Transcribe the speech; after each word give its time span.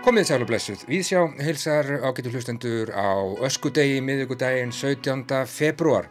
Komið 0.00 0.30
sæl 0.30 0.40
og 0.40 0.48
blessuð. 0.48 0.84
Við 0.88 1.02
sjá 1.04 1.18
hilsar 1.44 1.88
ágætu 2.00 2.30
hlustendur 2.32 2.88
á 2.88 3.20
öskudegi 3.44 3.98
miðugudaginn 4.00 4.72
17. 4.72 5.26
februar. 5.44 6.08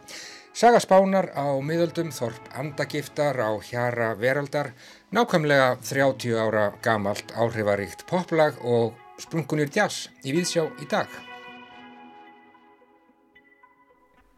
Saga 0.54 0.78
spánar 0.82 1.32
á 1.34 1.50
miðöldum 1.58 2.12
Þorp 2.14 2.52
Andagiftar 2.54 3.34
á 3.42 3.50
Hjara 3.66 4.12
Veraldar, 4.14 4.70
nákvæmlega 5.10 5.72
30 5.82 6.38
ára 6.38 6.68
gamalt 6.82 7.34
áhrifaríkt 7.34 8.06
poplag 8.06 8.62
og 8.62 8.94
sprungunir 9.18 9.70
jazz 9.74 10.06
í 10.22 10.30
Víðsjá 10.36 10.68
í 10.78 10.86
dag. 10.86 11.10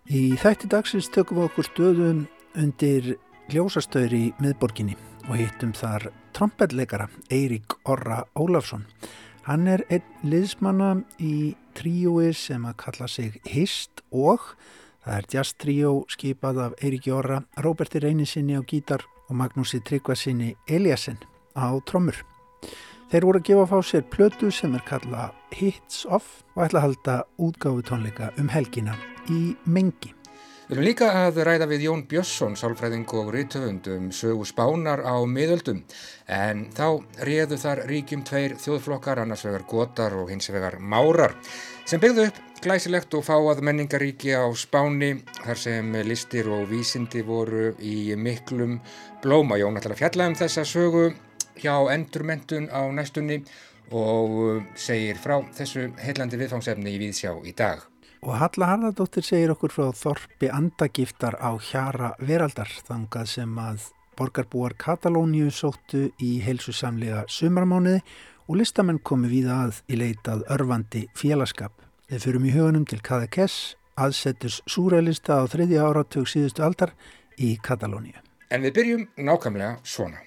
Í 0.08 0.32
þætti 0.40 0.72
dagsins 0.72 1.12
tökum 1.12 1.42
við 1.42 1.50
okkur 1.50 1.68
stöðum 1.68 2.26
undir 2.56 3.14
ljósastöður 3.52 4.16
í 4.16 4.24
miðborginni 4.40 4.96
og 5.28 5.36
hittum 5.36 5.76
þar 5.76 6.08
trompetleikara 6.42 7.08
Eirík 7.30 7.74
Orra 7.84 8.24
Ólafsson. 8.34 8.82
Hann 9.46 9.68
er 9.70 9.84
einn 9.94 10.26
liðsmanna 10.26 11.04
í 11.22 11.54
tríói 11.78 12.32
sem 12.34 12.64
að 12.66 12.78
kalla 12.82 13.06
sig 13.06 13.36
Hist 13.46 14.02
og 14.10 14.42
það 15.04 15.18
er 15.20 15.28
jazz 15.30 15.54
tríó 15.54 15.92
skipað 16.10 16.58
af 16.64 16.74
Eiríki 16.82 17.12
Orra, 17.14 17.44
Róberti 17.62 18.02
Reynisinni 18.02 18.58
á 18.58 18.62
gítar 18.66 19.04
og 19.28 19.38
Magnúsi 19.38 19.78
Tryggvasinni 19.86 20.56
Eliasson 20.66 21.20
á 21.54 21.70
trommur. 21.86 22.18
Þeir 23.12 23.28
voru 23.28 23.42
að 23.42 23.46
gefa 23.46 23.68
fá 23.70 23.78
sér 23.86 24.08
plötu 24.10 24.50
sem 24.50 24.74
er 24.74 24.82
kalla 24.88 25.28
Hits 25.54 26.02
Off 26.10 26.42
og 26.56 26.64
ætla 26.66 26.82
að 26.82 26.86
halda 26.88 27.16
útgáfi 27.38 27.86
tónleika 27.86 28.32
um 28.42 28.50
helgina 28.50 28.98
í 29.30 29.54
Mengi. 29.62 30.10
Við 30.62 30.76
erum 30.76 30.86
líka 30.86 31.06
að 31.24 31.40
ræða 31.42 31.66
við 31.72 31.82
Jón 31.88 32.02
Björnsson, 32.06 32.54
sálfræðing 32.54 33.10
og 33.18 33.32
rítöfund 33.34 33.88
um 33.90 34.04
sögu 34.14 34.44
spánar 34.46 35.02
á 35.02 35.18
miðöldum 35.26 35.80
en 36.30 36.68
þá 36.70 37.02
réðu 37.26 37.58
þar 37.58 37.82
ríkjum 37.90 38.22
tveir 38.28 38.54
þjóðflokkar, 38.62 39.24
annars 39.24 39.42
vegar 39.48 39.66
gotar 39.66 40.14
og 40.20 40.30
hins 40.30 40.46
vegar 40.54 40.78
márar 40.78 41.34
sem 41.82 42.00
byggðu 42.00 42.28
upp 42.30 42.40
glæsilegt 42.62 43.18
og 43.18 43.26
fáað 43.26 43.64
menningaríki 43.66 44.36
á 44.38 44.46
spáni 44.54 45.16
þar 45.42 45.62
sem 45.64 45.92
listir 46.06 46.46
og 46.54 46.68
vísindi 46.70 47.26
voru 47.26 47.72
í 47.82 48.14
miklum 48.14 48.78
blóma. 49.24 49.58
Jón 49.58 49.82
ætlar 49.82 49.96
að 49.96 50.04
fjalla 50.04 50.30
um 50.30 50.38
þessa 50.38 50.62
sögu 50.62 51.08
hjá 51.58 51.74
endurmentun 51.90 52.70
á 52.70 52.86
næstunni 52.94 53.42
og 53.90 54.62
segir 54.78 55.18
frá 55.18 55.40
þessu 55.58 55.90
heillandi 55.98 56.38
viðfangsefni 56.38 56.94
í 56.94 57.02
Víðsjá 57.02 57.34
í 57.42 57.52
dag. 57.58 57.91
Og 58.22 58.36
Halla 58.38 58.68
Harðardóttir 58.70 59.24
segir 59.26 59.50
okkur 59.50 59.72
frá 59.74 59.88
Þorpi 59.98 60.46
andagiftar 60.54 61.34
á 61.42 61.58
Hjara 61.58 62.12
Veraldar 62.22 62.70
þangað 62.86 63.32
sem 63.32 63.56
að 63.58 63.88
borgarbúar 64.14 64.76
Katalóniu 64.78 65.50
sóttu 65.50 66.04
í 66.22 66.36
heilsusamlega 66.44 67.24
sumarmániði 67.26 68.04
og 68.46 68.60
listamenn 68.60 69.02
komi 69.02 69.26
við 69.32 69.50
að 69.50 69.82
í 69.90 69.98
leitað 69.98 70.46
örfandi 70.54 71.08
félagskap. 71.18 71.74
Við 72.06 72.28
fyrum 72.28 72.46
í 72.46 72.54
hugunum 72.54 72.86
til 72.86 73.02
Kadakess, 73.02 73.74
aðsetturs 73.98 74.62
súrælista 74.70 75.42
á 75.42 75.50
þriðja 75.50 75.82
áratug 75.90 76.30
síðustu 76.30 76.62
aldar 76.62 76.94
í 77.42 77.56
Katalóniu. 77.58 78.14
En 78.54 78.62
við 78.62 78.78
byrjum 78.78 79.08
nákvæmlega 79.18 79.80
svona. 79.82 80.22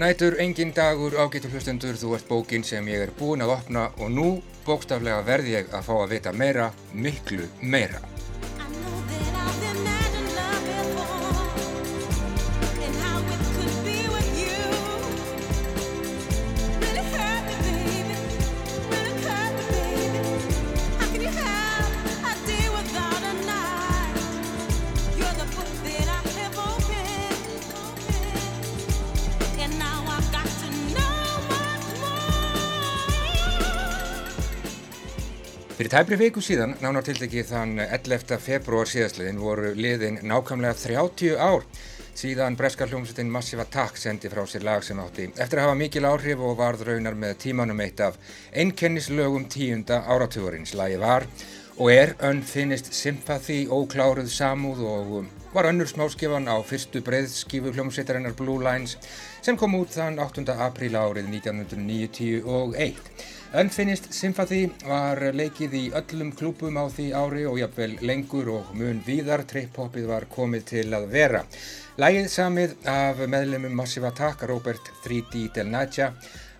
Nætur 0.00 0.38
engin 0.40 0.70
dagur 0.72 1.12
ágættu 1.20 1.50
hlustendur, 1.52 1.98
þú 2.00 2.14
ert 2.16 2.28
bókin 2.28 2.64
sem 2.64 2.86
ég 2.88 3.04
er 3.04 3.12
búin 3.18 3.44
að 3.44 3.52
opna 3.58 3.82
og 4.00 4.08
nú 4.14 4.28
bókstaflega 4.64 5.20
verði 5.26 5.58
ég 5.58 5.74
að 5.76 5.90
fá 5.90 5.92
að 5.98 6.14
vita 6.14 6.32
meira, 6.32 6.70
miklu 6.94 7.50
meira. 7.60 8.09
Fyrir 35.80 35.94
tæmri 35.94 36.16
viku 36.20 36.42
síðan, 36.44 36.74
nánar 36.84 37.06
tildegi 37.06 37.40
þann 37.48 37.78
11. 37.80 38.34
februar 38.44 38.88
síðastliðin, 38.90 39.38
voru 39.40 39.70
liðin 39.72 40.18
nákvæmlega 40.28 40.76
30 40.76 41.38
ár 41.40 41.64
síðan 42.20 42.58
breska 42.60 42.84
hljómsveitin 42.84 43.30
Massive 43.32 43.64
Attack 43.64 43.96
sendi 43.96 44.28
frá 44.28 44.42
sér 44.44 44.66
lag 44.68 44.84
sem 44.84 45.00
átti 45.00 45.30
eftir 45.30 45.62
að 45.62 45.70
hafa 45.70 45.78
mikil 45.80 46.04
áhrif 46.10 46.42
og 46.44 46.58
varð 46.58 46.84
raunar 46.84 47.16
með 47.16 47.38
tímanum 47.46 47.80
eitt 47.80 48.04
af 48.04 48.20
einnkennislögum 48.52 49.48
tíunda 49.48 50.02
áratugurins. 50.04 50.74
Lagi 50.76 51.00
var 51.00 51.24
og 51.78 51.88
er 51.94 52.12
Unfinished 52.28 52.92
Sympathy, 52.92 53.62
ókláruð 53.64 54.28
samúð 54.36 54.84
og 54.84 55.32
var 55.56 55.72
önnur 55.72 55.88
smáskifan 55.88 56.52
á 56.52 56.60
fyrstu 56.60 57.00
breyðskifu 57.08 57.72
hljómsveitarinnar 57.72 58.36
Blue 58.36 58.60
Lines 58.60 58.98
sem 59.40 59.56
kom 59.56 59.80
út 59.80 59.96
þann 59.96 60.20
8. 60.20 60.44
apríl 60.60 60.92
árið 60.92 61.32
1991. 61.40 63.38
Unfinished 63.52 64.12
Sympathy 64.14 64.68
var 64.86 65.18
leikið 65.34 65.72
í 65.74 65.80
öllum 65.98 66.28
klúpum 66.38 66.76
á 66.78 66.86
því 66.86 67.06
ári 67.18 67.40
og 67.50 67.56
jafnvel 67.58 67.96
lengur 68.06 68.46
og 68.54 68.68
mun 68.78 69.00
víðar 69.02 69.42
trip-hopið 69.50 70.06
var 70.06 70.28
komið 70.30 70.68
til 70.68 70.84
að 70.94 71.08
vera. 71.10 71.40
Lægið 71.98 72.28
samið 72.30 72.76
af 72.86 73.18
meðlemum 73.26 73.74
Massive 73.74 74.06
Attack, 74.06 74.46
Robert 74.46 74.92
3D 75.02 75.48
Del 75.56 75.66
Naja, 75.66 76.12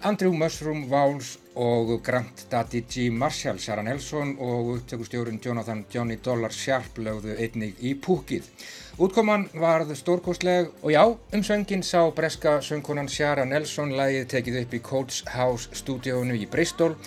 Andrew 0.03 0.35
Mushroom 0.35 0.89
Vowles 0.91 1.37
og 1.55 1.95
Grant 2.03 2.49
Daddy 2.51 2.83
G. 2.91 3.07
Marshall, 3.15 3.63
Sharon 3.63 3.87
Helson 3.87 4.35
og 4.43 4.75
upptökustjórun 4.75 5.39
Jonathan 5.45 5.85
Johnny 5.95 6.19
Dollar 6.19 6.51
Sharp 6.51 6.99
lögðu 6.99 7.39
einnig 7.39 7.79
í 7.79 7.95
púkið. 7.95 8.51
Útkoman 9.01 9.47
varð 9.57 9.95
stórkostleg 9.97 10.67
og 10.83 10.91
já, 10.93 11.01
um 11.09 11.43
söngin 11.43 11.81
sá 11.83 12.11
breska 12.13 12.59
söngkonan 12.61 13.09
Sjara 13.09 13.47
Nelson 13.49 13.95
lægið 13.97 14.27
tekið 14.29 14.59
upp 14.61 14.75
í 14.77 14.81
Coates 14.85 15.23
House 15.33 15.71
stúdíónu 15.73 16.35
í 16.37 16.45
Bristol 16.45 16.99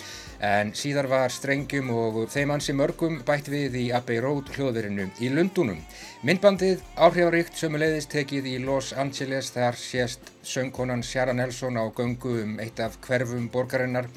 en 0.42 0.72
síðar 0.74 1.06
var 1.06 1.30
strengjum 1.30 1.92
og 1.94 2.16
þeim 2.34 2.50
ansi 2.56 2.74
mörgum 2.74 3.20
bætt 3.22 3.46
við 3.46 3.76
í 3.78 3.84
Abbey 3.94 4.18
Road 4.18 4.50
hljóðverinu 4.56 5.06
í 5.22 5.30
Lundunum. 5.30 5.78
Myndbandið 6.26 6.82
áhrifaríkt 6.98 7.62
sömuleiðist 7.62 8.10
tekið 8.10 8.48
í 8.50 8.56
Los 8.64 8.90
Angeles 8.90 9.52
þar 9.54 9.78
sést 9.78 10.34
söngkonan 10.42 11.06
Sjara 11.06 11.32
Nelson 11.32 11.78
á 11.78 11.86
göngu 11.94 12.40
um 12.42 12.58
eitt 12.58 12.82
af 12.82 12.98
hverfum 13.06 13.46
borgarinnar 13.54 14.10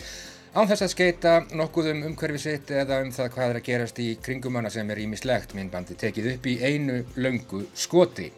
án 0.57 0.65
þess 0.65 0.85
að 0.87 0.89
skeita 0.89 1.31
nokkuð 1.53 1.91
um 1.91 1.99
umhverfi 2.07 2.39
sitt 2.41 2.71
eða 2.73 3.03
um 3.03 3.11
það 3.13 3.27
hvað 3.35 3.51
er 3.51 3.59
að 3.59 3.67
gerast 3.67 3.99
í 4.01 4.07
kringumanna 4.25 4.71
sem 4.73 4.89
er 4.89 5.03
ímislegt 5.03 5.53
myndbandi 5.53 5.97
tekið 6.01 6.31
upp 6.31 6.47
í 6.49 6.55
einu 6.65 7.03
löngu 7.21 7.59
skoti. 7.77 8.31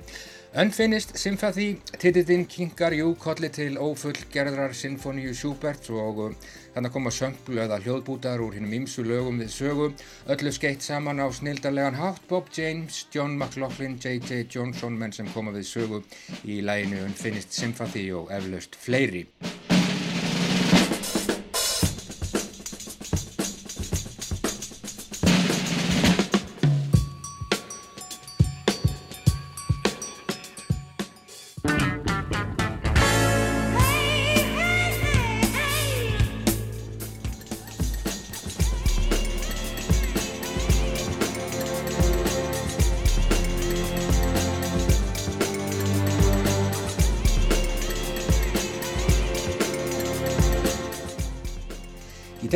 Unfinished 0.60 1.14
Sympathy, 1.22 1.78
titillinn 2.02 2.44
kingar 2.50 2.96
jú 2.98 3.14
kolli 3.22 3.52
til 3.54 3.78
ófullgerðrar 3.78 4.74
sinfoníu 4.74 5.32
Schubert 5.38 5.88
og 5.94 6.20
uh, 6.26 6.50
þannig 6.74 6.96
koma 6.96 7.14
sönglu 7.14 7.62
eða 7.62 7.78
hljóðbútar 7.86 8.42
úr 8.44 8.58
hinnum 8.58 8.74
ymsu 8.82 9.06
lögum 9.06 9.40
við 9.40 9.54
sögu, 9.54 9.92
öllu 10.28 10.52
skeitt 10.58 10.84
saman 10.84 11.22
á 11.22 11.30
snildarlegan 11.30 12.02
hátt 12.02 12.26
Bob 12.28 12.50
James, 12.58 13.06
John 13.14 13.38
McLaughlin, 13.38 14.00
J.J. 14.02 14.50
Johnson 14.50 14.98
menn 14.98 15.14
sem 15.14 15.30
koma 15.32 15.54
við 15.56 15.70
sögu 15.70 16.04
í 16.44 16.60
læginu 16.66 17.06
Unfinished 17.06 17.54
Sympathy 17.54 18.10
og 18.12 18.34
eflaust 18.34 18.76
fleiri. 18.76 19.28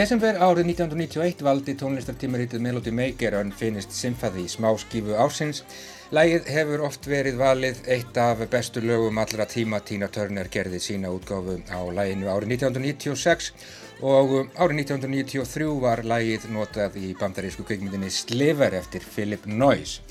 Desember 0.03 0.35
árið 0.35 0.73
1991 0.73 1.43
valdi 1.45 1.73
tónlistartímaritið 1.79 2.59
Melody 2.65 2.91
Maker 2.91 3.37
Unfinished 3.39 3.93
Symphony 3.95 4.49
smáskífu 4.51 5.13
ársins. 5.15 5.61
Lægið 6.11 6.49
hefur 6.51 6.83
oft 6.89 7.07
verið 7.07 7.37
valið 7.39 7.79
eitt 7.93 8.19
af 8.19 8.41
bestu 8.51 8.83
lögum 8.83 9.21
allra 9.21 9.45
tíma 9.47 9.79
Tina 9.87 10.09
Turner 10.11 10.49
gerði 10.51 10.81
sína 10.83 11.13
útgáfu 11.13 11.55
á 11.71 11.79
læginu 11.95 12.27
árið 12.33 12.51
1996 12.57 13.53
og 14.03 14.35
árið 14.59 14.83
1993 14.83 15.71
var 15.85 16.03
lægið 16.03 16.51
notað 16.51 16.99
í 16.99 17.15
bandarísku 17.21 17.63
kveikmyndinni 17.63 18.11
Sliver 18.11 18.75
eftir 18.81 19.07
Philip 19.07 19.47
Noyce. 19.47 20.03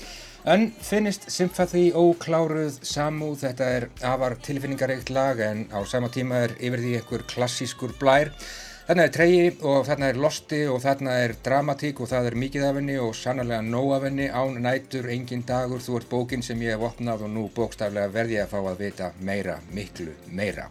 Unfinished 0.43 1.29
Sympathy 1.31 1.91
ókláruð 1.93 2.81
samúð, 2.81 3.45
þetta 3.45 3.71
er 3.77 3.89
afar 4.03 4.39
tilfinningareikt 4.41 5.13
lag 5.13 5.37
en 5.39 5.67
á 5.69 5.85
sama 5.85 6.09
tíma 6.09 6.47
er 6.47 6.57
yfir 6.57 6.81
því 6.81 6.97
einhver 6.97 7.29
klassískur 7.29 7.93
blær. 8.01 8.33
Þarna 8.83 9.03
er 9.07 9.11
treyji 9.15 9.43
og 9.63 9.85
þarna 9.87 10.07
er 10.11 10.17
losti 10.19 10.57
og 10.67 10.81
þarna 10.83 11.13
er 11.23 11.33
dramatík 11.45 12.01
og 12.03 12.09
það 12.11 12.25
er 12.27 12.35
mikið 12.41 12.65
af 12.67 12.75
henni 12.75 12.97
og 12.99 13.13
sannlega 13.15 13.63
nóg 13.63 13.93
af 13.95 14.07
henni 14.09 14.25
án 14.27 14.57
nætur, 14.65 15.07
engin 15.13 15.45
dagur, 15.47 15.79
þú 15.79 16.01
ert 16.01 16.09
bókin 16.11 16.43
sem 16.43 16.59
ég 16.65 16.75
hef 16.75 16.83
opnað 16.89 17.23
og 17.23 17.31
nú 17.31 17.45
bókstaflega 17.55 18.11
verði 18.11 18.35
ég 18.41 18.43
að 18.43 18.51
fá 18.51 18.59
að 18.73 18.81
vita 18.83 19.07
meira, 19.23 19.55
miklu 19.71 20.11
meira. 20.27 20.67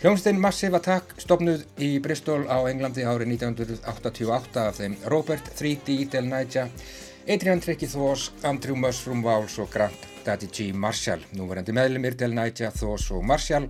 Hljómsdinn 0.00 0.38
Massive 0.38 0.78
Attack 0.78 1.18
stopnuð 1.18 1.66
í 1.82 1.90
Bristol 2.00 2.46
á 2.46 2.62
Englandi 2.70 3.02
árið 3.02 3.34
1988 3.34 4.68
af 4.68 4.78
þeim 4.78 4.94
Robert 5.10 5.50
3D 5.58 5.98
Del 6.14 6.30
Naja 6.30 6.68
Adrian 7.26 7.60
Tricky 7.60 7.90
Thors, 7.90 8.30
Andrew 8.46 8.78
Mushroom 8.78 9.26
Walls 9.26 9.58
og 9.58 9.74
Grant 9.74 10.06
Daddy 10.24 10.46
G. 10.46 10.70
Marshall. 10.72 11.26
Núverandi 11.34 11.74
meðlumir 11.74 12.14
Del 12.14 12.32
Naja, 12.38 12.70
Thors 12.70 13.10
og 13.10 13.26
Marshall. 13.26 13.66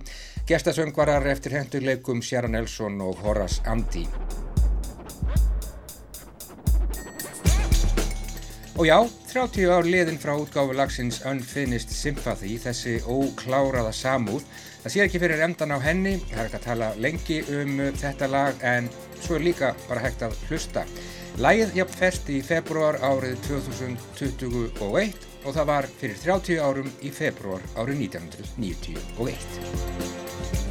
Gestasöngvarar 0.51 1.23
eftir 1.31 1.53
hendurleikum 1.55 2.19
Sharon 2.21 2.51
Nelson 2.51 2.97
og 3.01 3.21
Horace 3.23 3.61
Andy. 3.65 4.01
Og 8.75 8.83
já, 8.87 8.97
30 9.31 9.71
ár 9.71 9.87
liðin 9.87 10.19
frá 10.19 10.33
útgáfu 10.35 10.75
lagsins 10.75 11.21
Unfinished 11.23 11.95
Sympathy, 11.95 12.57
þessi 12.59 12.97
ókláraða 13.07 13.95
samúð. 13.95 14.43
Það 14.83 14.91
sé 14.97 15.05
ekki 15.05 15.23
fyrir 15.23 15.45
endan 15.47 15.71
á 15.71 15.79
henni, 15.79 16.17
það 16.27 16.35
er 16.35 16.43
hægt 16.43 16.59
að 16.59 16.67
tala 16.67 16.93
lengi 16.99 17.41
um 17.55 17.83
þetta 18.03 18.31
lag 18.35 18.69
en 18.75 18.91
svo 19.23 19.39
er 19.39 19.47
líka 19.47 19.71
bara 19.87 20.03
hægt 20.03 20.27
að 20.27 20.35
hlusta. 20.49 20.83
Lægið 21.39 21.79
jafn 21.79 21.99
fest 22.03 22.27
í 22.27 22.43
februar 22.43 22.99
árið 22.99 23.39
2021 23.47 25.30
og 25.45 25.55
það 25.55 25.65
var 25.71 25.87
fyrir 26.01 26.19
30 26.23 26.59
árum 26.61 26.91
í 27.01 27.13
februar 27.13 27.61
árið 27.75 27.97
1991. 28.09 30.70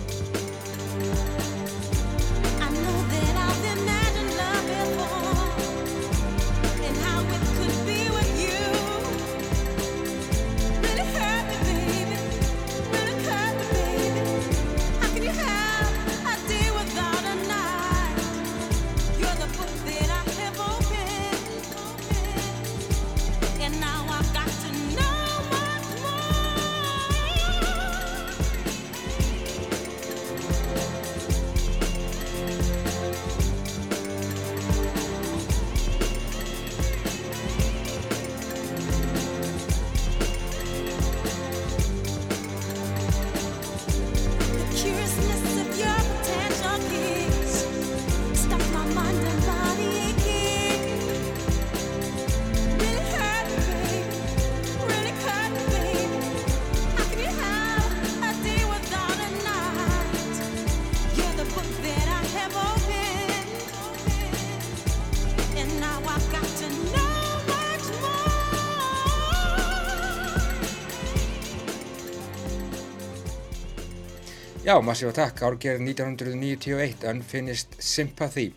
Já, 74.71 74.77
massífa 74.81 75.11
takk, 75.13 75.41
árgerð 75.43 75.81
1991, 75.83 77.03
Unfinished 77.11 77.73
Sympathy. 77.79 78.53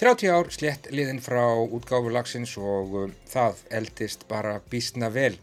30 0.00 0.30
ár 0.34 0.48
slett 0.50 0.88
liðin 0.90 1.20
frá 1.22 1.44
útgáfu 1.54 2.10
lagsins 2.10 2.56
og 2.58 2.96
um, 2.98 3.12
það 3.30 3.60
eldist 3.70 4.24
bara 4.26 4.56
bísna 4.72 5.12
vel. 5.14 5.36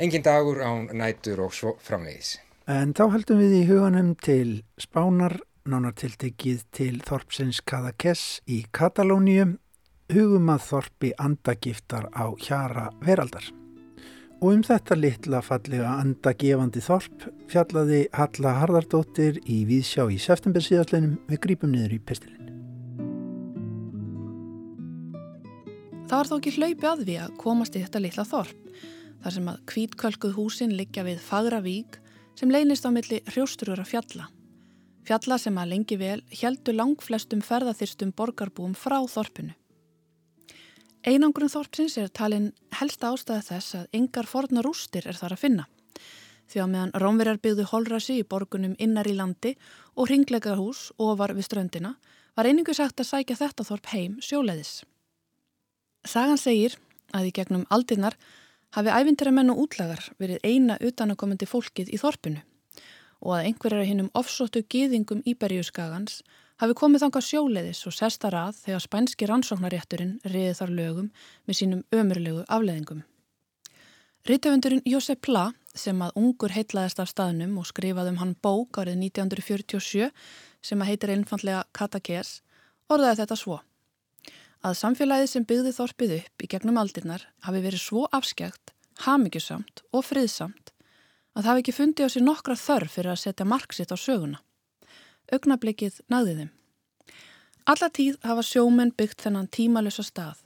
Engin 0.00 0.24
dagur 0.24 0.62
án 0.64 0.88
nætur 0.96 1.44
og 1.44 1.52
svo 1.52 1.74
framvegis. 1.84 2.38
En 2.64 2.96
þá 2.96 3.04
heldum 3.18 3.42
við 3.44 3.58
í 3.58 3.60
huganum 3.68 4.14
til 4.16 4.56
Spánar, 4.80 5.36
nánartiltekið 5.68 6.64
til 6.72 6.96
Þorpsins 7.04 7.60
Kadakess 7.60 8.40
í 8.48 8.62
Katalóníu, 8.72 9.58
hugum 10.16 10.56
að 10.56 10.64
Þorpi 10.70 11.12
andagiftar 11.20 12.08
á 12.16 12.32
hjara 12.40 12.88
veraldar. 13.04 13.52
Og 14.46 14.52
um 14.54 14.60
þetta 14.62 14.94
litla 14.94 15.40
fallega 15.42 15.96
andagefandi 15.98 16.78
þorp 16.78 17.24
fjallaði 17.50 18.04
Halla 18.14 18.52
Harðardóttir 18.60 19.40
í 19.42 19.64
Víðsjá 19.66 20.04
í 20.06 20.20
september 20.22 20.62
síðastleinum 20.62 21.16
við 21.26 21.40
grípum 21.42 21.72
niður 21.72 21.96
í 21.96 21.98
pistilinn. 22.06 22.52
Það 26.06 26.14
var 26.14 26.30
þó 26.30 26.36
ekki 26.36 26.54
hlaupi 26.60 26.88
að 26.92 27.04
við 27.08 27.20
að 27.24 27.34
komast 27.42 27.74
í 27.74 27.82
þetta 27.82 28.04
litla 28.04 28.28
þorp, 28.30 28.70
þar 29.24 29.36
sem 29.40 29.50
að 29.50 29.60
kvítkölkuð 29.74 30.38
húsin 30.38 30.78
liggja 30.78 31.08
við 31.10 31.26
fagra 31.26 31.58
vík 31.66 31.98
sem 32.38 32.54
leynist 32.54 32.86
á 32.86 32.94
milli 32.94 33.24
hrjósturur 33.32 33.82
að 33.82 33.96
fjalla. 33.96 34.30
Fjalla 35.10 35.42
sem 35.42 35.58
að 35.58 35.72
lengi 35.74 35.98
vel 35.98 36.20
heldur 36.30 36.78
langflestum 36.78 37.42
ferðarþyrstum 37.42 38.14
borgarbúum 38.14 38.78
frá 38.78 39.00
þorpinu. 39.10 39.58
Einangrun 41.06 41.46
Þorpsins 41.46 41.94
er 42.02 42.08
talin 42.10 42.48
helsta 42.74 43.12
ástæða 43.14 43.42
þess 43.46 43.74
að 43.78 43.92
yngar 43.94 44.26
forna 44.26 44.62
rústir 44.66 45.04
er 45.06 45.14
þar 45.14 45.36
að 45.36 45.42
finna. 45.44 45.66
Því 46.50 46.62
að 46.62 46.72
meðan 46.72 46.94
Rómverjar 46.98 47.38
byggðu 47.44 47.66
holrasi 47.70 48.16
í 48.18 48.24
borgunum 48.26 48.74
innar 48.82 49.06
í 49.06 49.14
landi 49.14 49.52
og 49.94 50.10
ringleika 50.10 50.56
hús 50.58 50.88
ofar 50.98 51.36
við 51.36 51.46
ströndina 51.46 51.92
var 52.34 52.50
einingu 52.50 52.74
sagt 52.74 52.98
að 52.98 53.10
sækja 53.12 53.38
þetta 53.38 53.66
Þorp 53.68 53.86
heim 53.92 54.18
sjóleðis. 54.18 54.72
Sagan 56.02 56.42
segir 56.42 56.74
að 57.14 57.30
í 57.30 57.32
gegnum 57.38 57.68
aldinnar 57.70 58.18
hafi 58.74 58.90
ævindira 58.90 59.30
menn 59.30 59.54
og 59.54 59.62
útlagar 59.62 60.02
verið 60.18 60.42
eina 60.42 60.74
utanakomandi 60.82 61.46
fólkið 61.46 61.94
í 61.94 62.02
Þorpinu 62.02 62.42
og 63.22 63.36
að 63.38 63.46
einhverjar 63.52 63.86
hinnum 63.86 64.10
ofsóttu 64.18 64.66
gýðingum 64.66 65.22
Íberjúskagans 65.22 66.24
hafi 66.60 66.76
komið 66.76 67.04
þanga 67.04 67.22
sjóleiðis 67.24 67.82
og 67.88 67.94
sesta 67.96 68.30
rað 68.32 68.56
þegar 68.62 68.84
spænski 68.84 69.28
rannsóknarétturinn 69.28 70.16
riði 70.24 70.54
þar 70.56 70.72
lögum 70.78 71.10
með 71.44 71.58
sínum 71.58 71.84
ömurlegu 71.92 72.44
afleðingum. 72.48 73.02
Rítöfundurinn 74.26 74.82
Jósef 74.88 75.20
Pla, 75.22 75.52
sem 75.76 76.00
að 76.02 76.16
ungur 76.18 76.50
heitlaðist 76.50 76.98
af 77.02 77.12
staðnum 77.12 77.58
og 77.60 77.68
skrifaðum 77.68 78.16
hann 78.18 78.34
bók 78.42 78.80
árið 78.80 78.96
1947 79.04 80.08
sem 80.64 80.82
að 80.82 80.90
heitir 80.90 81.12
einfallega 81.14 81.66
Katakers, 81.76 82.40
orðaði 82.90 83.20
þetta 83.20 83.38
svo. 83.38 83.60
Að 84.64 84.78
samfélagið 84.80 85.30
sem 85.30 85.44
byggði 85.46 85.74
þorpið 85.76 86.16
upp 86.16 86.42
í 86.42 86.48
gegnum 86.50 86.80
aldirnar 86.80 87.28
hafi 87.46 87.60
verið 87.62 87.84
svo 87.84 88.08
afskjagt, 88.16 88.72
hamingjusamt 89.04 89.84
og 89.92 90.02
friðsamt 90.08 90.72
að 91.36 91.44
það 91.44 91.50
hafi 91.52 91.62
ekki 91.62 91.76
fundið 91.76 92.08
á 92.08 92.12
sér 92.16 92.24
nokkra 92.24 92.56
þörf 92.56 92.96
fyrir 92.96 93.12
að 93.12 93.22
setja 93.22 93.46
marksitt 93.46 93.92
á 93.92 93.96
söguna 94.00 94.40
augnablikið 95.32 96.00
náði 96.12 96.34
þeim. 96.40 96.50
Alla 97.66 97.88
tíð 97.90 98.18
hafa 98.22 98.44
sjómenn 98.46 98.92
byggt 98.94 99.24
þennan 99.26 99.48
tímalösa 99.50 100.04
stað. 100.06 100.36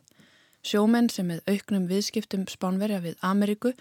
Sjómenn 0.65 1.11
sem 1.13 1.29
með 1.29 1.43
auknum 1.49 1.89
viðskiptum 1.89 2.47
spánverja 2.49 3.01
við 3.05 3.21
Ameríku 3.25 3.75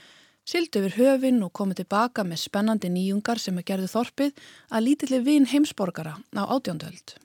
sildu 0.49 0.81
yfir 0.81 0.97
höfin 0.97 1.39
og 1.45 1.53
komið 1.55 1.83
tilbaka 1.83 2.25
með 2.27 2.43
spennandi 2.43 2.91
nýjungar 2.91 3.39
sem 3.39 3.57
að 3.59 3.67
gerðu 3.71 3.89
þorpið 3.93 4.45
að 4.69 4.85
lítilli 4.87 5.19
vin 5.23 5.47
heimsborgara 5.47 6.17
á 6.35 6.43
átjóndöld. 6.47 7.15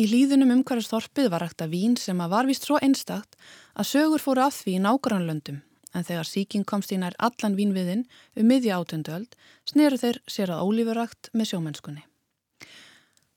Í 0.00 0.06
líðunum 0.08 0.54
umhverjast 0.54 0.94
þorpið 0.94 1.30
var 1.34 1.44
ekta 1.44 1.66
vín 1.68 1.96
sem 2.00 2.20
að 2.22 2.32
var 2.34 2.46
vist 2.48 2.66
svo 2.66 2.78
einstakt 2.80 3.36
að 3.74 3.90
sögur 3.90 4.22
fóru 4.22 4.46
af 4.46 4.62
því 4.62 4.78
í 4.78 4.84
nágrannlöndum 4.86 5.60
en 5.94 6.06
þegar 6.06 6.28
síking 6.28 6.66
komst 6.66 6.94
í 6.94 6.98
nær 7.00 7.16
allan 7.18 7.58
vínviðin 7.58 8.06
um 8.38 8.46
miðja 8.46 8.78
átjóndöld 8.78 9.34
sneru 9.68 9.98
þeir 10.00 10.22
sér 10.30 10.54
að 10.54 10.62
ólífurakt 10.66 11.34
með 11.34 11.52
sjómennskunni. 11.52 12.09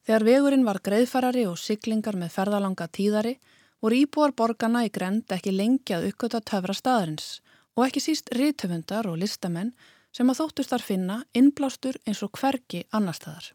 Þegar 0.04 0.26
vegurinn 0.28 0.66
var 0.68 0.82
greiðfarari 0.84 1.46
og 1.48 1.60
siglingar 1.60 2.18
með 2.20 2.34
ferðalanga 2.36 2.90
tíðari 2.92 3.38
voru 3.84 4.00
íbúar 4.04 4.34
borgarna 4.36 4.84
í 4.84 4.92
grend 4.92 5.32
ekki 5.32 5.54
lengi 5.56 5.96
að 5.96 6.10
uppgöta 6.10 6.42
töfra 6.44 6.76
staðarins 6.76 7.40
og 7.78 7.86
ekki 7.88 8.04
síst 8.04 8.32
rítöfundar 8.36 9.08
og 9.08 9.18
listamenn 9.22 9.72
sem 10.14 10.30
að 10.30 10.42
þóttust 10.42 10.74
þar 10.74 10.86
finna 10.90 11.18
innblástur 11.34 11.98
eins 12.06 12.22
og 12.26 12.36
hverki 12.38 12.84
annar 12.92 13.18
staðar. 13.18 13.48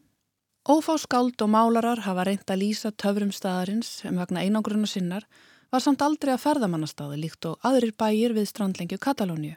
Ófá 0.68 0.96
skáld 1.00 1.40
og 1.44 1.52
málarar 1.52 2.02
hafa 2.04 2.24
reynd 2.26 2.48
að 2.48 2.62
lýsa 2.64 2.90
töfrum 2.92 3.30
staðarins 3.32 3.92
sem 4.02 4.16
vegna 4.16 4.42
einangrunna 4.44 4.88
sinnar 4.88 5.28
var 5.72 5.84
samt 5.84 6.02
aldrei 6.02 6.32
að 6.34 6.44
ferðamannastaði 6.46 7.20
líkt 7.22 7.44
og 7.48 7.60
aðrir 7.64 7.92
bæir 7.92 8.34
við 8.36 8.48
strandlengju 8.50 8.98
Katalóniu. 9.00 9.56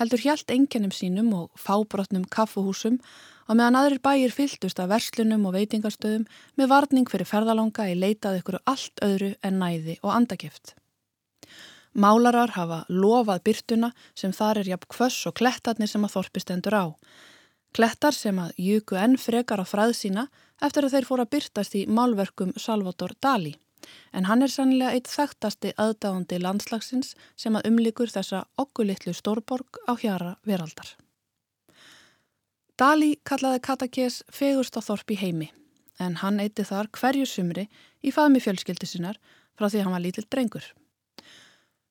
Heldur 0.00 0.22
hjælt 0.24 0.50
enginnum 0.54 0.92
sínum 0.94 1.32
og 1.36 1.50
fábrotnum 1.60 2.24
kaffuhúsum 2.32 2.98
og 3.48 3.58
meðan 3.58 3.76
aðrir 3.76 4.00
bæir 4.04 4.32
fyltust 4.32 4.80
af 4.80 4.88
verslunum 4.92 5.44
og 5.48 5.56
veitingastöðum 5.56 6.24
með 6.56 6.70
varning 6.72 7.10
fyrir 7.10 7.28
ferðalanga 7.28 7.88
í 7.90 7.98
leitað 7.98 8.38
ykkur 8.40 8.60
allt 8.64 9.02
öðru 9.04 9.34
en 9.44 9.58
næði 9.60 9.98
og 10.00 10.14
andagift. 10.14 10.74
Málarar 11.92 12.54
hafa 12.56 12.84
lofað 12.88 13.42
byrtuna 13.48 13.90
sem 14.16 14.32
þar 14.32 14.62
er 14.62 14.70
jafn 14.72 14.88
kvöss 14.94 15.26
og 15.28 15.36
klettarnir 15.36 15.90
sem 15.90 16.04
að 16.06 16.14
þorpistendur 16.16 16.78
á. 16.78 16.84
Klettar 17.76 18.16
sem 18.16 18.38
að 18.40 18.56
jöku 18.56 18.96
enn 18.96 19.18
frekar 19.20 19.60
á 19.60 19.66
fræð 19.68 19.92
sína 19.98 20.26
eftir 20.60 20.86
að 20.86 20.96
þeir 20.96 21.08
fóra 21.08 21.28
byrtast 21.28 21.76
í 21.76 21.84
málverkum 21.88 22.56
Salvador 22.56 23.12
Dali. 23.20 23.58
En 24.12 24.28
hann 24.28 24.42
er 24.42 24.52
sannlega 24.52 24.92
eitt 24.96 25.10
þekktasti 25.10 25.72
aðdáðandi 25.80 26.38
landslagsins 26.42 27.14
sem 27.36 27.56
að 27.56 27.70
umlikur 27.70 28.12
þessa 28.12 28.44
okkulitlu 28.60 29.14
stórborg 29.16 29.80
á 29.88 29.92
hjara 29.96 30.36
veraldar. 30.46 30.94
Dali 32.78 33.16
kallaði 33.28 33.60
Katakés 33.62 34.22
fegurst 34.32 34.76
á 34.76 34.80
þorp 34.82 35.12
í 35.14 35.18
heimi 35.20 35.48
en 36.00 36.16
hann 36.22 36.40
eitti 36.42 36.64
þar 36.66 36.88
hverju 36.96 37.26
sumri 37.28 37.68
í 38.02 38.12
faðmi 38.14 38.40
fjölskyldi 38.42 38.88
sinnar 38.88 39.18
frá 39.58 39.68
því 39.68 39.84
hann 39.84 39.94
var 39.94 40.02
lítill 40.02 40.26
drengur. 40.26 40.64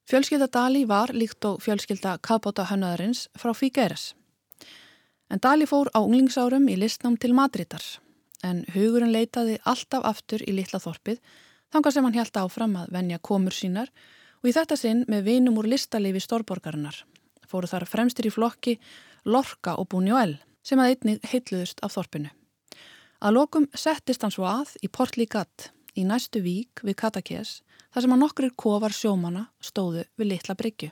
Fjölskylda 0.10 0.50
Dali 0.51 0.81
var 0.89 1.13
líkt 1.15 1.45
og 1.48 1.62
fjölskylda 1.63 2.17
Kabota 2.25 2.65
Hönnaðarins 2.67 3.27
frá 3.38 3.53
Figueres. 3.55 4.12
En 5.31 5.39
Dali 5.39 5.67
fór 5.69 5.88
á 5.95 6.01
unglingsárum 6.01 6.65
í 6.67 6.75
listnám 6.75 7.15
til 7.21 7.31
Madridar 7.38 7.86
en 8.43 8.65
hugurinn 8.74 9.13
leitaði 9.13 9.60
alltaf 9.69 10.03
aftur 10.10 10.43
í 10.43 10.55
litla 10.57 10.81
þorpið 10.81 11.21
þangar 11.72 11.96
sem 11.96 12.08
hann 12.08 12.20
held 12.20 12.42
áfram 12.44 12.75
að 12.82 12.92
venja 12.96 13.20
komur 13.20 13.56
sínar 13.56 13.92
og 14.42 14.50
í 14.50 14.56
þetta 14.56 14.78
sinn 14.78 15.06
með 15.08 15.28
vinum 15.30 15.58
úr 15.62 15.70
listalifi 15.72 16.22
stórborgarinnar 16.24 17.04
fóru 17.51 17.70
þar 17.70 17.88
fremstir 17.90 18.30
í 18.30 18.34
flokki 18.34 18.78
Lorca 19.25 19.75
og 19.80 19.90
Buñuel 19.92 20.38
sem 20.66 20.80
að 20.80 20.94
einnig 20.94 21.28
heitluðust 21.32 21.82
af 21.86 21.96
þorpinu. 21.96 22.32
Að 23.22 23.36
lokum 23.38 23.68
settist 23.78 24.24
hann 24.25 24.34
svo 24.34 24.48
að 24.50 24.74
í 24.82 24.90
Port 24.90 25.18
Ligat 25.20 25.70
í 25.98 26.06
næstu 26.08 26.42
vík 26.42 26.82
við 26.86 26.98
Katakés 27.01 27.60
þar 27.92 28.06
sem 28.06 28.16
að 28.16 28.22
nokkrir 28.24 28.56
kofar 28.58 28.96
sjómana 28.96 29.48
stóðu 29.62 30.06
við 30.18 30.32
litla 30.32 30.56
bryggju. 30.58 30.92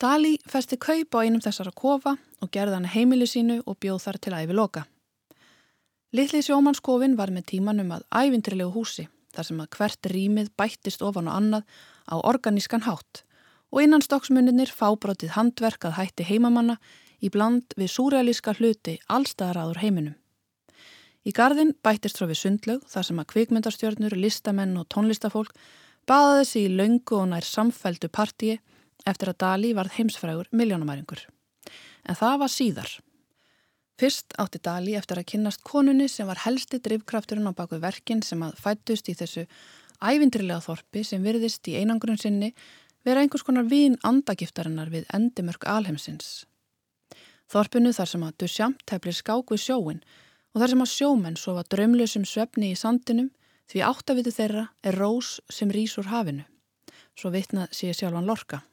Dali 0.00 0.38
festi 0.48 0.78
kaup 0.80 1.16
á 1.16 1.18
einum 1.24 1.44
þessara 1.44 1.72
kofa 1.76 2.16
og 2.40 2.50
gerði 2.52 2.78
hann 2.78 2.88
heimilu 2.88 3.28
sínu 3.28 3.60
og 3.68 3.78
bjóð 3.80 4.00
þar 4.06 4.18
til 4.18 4.36
æfi 4.36 4.56
loka. 4.56 4.84
Litli 6.16 6.40
sjómannskofin 6.42 7.16
var 7.16 7.30
með 7.30 7.52
tímanum 7.52 7.92
að 7.94 8.06
ævindrilegu 8.10 8.72
húsi 8.74 9.06
þar 9.34 9.48
sem 9.48 9.60
að 9.62 9.76
hvert 9.76 10.10
rýmið 10.12 10.52
bættist 10.58 11.02
ofan 11.02 11.28
og 11.30 11.36
annað 11.38 11.82
á 12.10 12.14
organískan 12.18 12.86
hátt 12.86 13.24
og 13.70 13.84
innan 13.84 14.02
stokksmuninir 14.02 14.72
fábrotið 14.74 15.36
handverk 15.36 15.86
að 15.86 15.98
hætti 16.00 16.26
heimamanna 16.26 16.78
í 17.22 17.30
bland 17.30 17.76
við 17.78 17.92
súrealíska 17.94 18.56
hluti 18.58 18.96
allstaðaráður 19.08 19.82
heiminum. 19.84 20.16
Í 21.20 21.34
gardin 21.36 21.74
bættist 21.84 22.18
frá 22.18 22.26
við 22.30 22.40
sundlaug 22.40 22.86
þar 22.88 23.06
sem 23.06 23.20
að 23.20 23.28
kvikmyndarstjörnur, 23.34 24.16
listamenn 24.16 24.78
og 24.80 24.88
tónlistafólk 24.88 25.52
baðaði 26.08 26.46
sig 26.48 26.66
í 26.66 26.74
laungu 26.78 27.18
og 27.20 27.28
nær 27.30 27.46
samfældu 27.46 28.08
partíi 28.08 28.56
eftir 29.06 29.30
að 29.32 29.40
Dali 29.44 29.74
varð 29.76 29.98
heimsfrægur 29.98 30.48
miljónamæringur. 30.56 31.26
En 32.08 32.16
það 32.16 32.40
var 32.42 32.52
síðar. 32.52 32.90
Fyrst 34.00 34.32
átti 34.40 34.56
Dali 34.64 34.94
eftir 34.96 35.18
að 35.20 35.26
kynnast 35.34 35.60
konunni 35.66 36.06
sem 36.08 36.24
var 36.24 36.38
helsti 36.46 36.78
drivkrafturinn 36.80 37.50
á 37.50 37.52
baku 37.52 37.76
verkin 37.82 38.22
sem 38.24 38.40
að 38.40 38.54
fættust 38.56 39.10
í 39.12 39.14
þessu 39.18 39.42
ævindrilega 40.00 40.62
þorpi 40.64 41.02
sem 41.04 41.20
virðist 41.20 41.68
í 41.68 41.74
einangrun 41.76 42.16
sinni 42.22 42.54
vera 43.04 43.20
einhvers 43.20 43.44
konar 43.44 43.68
vín 43.68 43.98
andagiftarinnar 44.00 44.88
við 44.88 45.04
endimörk 45.12 45.68
alheimsins. 45.68 46.46
Þorpinu 47.52 47.92
þar 47.92 48.12
sem 48.14 48.24
að 48.24 48.40
Duchamp 48.40 48.80
teflir 48.88 49.18
skák 49.20 49.52
við 49.52 49.64
sjóin 49.66 50.00
og 50.54 50.62
þar 50.62 50.72
sem 50.72 50.86
að 50.86 50.92
sjómenn 50.94 51.38
sofa 51.44 51.68
drömlausum 51.68 52.24
svefni 52.24 52.72
í 52.72 52.80
sandinum 52.80 53.28
því 53.68 53.84
áttavitu 53.84 54.32
þeirra 54.32 54.66
er 54.80 54.96
rós 54.96 55.36
sem 55.52 55.68
rýs 55.68 56.00
úr 56.00 56.08
hafinu. 56.08 56.48
Svo 57.12 57.36
vitnað 57.36 57.76
sé 57.76 57.92
sjálfan 57.92 58.24
Lorca. 58.24 58.64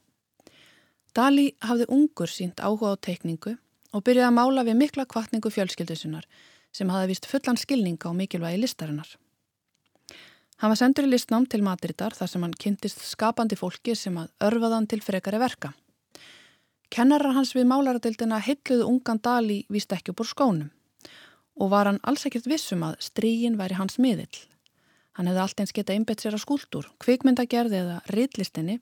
Dali 1.12 1.50
hafði 1.60 1.92
ungur 1.92 2.32
sínt 2.32 2.64
áhuga 2.64 2.96
á 2.96 3.02
teikningu 3.04 3.58
og 3.94 4.04
byrjaði 4.04 4.28
að 4.28 4.36
mála 4.36 4.64
við 4.66 4.78
mikla 4.82 5.06
kvartningu 5.08 5.50
fjölskyldusunar 5.52 6.26
sem 6.74 6.90
hafði 6.92 7.10
vist 7.12 7.26
fullan 7.28 7.56
skilninga 7.56 8.10
á 8.10 8.12
mikilvægi 8.12 8.60
listarinnar. 8.60 9.08
Hann 10.58 10.72
var 10.72 10.80
sendur 10.80 11.06
í 11.06 11.12
listnám 11.12 11.46
til 11.46 11.62
Madridar 11.62 12.16
þar 12.18 12.30
sem 12.32 12.42
hann 12.42 12.56
kynntist 12.64 13.04
skapandi 13.06 13.56
fólki 13.56 13.94
sem 13.96 14.16
að 14.18 14.32
örfaðan 14.48 14.88
til 14.90 15.00
frekari 15.04 15.38
verka. 15.38 15.72
Kennarar 16.90 17.36
hans 17.36 17.54
við 17.54 17.68
málaradildina 17.70 18.40
heitluðu 18.42 18.88
ungan 18.88 19.20
Dali 19.22 19.60
víst 19.70 19.92
ekki 19.94 20.12
upp 20.12 20.24
úr 20.24 20.30
skónum 20.32 20.70
og 21.58 21.72
var 21.72 21.88
hann 21.90 22.00
alls 22.06 22.24
ekkert 22.26 22.46
vissum 22.46 22.84
að 22.86 22.98
strígin 23.02 23.58
væri 23.58 23.78
hans 23.78 23.98
miðill. 23.98 24.44
Hann 25.18 25.26
hefði 25.26 25.42
allt 25.42 25.60
eins 25.62 25.74
geta 25.74 25.94
einbett 25.94 26.22
sér 26.22 26.36
á 26.38 26.40
skúldur, 26.42 26.86
kvikmyndagerði 27.02 27.80
eða 27.80 27.96
riðlistinni 28.14 28.78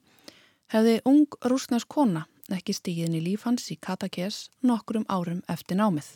hefði 0.73 0.99
ung 1.09 1.25
rúsnars 1.41 1.87
kona 1.89 2.27
ekki 2.55 2.75
stíðin 2.75 3.17
í 3.17 3.23
líf 3.25 3.43
hans 3.43 3.67
í 3.73 3.75
Katakés 3.81 4.47
nokkrum 4.63 5.03
árum 5.11 5.41
eftir 5.51 5.79
námið. 5.79 6.07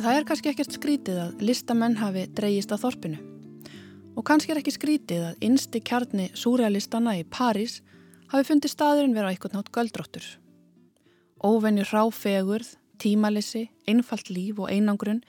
Það 0.00 0.16
er 0.16 0.26
kannski 0.28 0.48
ekkert 0.48 0.76
skrítið 0.76 1.18
að 1.20 1.42
listamenn 1.44 1.98
hafi 2.00 2.26
dreyjist 2.32 2.72
á 2.72 2.76
þorpinu. 2.80 3.18
Og 4.16 4.24
kannski 4.26 4.54
er 4.54 4.60
ekki 4.60 4.72
skrítið 4.72 5.26
að 5.28 5.44
innsti 5.44 5.82
kjarni 5.84 6.30
súrealistana 6.32 7.18
í 7.20 7.26
París 7.28 7.82
hafi 8.32 8.48
fundið 8.48 8.72
staðurinn 8.72 9.16
vera 9.16 9.32
eitthvað 9.32 9.58
nátt 9.58 9.68
göldróttur. 9.74 10.24
Óvenju 11.44 11.84
ráfegurð, 11.90 12.74
tímalissi, 13.00 13.68
einfalt 13.88 14.32
líf 14.32 14.60
og 14.60 14.72
einangrun, 14.72 15.20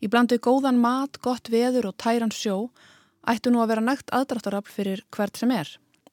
í 0.00 0.08
blandu 0.08 0.36
góðan 0.40 0.80
mat, 0.80 1.20
gott 1.24 1.48
veður 1.52 1.90
og 1.90 1.98
tæran 2.00 2.32
sjó, 2.32 2.70
ættu 3.28 3.52
nú 3.52 3.60
að 3.62 3.72
vera 3.74 3.84
nægt 3.84 4.12
aðdráttarafl 4.14 4.72
fyrir 4.72 5.04
hvert 5.14 5.36
sem 5.36 5.50
er. 5.52 5.68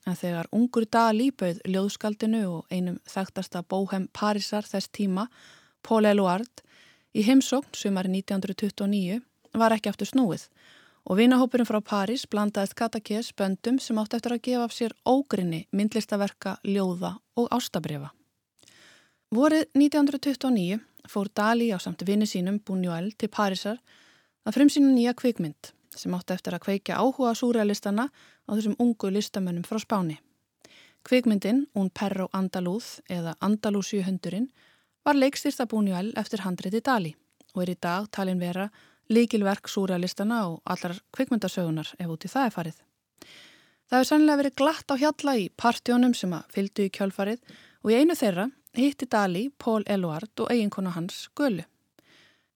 En 0.08 0.16
þegar 0.16 0.48
ungur 0.56 0.86
dag 0.88 1.14
líbauð 1.16 1.60
ljóðskaldinu 1.68 2.44
og 2.48 2.72
einum 2.72 3.00
þekktasta 3.10 3.64
bóhem 3.68 4.08
Parísar 4.16 4.68
þess 4.68 4.92
tíma, 4.96 5.28
Paul 5.84 6.08
Eluard, 6.08 6.64
í 7.12 7.24
heimsókn 7.28 7.76
sumari 7.76 8.12
1929 8.14 9.20
var 9.58 9.76
ekki 9.76 9.92
aftur 9.92 10.08
snúið 10.08 10.48
og 11.08 11.20
vinahópurinn 11.20 11.68
frá 11.68 11.80
París 11.84 12.26
blandaðist 12.28 12.76
Katakés 12.76 13.32
böndum 13.36 13.80
sem 13.80 14.00
átt 14.00 14.18
eftir 14.18 14.36
að 14.36 14.44
gefa 14.48 14.66
af 14.68 14.76
sér 14.76 14.96
ógrinni 15.08 15.64
myndlistaverka, 15.72 16.58
ljóða 16.68 17.16
og 17.40 17.48
ástabrifa. 17.56 18.12
Vorið 19.32 19.68
1929 19.76 20.82
fór 21.08 21.32
Dali 21.36 21.72
á 21.72 21.80
samt 21.80 22.04
vini 22.08 22.28
sínum 22.28 22.60
Buñuel 22.60 23.14
til 23.16 23.32
Parísar 23.32 23.80
að 24.48 24.60
frimsýna 24.60 24.92
nýja 24.92 25.16
kvikmynd 25.16 25.72
sem 25.98 26.14
átt 26.14 26.32
eftir 26.32 26.56
að 26.56 26.64
kveikja 26.66 27.00
áhuga 27.02 27.34
súrealistana 27.36 28.08
á 28.10 28.50
þessum 28.54 28.78
ungu 28.80 29.12
listamönnum 29.12 29.66
frá 29.68 29.80
Spáni. 29.82 30.18
Kvikmyndin, 31.08 31.68
Un 31.76 31.90
Perro 31.90 32.28
Andalúð 32.34 33.00
eða 33.10 33.36
Andalúsju 33.40 34.04
hundurinn, 34.04 34.50
var 35.06 35.16
leikstýrsta 35.16 35.66
Buñuel 35.66 36.12
eftir 36.20 36.44
handriti 36.44 36.82
Dali 36.84 37.16
og 37.54 37.64
er 37.64 37.72
í 37.72 37.78
dag 37.80 38.10
talin 38.12 38.40
vera 38.40 38.68
líkilverk 39.10 39.70
súrealistana 39.72 40.42
og 40.50 40.60
allar 40.66 40.98
kvikmyndasögunar 41.16 41.94
ef 41.98 42.12
út 42.12 42.26
í 42.28 42.32
það 42.32 42.46
er 42.50 42.56
farið. 42.56 42.82
Það 43.88 43.98
hefur 43.98 44.10
sannlega 44.10 44.42
verið 44.42 44.58
glatt 44.60 44.92
á 44.92 44.96
hjalla 45.00 45.38
í 45.40 45.48
partjónum 45.56 46.14
sem 46.18 46.34
að 46.36 46.52
fyldu 46.52 46.88
í 46.88 46.94
kjálfarið 46.98 47.56
og 47.84 47.94
í 47.94 48.00
einu 48.02 48.18
þeirra 48.20 48.50
hitti 48.76 49.08
Dali, 49.08 49.48
Pól 49.58 49.88
Eluard 49.88 50.44
og 50.44 50.52
eiginkona 50.52 50.92
hans 50.98 51.30
Gölu. 51.40 51.64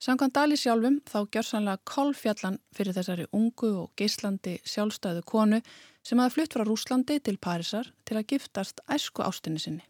Samkvæmt 0.01 0.33
Dali 0.33 0.55
sjálfum 0.57 0.95
þá 1.05 1.17
gjör 1.29 1.45
sannlega 1.45 1.77
kolfjallan 1.85 2.55
fyrir 2.73 2.95
þessari 2.95 3.27
ungu 3.37 3.67
og 3.83 3.91
geislandi 3.99 4.55
sjálfstæðu 4.65 5.21
konu 5.29 5.59
sem 6.01 6.17
hafa 6.17 6.33
flutt 6.33 6.57
frá 6.57 6.65
Rúslandi 6.65 7.19
til 7.21 7.37
Parísar 7.37 7.91
til 8.09 8.17
að 8.17 8.25
giftast 8.33 8.81
æsku 8.89 9.21
ástinni 9.21 9.61
sinni. 9.61 9.85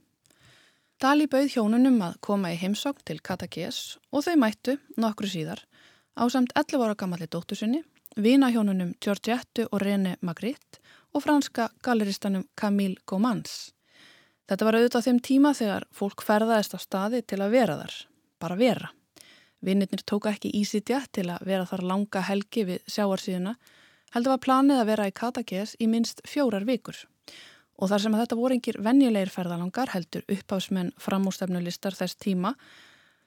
Dali 1.00 1.30
bauð 1.32 1.56
hjónunum 1.56 2.02
að 2.04 2.20
koma 2.28 2.52
í 2.52 2.60
heimsókn 2.60 3.08
til 3.08 3.22
Katakés 3.24 3.80
og 4.12 4.28
þau 4.28 4.36
mættu 4.44 4.78
nokkru 5.00 5.32
síðar 5.32 5.64
á 6.20 6.28
samt 6.28 6.52
11 6.60 6.84
ára 6.84 7.00
gammalli 7.00 7.32
dóttusinni, 7.32 7.80
vinahjónunum 8.20 8.98
Giorgettu 9.00 9.70
og 9.72 9.80
René 9.80 10.18
Magritte 10.20 10.84
og 11.16 11.24
franska 11.24 11.72
galleristanum 11.88 12.50
Camille 12.60 13.00
Gaumans. 13.08 13.72
Þetta 14.44 14.68
var 14.68 14.76
auðvitað 14.76 15.08
þeim 15.08 15.20
tíma 15.24 15.56
þegar 15.56 15.88
fólk 15.96 16.28
ferðaðist 16.28 16.76
á 16.76 16.80
staði 16.84 17.24
til 17.24 17.40
að 17.40 17.56
vera 17.56 17.86
þar. 17.86 18.02
bara 18.42 18.56
vera. 18.58 18.90
Vinnirnir 19.62 20.02
tóka 20.06 20.32
ekki 20.34 20.50
ísitja 20.58 21.04
til 21.14 21.28
að 21.30 21.46
vera 21.46 21.68
þar 21.70 21.84
langa 21.86 22.24
helgi 22.26 22.66
við 22.66 22.86
sjáarsíðuna, 22.90 23.56
heldur 24.16 24.34
var 24.34 24.44
planið 24.46 24.82
að 24.82 24.90
vera 24.90 25.08
í 25.10 25.16
Katakes 25.16 25.76
í 25.80 25.88
minst 25.88 26.24
fjórar 26.28 26.66
vikur. 26.66 26.98
Og 27.78 27.90
þar 27.90 28.04
sem 28.04 28.16
að 28.16 28.24
þetta 28.24 28.40
voru 28.40 28.58
engir 28.58 28.80
venjulegir 28.82 29.34
ferðalangar 29.34 29.94
heldur 29.94 30.26
uppáðsmenn 30.30 30.94
framústefnulistar 31.02 31.98
þess 31.98 32.18
tíma, 32.18 32.56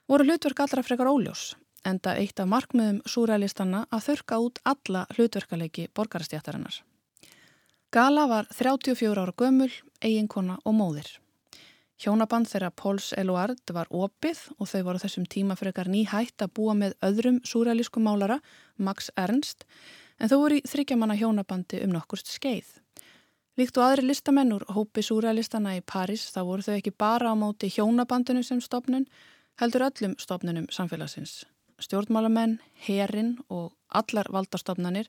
voru 0.07 0.27
hlutverk 0.27 0.59
allra 0.63 0.83
frekar 0.83 1.11
óljós, 1.11 1.55
enda 1.87 2.15
eitt 2.19 2.39
af 2.39 2.51
markmiðum 2.51 3.01
súrælistanna 3.07 3.85
að 3.89 4.09
þurka 4.09 4.41
út 4.43 4.63
alla 4.63 5.05
hlutverkaleiki 5.15 5.89
borgarstjættarinnar. 5.95 6.83
Gala 7.95 8.27
var 8.27 8.47
34 8.51 9.21
ára 9.21 9.31
gömul, 9.39 9.71
eiginkona 10.03 10.59
og 10.65 10.75
móðir. 10.75 11.07
Hjónaband 11.95 12.49
þeirra 12.51 12.73
Póls 12.75 13.13
Eluard 13.15 13.71
var 13.71 13.87
opið 13.87 14.41
og 14.59 14.67
þau 14.67 14.81
voru 14.83 14.99
þessum 14.99 15.25
tíma 15.31 15.55
frekar 15.55 15.87
nýhætt 15.87 16.43
að 16.43 16.51
búa 16.57 16.73
með 16.75 16.95
öðrum 17.07 17.37
súrælísku 17.47 18.01
málara, 18.03 18.41
Max 18.75 19.07
Ernst, 19.15 19.63
en 20.19 20.27
þau 20.27 20.41
voru 20.41 20.57
í 20.59 20.65
þryggjamanna 20.67 21.15
hjónabandi 21.15 21.79
um 21.85 21.93
nokkurst 21.95 22.33
skeið. 22.35 22.67
Líkt 23.55 23.79
og 23.79 23.85
aðri 23.85 24.09
listamenn 24.09 24.51
úr 24.51 24.65
hópi 24.75 25.05
súrælistana 25.07 25.77
í 25.77 25.83
París 25.87 26.25
þá 26.35 26.41
voru 26.43 26.65
þau 26.65 26.73
ekki 26.75 26.91
bara 26.91 27.31
á 27.31 27.35
móti 27.39 27.69
hjónabandinu 27.71 28.43
sem 28.43 28.59
stopnun, 28.59 29.07
heldur 29.61 29.87
öllum 29.87 30.17
stopnunum 30.19 30.67
samfélagsins. 30.75 31.45
Stjórnmálamenn, 31.79 32.57
herin 32.87 33.37
og 33.47 33.71
allar 33.87 34.27
valdarstopnanir 34.35 35.07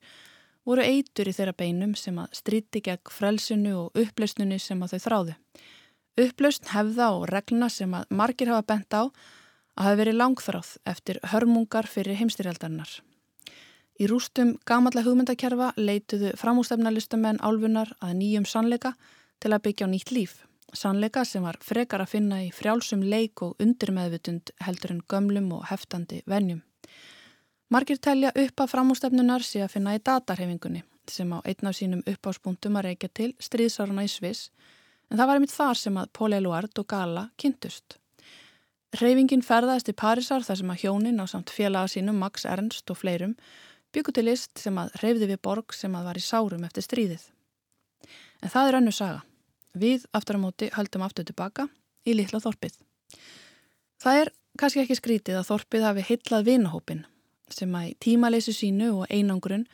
voru 0.67 0.87
eitur 0.87 1.27
í 1.27 1.35
þeirra 1.35 1.57
beinum 1.59 1.99
sem 1.99 2.15
að 2.23 2.39
stríti 2.39 2.85
gegn 2.87 3.11
frelsinu 3.11 3.75
og 3.81 3.99
uppleysnunni 3.99 4.61
sem 4.63 4.79
að 4.83 4.95
þau 4.95 5.05
þráðu. 5.09 5.37
Upplausn 6.17 6.71
hefða 6.73 7.11
og 7.13 7.27
regluna 7.29 7.69
sem 7.69 7.93
að 7.93 8.07
margir 8.09 8.49
hafa 8.49 8.65
bent 8.73 8.95
á 8.97 9.03
að 9.05 9.85
hafa 9.85 9.99
verið 10.01 10.17
langþráð 10.17 10.71
eftir 10.89 11.21
hörmungar 11.33 11.89
fyrir 11.93 12.17
heimstyrjaldarinnar. 12.17 12.89
Í 14.01 14.09
rústum 14.09 14.55
gamallega 14.69 15.09
hugmyndakerfa 15.09 15.71
leituðu 15.77 16.33
framústefnalistamenn 16.41 17.41
álfunar 17.45 17.93
að 18.01 18.17
nýjum 18.21 18.49
sannleika 18.49 18.95
til 19.41 19.53
að 19.53 19.63
byggja 19.69 19.89
nýtt 19.93 20.13
líf. 20.13 20.39
Sannleika 20.73 21.25
sem 21.25 21.45
var 21.45 21.57
frekar 21.65 22.03
að 22.05 22.13
finna 22.17 22.43
í 22.45 22.51
frjálsum 22.53 23.05
leik 23.05 23.43
og 23.45 23.61
undirmeðvutund 23.63 24.53
heldur 24.65 24.97
en 24.97 25.05
gömlum 25.09 25.53
og 25.57 25.69
heftandi 25.71 26.23
venjum. 26.27 26.63
Margir 27.73 28.01
telja 28.01 28.33
upp 28.33 28.61
að 28.63 28.73
framústefnunar 28.73 29.45
sé 29.45 29.65
að 29.65 29.73
finna 29.77 29.97
í 29.97 30.03
datarhefingunni 30.05 30.85
sem 31.11 31.31
á 31.33 31.39
einn 31.45 31.69
af 31.69 31.77
sínum 31.79 32.03
uppáspunktum 32.09 32.77
að 32.79 32.91
reykja 32.91 33.11
til 33.15 33.33
stríðsáruna 33.43 34.05
í 34.07 34.11
Sviss 34.11 34.51
en 35.11 35.19
það 35.19 35.29
var 35.29 35.39
einmitt 35.39 35.55
þar 35.55 35.81
sem 35.81 36.01
að 36.01 36.11
Póli 36.17 36.41
Eluard 36.41 36.83
og 36.83 36.89
Gala 36.91 37.29
kynntust. 37.41 37.99
Reyfingin 38.97 39.45
ferðaðist 39.45 39.91
í 39.91 39.97
Parísar 39.99 40.45
þar 40.47 40.61
sem 40.61 40.71
að 40.73 40.83
hjónin 40.85 41.21
á 41.21 41.25
samt 41.29 41.53
félaga 41.53 41.91
sínum 41.93 42.21
Max 42.23 42.47
Ernst 42.49 42.91
og 42.91 43.01
fleirum 43.01 43.35
byggu 43.93 44.15
til 44.15 44.27
list 44.29 44.61
sem 44.61 44.77
að 44.79 44.95
reyfði 45.03 45.31
við 45.33 45.43
borg 45.45 45.75
sem 45.77 45.95
að 45.97 46.09
var 46.11 46.21
í 46.21 46.25
sárum 46.25 46.65
eftir 46.67 46.85
stríðið. 46.87 47.27
En 48.43 48.53
það 48.53 48.69
er 48.69 48.79
önnu 48.81 48.95
saga. 48.95 49.23
Við 49.77 50.07
aftur 50.17 50.39
á 50.39 50.41
móti 50.41 50.71
höldum 50.73 51.05
aftur 51.05 51.27
tilbaka 51.29 51.67
í 52.07 52.15
litla 52.17 52.41
þorpið. 52.41 52.77
Það 54.01 54.21
er 54.23 54.33
kannski 54.61 54.83
ekki 54.83 54.99
skrítið 54.99 55.41
að 55.41 55.49
þorpið 55.51 55.87
hafi 55.89 56.07
hillað 56.11 56.49
vinahópin 56.51 57.05
sem 57.53 57.75
að 57.79 57.93
tímaleysi 58.03 58.55
sínu 58.57 58.93
og 59.01 59.11
einangrun 59.13 59.67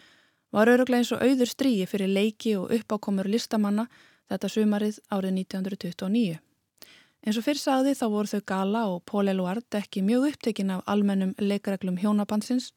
var 0.52 0.68
öruglega 0.68 1.00
eins 1.00 1.12
og 1.14 1.22
auður 1.24 1.48
stríi 1.48 1.86
fyrir 1.88 2.10
leiki 2.10 2.56
og 2.60 2.72
uppákomur 2.76 3.30
listamanna 3.30 3.86
þetta 4.32 4.50
sumarið 4.50 4.98
árið 5.12 5.36
1929. 5.42 6.40
Eins 7.22 7.38
og 7.38 7.44
fyrr 7.46 7.60
sagði 7.60 7.94
þá 7.94 8.04
voru 8.10 8.30
þau 8.32 8.42
Gala 8.50 8.82
og 8.90 9.02
Paul 9.06 9.28
Eluard 9.30 9.78
ekki 9.78 10.02
mjög 10.02 10.32
upptekinn 10.32 10.72
af 10.74 10.82
almennum 10.90 11.36
leikareglum 11.38 12.00
hjónabansins 12.02 12.72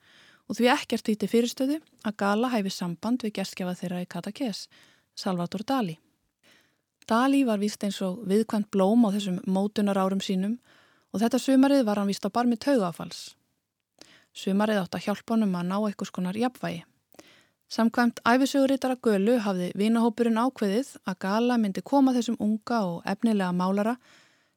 og 0.46 0.60
því 0.60 0.70
ekkert 0.76 1.10
íti 1.16 1.30
fyrirstöðu 1.32 1.80
að 2.06 2.18
Gala 2.22 2.52
hæfi 2.54 2.74
samband 2.74 3.26
við 3.26 3.40
gestgjafa 3.40 3.74
þeirra 3.80 4.04
í 4.04 4.10
Katakes, 4.12 4.68
Salvador 5.18 5.66
Dali. 5.66 5.98
Dali 7.10 7.42
var 7.46 7.62
vist 7.62 7.82
eins 7.86 7.98
og 8.06 8.22
viðkvæmt 8.30 8.70
blóm 8.74 9.08
á 9.08 9.10
þessum 9.16 9.42
mótunar 9.50 9.98
árum 9.98 10.22
sínum 10.22 10.60
og 11.14 11.24
þetta 11.24 11.42
sumarið 11.42 11.88
var 11.88 12.02
hann 12.02 12.12
vist 12.12 12.26
á 12.26 12.30
barmi 12.30 12.58
taugafals 12.58 13.32
Sumarið 14.36 14.82
átt 14.82 14.98
að 14.98 15.06
hjálpa 15.06 15.32
honum 15.32 15.54
að 15.56 15.70
ná 15.70 15.76
eitthvað 15.80 16.10
skonar 16.10 16.36
jafnvægi. 16.36 16.82
Samkvæmt 17.70 18.20
æfisögurítara 18.22 18.96
Gölu 19.02 19.40
hafði 19.42 19.72
vinahópurinn 19.76 20.38
ákveðið 20.38 20.92
að 21.10 21.18
Gala 21.26 21.58
myndi 21.58 21.82
koma 21.82 22.14
þessum 22.14 22.38
unga 22.40 22.82
og 22.86 23.08
efnilega 23.10 23.56
málara 23.58 23.96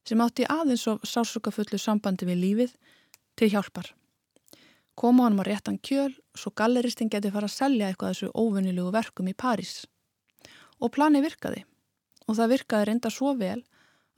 sem 0.05 0.21
átti 0.21 0.45
aðeins 0.45 0.85
og 0.93 1.07
sásukafullu 1.09 1.81
sambandi 1.81 2.29
við 2.29 2.43
lífið 2.43 2.75
til 3.37 3.49
hjálpar. 3.55 3.89
Koma 4.95 5.25
honum 5.25 5.41
á 5.41 5.49
réttan 5.49 5.79
kjöl 5.81 6.13
svo 6.37 6.53
galleristinn 6.53 7.09
geti 7.09 7.33
fara 7.33 7.49
að 7.49 7.57
selja 7.57 7.89
eitthvað 7.89 8.13
þessu 8.13 8.31
óvinnilegu 8.35 8.93
verkum 8.93 9.31
í 9.31 9.35
París. 9.35 9.87
Og 10.83 10.93
plani 10.93 11.23
virkaði 11.25 11.65
og 12.29 12.37
það 12.37 12.53
virkaði 12.55 12.89
reynda 12.91 13.11
svo 13.15 13.33
vel 13.41 13.63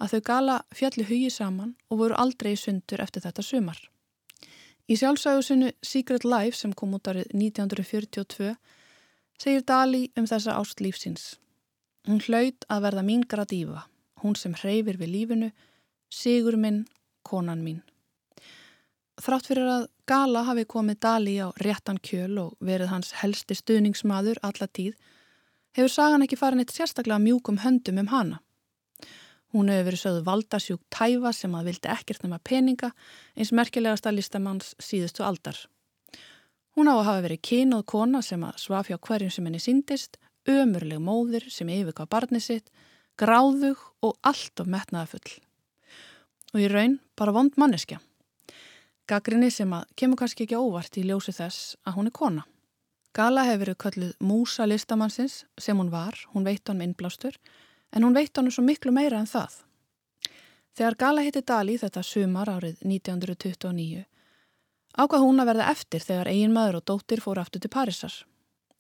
að 0.03 0.15
þau 0.15 0.21
Gala 0.31 0.59
fjalli 0.75 1.07
hugi 1.07 1.31
saman 1.31 1.77
og 1.91 2.03
voru 2.03 2.19
aldrei 2.19 2.57
sundur 2.57 3.03
eftir 3.05 3.23
þetta 3.23 3.45
sumar. 3.45 3.79
Í 4.91 4.97
sjálfsægusinu 4.99 5.71
Secret 5.87 6.25
Life 6.27 6.59
sem 6.59 6.73
kom 6.75 6.97
út 6.97 7.07
árið 7.07 7.29
1942 7.31 8.57
segir 9.41 9.65
Dali 9.65 10.09
um 10.19 10.27
þessa 10.29 10.59
ást 10.61 10.83
lífsins. 10.85 11.37
Hún 12.09 12.21
hlaut 12.27 12.67
að 12.69 12.83
verða 12.87 13.05
mín 13.05 13.23
gradífa, 13.29 13.87
hún 14.23 14.37
sem 14.37 14.55
hreyfir 14.57 14.99
við 15.01 15.15
lífinu, 15.15 15.51
sigur 16.13 16.57
minn, 16.61 16.85
konan 17.25 17.65
mín. 17.65 17.81
Þrátt 19.21 19.51
fyrir 19.51 19.69
að 19.69 19.89
Gala 20.09 20.43
hafi 20.49 20.65
komið 20.67 21.01
Dali 21.05 21.35
á 21.39 21.49
réttan 21.61 22.01
kjöl 22.03 22.39
og 22.43 22.55
verið 22.65 22.91
hans 22.91 23.13
helsti 23.21 23.55
stuðningsmaður 23.55 24.41
alla 24.43 24.67
tíð, 24.67 24.95
hefur 25.77 25.93
sagan 25.93 26.25
ekki 26.25 26.39
farin 26.41 26.65
eitt 26.65 26.73
sérstaklega 26.75 27.21
mjúkum 27.23 27.61
höndum 27.65 28.01
um 28.03 28.09
hana. 28.11 28.41
Hún 29.55 29.71
hefur 29.71 29.91
verið 29.91 30.03
sögðu 30.05 30.25
valdasjúk 30.27 30.83
tæfa 30.95 31.33
sem 31.37 31.55
að 31.55 31.71
vildi 31.71 31.93
ekkert 31.93 32.25
nema 32.25 32.41
peninga 32.43 32.91
eins 33.37 33.53
merkilegasta 33.53 34.13
listamanns 34.15 34.75
síðustu 34.83 35.25
aldar. 35.27 35.59
Hún 36.81 36.89
á 36.89 36.97
að 36.97 37.09
hafa 37.11 37.23
verið 37.27 37.41
kynuð 37.45 37.81
kona 37.93 38.21
sem 38.25 38.41
að 38.41 38.61
svafja 38.63 38.97
hverjum 39.05 39.33
sem 39.35 39.45
henni 39.45 39.59
síndist, 39.61 40.15
ömurleg 40.49 41.03
móðir 41.05 41.45
sem 41.53 41.69
yfirka 41.69 42.07
barni 42.09 42.41
sitt, 42.41 42.71
gráðug 43.21 43.83
og 44.01 44.15
allt 44.25 44.63
of 44.63 44.71
metnaða 44.73 45.11
full. 45.11 45.35
Og 46.55 46.63
í 46.65 46.71
raun 46.73 46.95
bara 47.21 47.35
vond 47.37 47.59
manneskja. 47.61 47.99
Gagrinni 49.05 49.51
sem 49.53 49.75
að 49.77 49.93
kemur 49.93 50.23
kannski 50.23 50.47
ekki 50.47 50.57
óvart 50.57 50.97
í 50.97 51.05
ljósi 51.05 51.35
þess 51.37 51.77
að 51.85 51.99
hún 51.99 52.09
er 52.09 52.17
kona. 52.17 52.47
Gala 53.13 53.45
hefur 53.51 53.67
verið 53.67 53.81
kölluð 53.85 54.17
músa 54.31 54.65
listamannsins 54.65 55.43
sem 55.61 55.77
hún 55.77 55.93
var, 55.93 56.17
hún 56.33 56.49
veit 56.49 56.65
hann 56.65 56.81
innblástur, 56.81 57.37
en 57.93 58.09
hún 58.09 58.17
veit 58.17 58.33
hann 58.33 58.49
svo 58.49 58.65
miklu 58.65 58.97
meira 58.97 59.21
en 59.21 59.29
það. 59.29 59.67
Þegar 60.81 60.97
Gala 61.05 61.29
hitti 61.29 61.45
Dali 61.45 61.77
þetta 61.77 62.01
sumar 62.01 62.57
árið 62.57 62.81
1929 62.89 64.07
ákvað 65.01 65.25
hún 65.25 65.43
að 65.43 65.51
verða 65.51 65.71
eftir 65.73 66.05
þegar 66.05 66.31
eigin 66.31 66.55
maður 66.55 66.81
og 66.81 66.87
dóttir 66.91 67.23
fór 67.25 67.41
aftur 67.41 67.63
til 67.63 67.73
Parísar. 67.73 68.13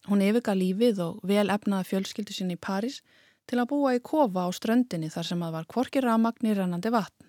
Hún 0.08 0.22
yfirga 0.24 0.54
lífið 0.56 1.02
og 1.04 1.20
vel 1.26 1.48
efnaða 1.52 1.88
fjölskyldu 1.88 2.36
sinni 2.36 2.56
í 2.56 2.60
París 2.60 3.00
til 3.48 3.58
að 3.60 3.70
búa 3.72 3.94
í 3.96 4.02
kofa 4.04 4.46
á 4.46 4.48
ströndinni 4.54 5.10
þar 5.12 5.28
sem 5.30 5.42
að 5.44 5.56
var 5.58 5.68
kvorki 5.70 6.02
ramagnir 6.04 6.60
rannandi 6.60 6.92
vatn. 6.92 7.26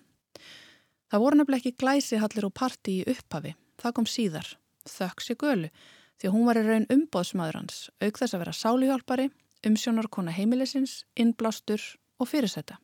Það 1.12 1.24
voru 1.24 1.38
nefnileg 1.38 1.60
ekki 1.60 1.80
glæsihallir 1.82 2.48
og 2.48 2.54
parti 2.56 3.00
í 3.00 3.08
upphafi, 3.12 3.52
það 3.80 3.94
kom 3.98 4.08
síðar, 4.08 4.46
þökks 4.88 5.32
í 5.34 5.36
gölu, 5.42 5.68
því 6.16 6.28
að 6.28 6.34
hún 6.36 6.46
var 6.48 6.60
í 6.60 6.62
raun 6.64 6.88
umbóðsmaður 6.94 7.58
hans, 7.60 7.82
auk 8.00 8.20
þess 8.20 8.36
að 8.36 8.44
vera 8.44 8.56
sálihjálpari 8.56 9.28
umsjónarkona 9.66 10.32
heimilisins, 10.34 11.02
innblástur 11.16 11.82
og 12.18 12.30
fyrirsetta. 12.30 12.78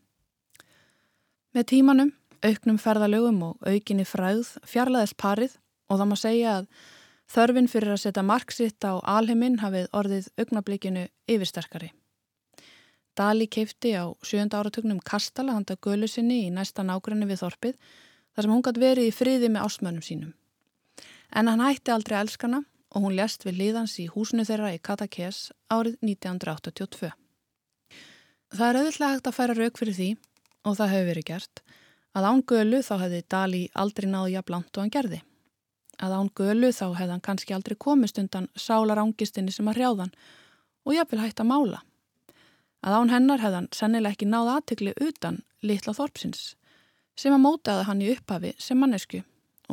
Með 1.56 1.70
tímanum, 1.72 2.12
auknum 2.44 2.78
ferðalögum 2.78 3.40
og 3.48 3.64
aukinni 3.66 4.04
fræð 4.06 4.58
fjarlæðist 4.68 5.18
parið 5.18 5.56
og 5.88 6.00
það 6.00 6.10
má 6.10 6.16
segja 6.20 6.56
að 6.58 6.68
þörfin 7.34 7.70
fyrir 7.72 7.94
að 7.94 8.02
setja 8.04 8.24
marksitt 8.24 8.84
á 8.84 8.96
alheiminn 9.00 9.60
hafið 9.62 9.88
orðið 9.92 10.28
augnablikinu 10.40 11.06
yfirsterkari. 11.28 11.92
Dali 13.18 13.48
keipti 13.50 13.96
á 13.98 14.06
sjönda 14.22 14.60
áratugnum 14.60 15.00
Kastala 15.02 15.56
handa 15.56 15.76
gölu 15.82 16.06
sinni 16.06 16.44
í 16.46 16.52
næsta 16.54 16.84
nákrenni 16.86 17.26
við 17.26 17.42
Þorpið 17.42 17.78
þar 18.34 18.46
sem 18.46 18.52
hún 18.54 18.62
gætt 18.62 18.78
verið 18.78 19.08
í 19.10 19.14
friði 19.14 19.48
með 19.50 19.64
ásmönum 19.66 20.04
sínum. 20.06 20.34
En 21.34 21.50
hann 21.50 21.64
hætti 21.64 21.90
aldrei 21.90 22.20
elskana 22.20 22.62
og 22.94 23.04
hún 23.04 23.16
lest 23.18 23.42
við 23.44 23.58
liðans 23.58 23.98
í 23.98 24.06
húsinu 24.12 24.46
þeirra 24.46 24.70
í 24.76 24.78
Katakes 24.78 25.48
árið 25.66 25.98
1982. 26.06 27.10
Það 28.54 28.68
er 28.68 28.78
auðvitað 28.80 29.12
hægt 29.12 29.28
að 29.28 29.36
færa 29.36 29.56
rauk 29.58 29.80
fyrir 29.80 29.96
því, 29.98 30.08
og 30.64 30.78
það 30.78 30.92
hefur 30.94 31.08
verið 31.10 31.26
gert, 31.28 31.62
að 32.16 32.28
án 32.30 32.44
gölu 32.48 32.80
þá 32.86 32.94
hefði 33.02 33.20
Dali 33.34 33.64
aldrei 33.74 34.08
náðu 34.08 34.30
jafn 34.36 34.54
langt 34.54 34.78
og 34.78 34.84
hann 34.84 34.94
gerði. 34.94 35.20
Að 35.98 36.14
án 36.14 36.30
gölu 36.38 36.70
þá 36.70 36.84
hefði 36.94 37.12
hann 37.14 37.24
kannski 37.26 37.54
aldrei 37.56 37.74
komist 37.78 38.18
undan 38.22 38.46
sálarangistinni 38.54 39.54
sem 39.54 39.68
að 39.70 39.80
hrjáðan 39.80 40.12
og 40.86 40.94
jafnvel 40.94 41.24
hægt 41.24 41.42
að 41.42 41.50
mála. 41.50 41.80
Að 42.86 42.98
án 43.00 43.12
hennar 43.14 43.42
hefði 43.42 43.58
hann 43.58 43.72
sennileg 43.74 44.14
ekki 44.14 44.28
náðu 44.30 44.54
aðtegli 44.54 44.94
utan 45.02 45.42
litla 45.66 45.96
þorpsins 45.96 46.52
sem 47.18 47.34
að 47.34 47.42
mótaði 47.42 47.88
hann 47.88 48.04
í 48.04 48.12
upphafi 48.14 48.54
sem 48.62 48.78
mannesku 48.78 49.24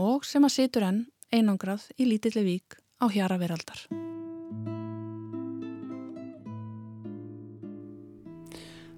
og 0.01 0.25
sem 0.25 0.45
að 0.47 0.55
situr 0.55 0.87
enn 0.87 1.05
einangrað 1.29 1.85
í 1.99 2.09
lítilli 2.09 2.41
vík 2.47 2.79
á 2.97 3.05
hjara 3.11 3.37
veraldar. 3.37 3.85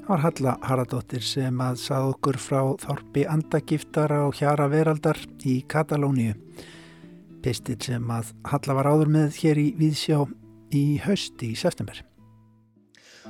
Það 0.08 0.14
var 0.14 0.22
Halla 0.24 0.52
Haradóttir 0.64 1.24
sem 1.28 1.58
að 1.60 1.82
sað 1.82 2.06
okkur 2.14 2.38
frá 2.40 2.62
þorpi 2.80 3.26
andagiftar 3.28 4.14
á 4.16 4.32
hjara 4.32 4.70
veraldar 4.72 5.20
í 5.44 5.58
Katalóníu. 5.68 6.32
Pistil 7.48 7.78
sem 7.80 8.10
að 8.12 8.34
Halla 8.52 8.74
var 8.76 8.90
áður 8.92 9.12
með 9.14 9.38
hér 9.40 9.60
í 9.62 9.70
Víðsjá 9.80 10.18
í 10.76 10.84
höst 11.06 11.40
í 11.48 11.54
september. 11.56 12.02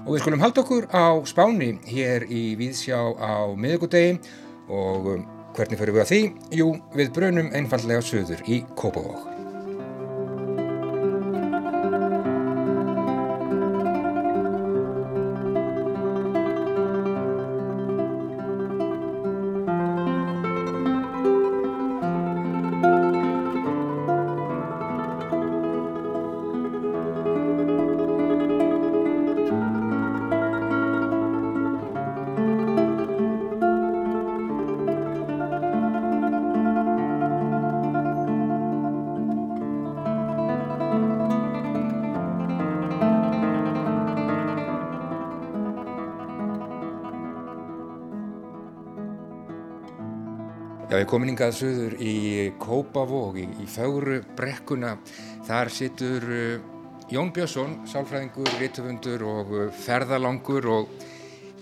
Og 0.08 0.16
við 0.16 0.24
skulum 0.24 0.42
halda 0.42 0.64
okkur 0.64 0.90
á 0.90 1.22
spáni 1.30 1.76
hér 1.86 2.26
í 2.26 2.56
Víðsjá 2.58 2.98
á 2.98 3.54
miðugudegi 3.54 4.18
og 4.74 5.14
um, 5.14 5.26
hvernig 5.54 5.78
fyrir 5.78 6.00
við 6.00 6.06
að 6.08 6.14
því? 6.16 6.22
Jú, 6.64 6.74
við 6.98 7.14
brunum 7.14 7.54
einfallega 7.54 8.02
söður 8.10 8.42
í 8.50 8.64
Kópavók. 8.74 9.37
Já, 50.98 51.04
ég 51.04 51.12
komin 51.12 51.30
ingað 51.30 51.52
söður 51.54 51.94
í 52.02 52.12
Kópavóg, 52.58 53.36
í, 53.38 53.44
í 53.62 53.68
Fögru 53.70 54.16
brekkuna. 54.34 54.96
Þar 55.46 55.70
situr 55.70 56.24
uh, 56.26 56.64
Jón 57.14 57.28
Björnsson, 57.36 57.76
sálfræðingur, 57.86 58.48
rítufundur 58.58 59.22
og 59.30 59.52
uh, 59.54 59.68
ferðalangur 59.84 60.66
og 60.74 60.96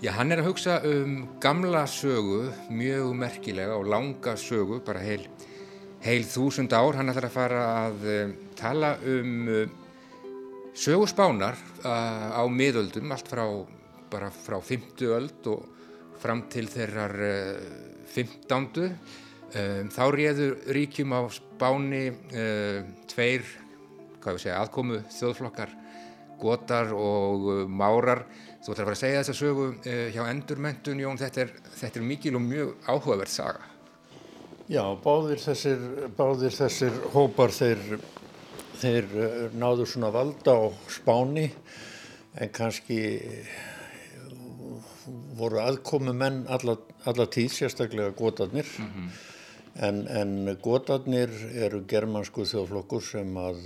já, 0.00 0.14
hann 0.16 0.32
er 0.32 0.40
að 0.40 0.48
hugsa 0.48 0.78
um 0.88 1.18
gamla 1.44 1.82
sögu, 1.84 2.46
mjög 2.72 3.10
merkilega 3.20 3.74
og 3.76 3.90
langa 3.92 4.38
sögu, 4.40 4.78
bara 4.86 5.02
heil, 5.04 5.26
heil 6.06 6.24
þúsund 6.24 6.72
ár. 6.72 6.96
Hann 6.96 7.12
ætlar 7.12 7.28
að 7.28 7.36
fara 7.36 7.66
að 7.82 8.08
uh, 8.08 8.32
tala 8.56 8.94
um 9.04 9.52
sögu 10.72 11.10
spánar 11.12 11.60
á 11.84 12.40
miðöldum, 12.48 13.12
allt 13.12 13.28
frá, 13.28 13.44
bara 14.08 14.32
frá 14.32 14.56
50 14.64 15.12
öld 15.20 15.52
og 15.52 15.68
fram 16.24 16.46
til 16.48 16.72
þeirrar 16.72 17.20
15. 18.16 19.25
Um, 19.54 19.90
þá 19.94 20.02
réður 20.10 20.56
ríkjum 20.74 21.12
á 21.14 21.22
spáni 21.30 22.08
uh, 22.10 22.82
tveir 23.06 23.46
segja, 24.34 24.56
aðkomu 24.58 25.04
þjóðflokkar, 25.14 25.70
gotar 26.40 26.90
og 26.90 27.46
uh, 27.52 27.60
márar. 27.70 28.24
Þú 28.64 28.72
ætlar 28.72 28.82
að 28.82 28.88
fara 28.88 28.96
að 28.96 29.02
segja 29.04 29.20
þessa 29.20 29.36
sögu 29.38 29.68
uh, 29.70 30.08
hjá 30.10 30.24
endurmentun, 30.32 31.02
Jón, 31.04 31.20
þetta 31.20 31.44
er, 31.44 31.52
þetta 31.78 32.00
er 32.00 32.08
mikil 32.08 32.34
og 32.40 32.42
mjög 32.42 32.72
áhugavert 32.90 33.30
saga. 33.30 33.70
Já, 34.66 34.82
báðir 35.04 35.38
þessir, 35.38 35.86
báðir 36.18 36.56
þessir 36.56 36.98
hópar 37.14 37.54
þeir, 37.54 38.00
þeir 38.82 39.14
náðu 39.54 39.86
svona 39.86 40.10
valda 40.10 40.56
á 40.58 40.64
spáni 40.90 41.46
en 42.34 42.50
kannski 42.50 42.98
voru 45.38 45.62
aðkomu 45.62 46.10
menn 46.16 46.42
alla, 46.50 46.74
alla 47.06 47.28
tíð, 47.30 47.52
sérstaklega 47.60 48.10
gotarnir. 48.18 48.66
Mm 48.82 48.90
-hmm. 48.90 49.35
En, 49.76 50.06
en 50.08 50.56
gotarnir 50.64 51.28
eru 51.52 51.82
germansku 51.84 52.46
þjóðflokkur 52.48 53.02
sem 53.04 53.34
að 53.36 53.58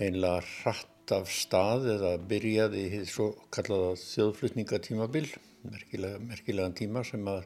einlega 0.00 0.38
hratt 0.46 1.12
af 1.12 1.28
stað 1.28 1.88
eða 1.92 2.12
byrjaði 2.30 2.84
í 2.96 3.00
svo 3.04 3.26
kallaða 3.52 3.90
þjóðflutningatímabil, 4.00 5.26
merkilega, 5.68 6.20
merkilegan 6.24 6.76
tíma 6.78 7.02
sem 7.04 7.28
að 7.28 7.44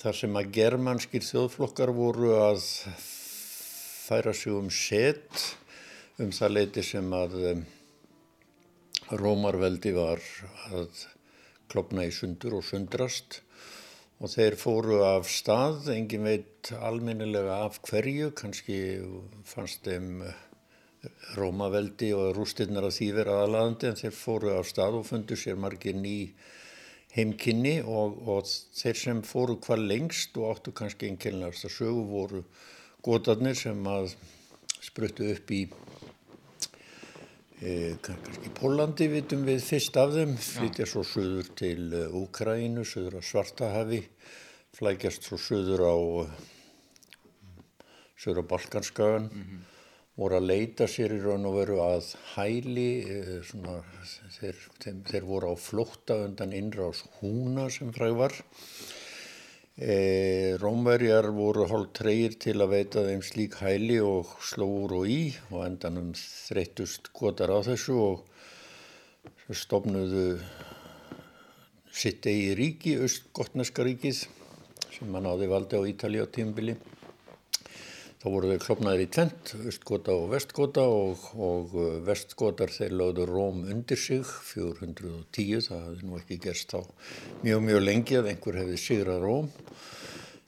þar 0.00 0.18
sem 0.18 0.38
að 0.40 0.50
germanskir 0.56 1.24
þjóðflokkar 1.28 1.92
voru 1.94 2.32
að 2.40 2.64
færa 4.08 4.34
sig 4.34 4.56
um 4.56 4.70
set 4.74 5.44
um 6.18 6.32
það 6.34 6.56
leiti 6.56 6.84
sem 6.84 7.06
að 7.14 7.36
Rómarveldi 9.10 9.94
var 9.94 10.26
að 10.74 11.06
klopna 11.70 12.08
í 12.08 12.10
sundur 12.14 12.58
og 12.58 12.66
sundrast 12.66 13.40
og 14.20 14.28
þeir 14.28 14.56
fóru 14.60 15.00
af 15.06 15.28
stað, 15.32 15.88
engin 15.94 16.26
veit 16.28 16.70
alminnilega 16.76 17.62
af 17.64 17.80
hverju, 17.88 18.30
kannski 18.36 18.78
fannst 19.48 19.86
þeim 19.88 20.22
Rómaveldi 21.38 22.10
og 22.12 22.34
rústirnar 22.36 22.84
af 22.84 22.92
því 22.98 23.06
verið 23.16 23.36
aðalagandi 23.38 23.88
en 23.88 24.00
þeir 24.02 24.12
fóru 24.12 24.50
af 24.52 24.66
stað 24.68 24.98
og 24.98 25.06
fundu 25.08 25.38
sér 25.40 25.56
margir 25.56 25.96
ný 25.96 26.16
heimkynni 27.14 27.78
og, 27.80 28.18
og 28.28 28.50
þeir 28.76 29.00
sem 29.00 29.22
fóru 29.24 29.56
hvað 29.64 29.86
lengst 29.88 30.36
og 30.36 30.50
áttu 30.52 30.74
kannski 30.76 31.08
einnkjörnlegast 31.08 31.70
að 31.70 31.74
sögu 31.78 32.04
voru 32.10 32.42
gotarnir 33.06 33.56
sem 33.56 33.80
að 33.88 34.12
spruttu 34.84 35.30
upp 35.32 35.54
í 35.56 35.62
E, 37.60 37.98
kannski 38.00 38.48
Pólandi 38.56 39.04
vitum 39.12 39.42
við 39.44 39.58
fyrst 39.60 39.96
af 40.00 40.14
þeim, 40.14 40.30
flytja 40.40 40.86
svo 40.88 41.02
söður 41.04 41.50
til 41.60 41.90
Úkrænu, 42.16 42.86
söður 42.88 43.18
á 43.20 43.22
Svartahafi, 43.28 43.98
flækjast 44.78 45.28
svo 45.28 45.36
söður 45.36 45.82
á, 45.84 45.96
söður 48.16 48.40
á 48.48 48.50
Balkanskagan, 48.54 49.28
mm 49.28 49.42
-hmm. 49.44 49.60
voru 50.16 50.38
að 50.38 50.48
leita 50.48 50.88
sér 50.88 51.12
í 51.12 51.20
raun 51.20 51.44
og 51.44 51.58
veru 51.58 51.76
að 51.84 52.14
hæli, 52.32 52.88
svona, 53.44 53.76
þeir, 54.40 54.56
þeir, 54.80 55.04
þeir 55.12 55.28
voru 55.28 55.52
á 55.52 55.54
flótta 55.60 56.16
undan 56.24 56.56
innrás 56.56 57.04
húna 57.20 57.68
sem 57.68 57.92
fræg 57.92 58.16
var. 58.16 58.32
E, 59.80 60.58
Rómverjar 60.60 61.30
voru 61.32 61.64
hálf 61.64 61.94
treyir 61.96 62.34
til 62.36 62.58
að 62.60 62.72
veita 62.74 63.04
þeim 63.06 63.22
slík 63.24 63.54
hæli 63.62 63.96
og 64.04 64.34
slóur 64.44 64.92
og 64.98 65.06
í 65.08 65.32
og 65.48 65.62
endanum 65.64 66.10
þreytust 66.20 67.08
gotar 67.16 67.48
á 67.48 67.64
þessu 67.64 67.96
og 67.96 69.54
stofnuðu 69.56 70.26
sitt 71.96 72.28
eigi 72.28 72.52
ríki, 72.60 72.98
Östgotneska 73.00 73.88
ríkið 73.88 74.26
sem 74.92 75.08
mann 75.08 75.24
áði 75.24 75.48
valdi 75.48 75.80
á 75.80 75.88
Ítali 75.88 76.20
á 76.20 76.28
tímbili. 76.28 76.76
Þá 78.20 78.26
voru 78.28 78.50
þau 78.50 78.60
klopnaðir 78.60 79.06
í 79.06 79.10
tvent, 79.16 79.50
Östgota 79.64 80.12
og 80.12 80.26
Vestgota 80.34 80.82
og, 80.92 81.22
og 81.40 81.70
Vestgotar 82.04 82.68
þeir 82.68 82.98
lögðu 83.00 83.24
Róm 83.30 83.62
undir 83.64 83.96
sig 83.96 84.28
410, 84.28 85.62
það 85.70 85.86
hefði 85.86 86.04
nú 86.04 86.18
ekki 86.20 86.36
gerst 86.44 86.74
þá 86.74 86.84
mjög 87.46 87.64
mjög 87.64 87.80
lengi 87.86 88.18
að 88.20 88.28
einhver 88.34 88.60
hefði 88.60 88.76
sigrað 88.82 89.24
Róm. 89.24 89.48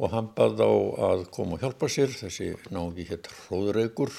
og 0.00 0.14
hann 0.14 0.30
bað 0.38 0.62
á 0.64 0.72
að 1.10 1.24
koma 1.34 1.58
og 1.58 1.64
hjálpa 1.64 1.90
sér, 1.92 2.08
þessi 2.08 2.54
náði 2.72 3.04
hétt 3.10 3.28
Hróðreikur, 3.42 4.14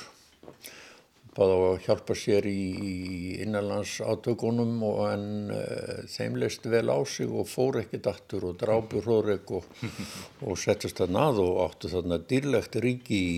bað 1.34 1.54
á 1.58 1.60
að 1.72 1.80
hjálpa 1.88 2.18
sér 2.22 2.46
í, 2.46 2.62
í 2.78 2.94
innanlands 3.48 3.96
átökunum 4.06 4.78
og 4.86 5.02
en 5.10 5.26
uh, 5.58 6.06
þeim 6.14 6.38
leist 6.44 6.70
vel 6.70 6.86
á 6.94 7.02
sig 7.10 7.26
og 7.26 7.50
fór 7.50 7.82
ekki 7.82 8.04
dættur 8.06 8.46
og 8.52 8.62
drápur 8.62 9.10
Hróðreik 9.10 9.58
og, 9.58 9.66
og 10.46 10.62
settist 10.62 11.02
það 11.02 11.18
nað 11.18 11.42
og 11.48 11.64
áttu 11.66 11.92
þarna 11.96 12.22
dýrlegt 12.30 12.78
ríki 12.86 13.24
í, 13.26 13.38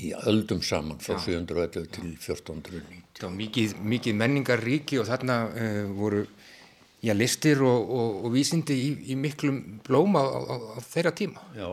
í 0.00 0.12
öldum 0.28 0.62
saman 0.64 1.00
frá 1.02 1.18
711 1.20 1.88
til 1.92 2.08
1490. 2.16 3.02
Það 3.18 3.26
var 3.28 3.36
mikið, 3.36 3.74
mikið 3.94 4.18
menningarríki 4.18 5.00
og 5.02 5.08
þarna 5.08 5.36
uh, 5.50 5.84
voru 5.96 6.22
já, 7.02 7.14
listir 7.16 7.62
og, 7.66 7.90
og, 7.90 8.24
og 8.26 8.34
vísindi 8.34 8.78
í, 8.78 8.88
í 9.12 9.18
miklum 9.18 9.60
blóma 9.86 10.22
á, 10.24 10.38
á, 10.38 10.54
á 10.76 10.80
þeirra 10.86 11.12
tíma. 11.18 11.44
Já, 11.58 11.68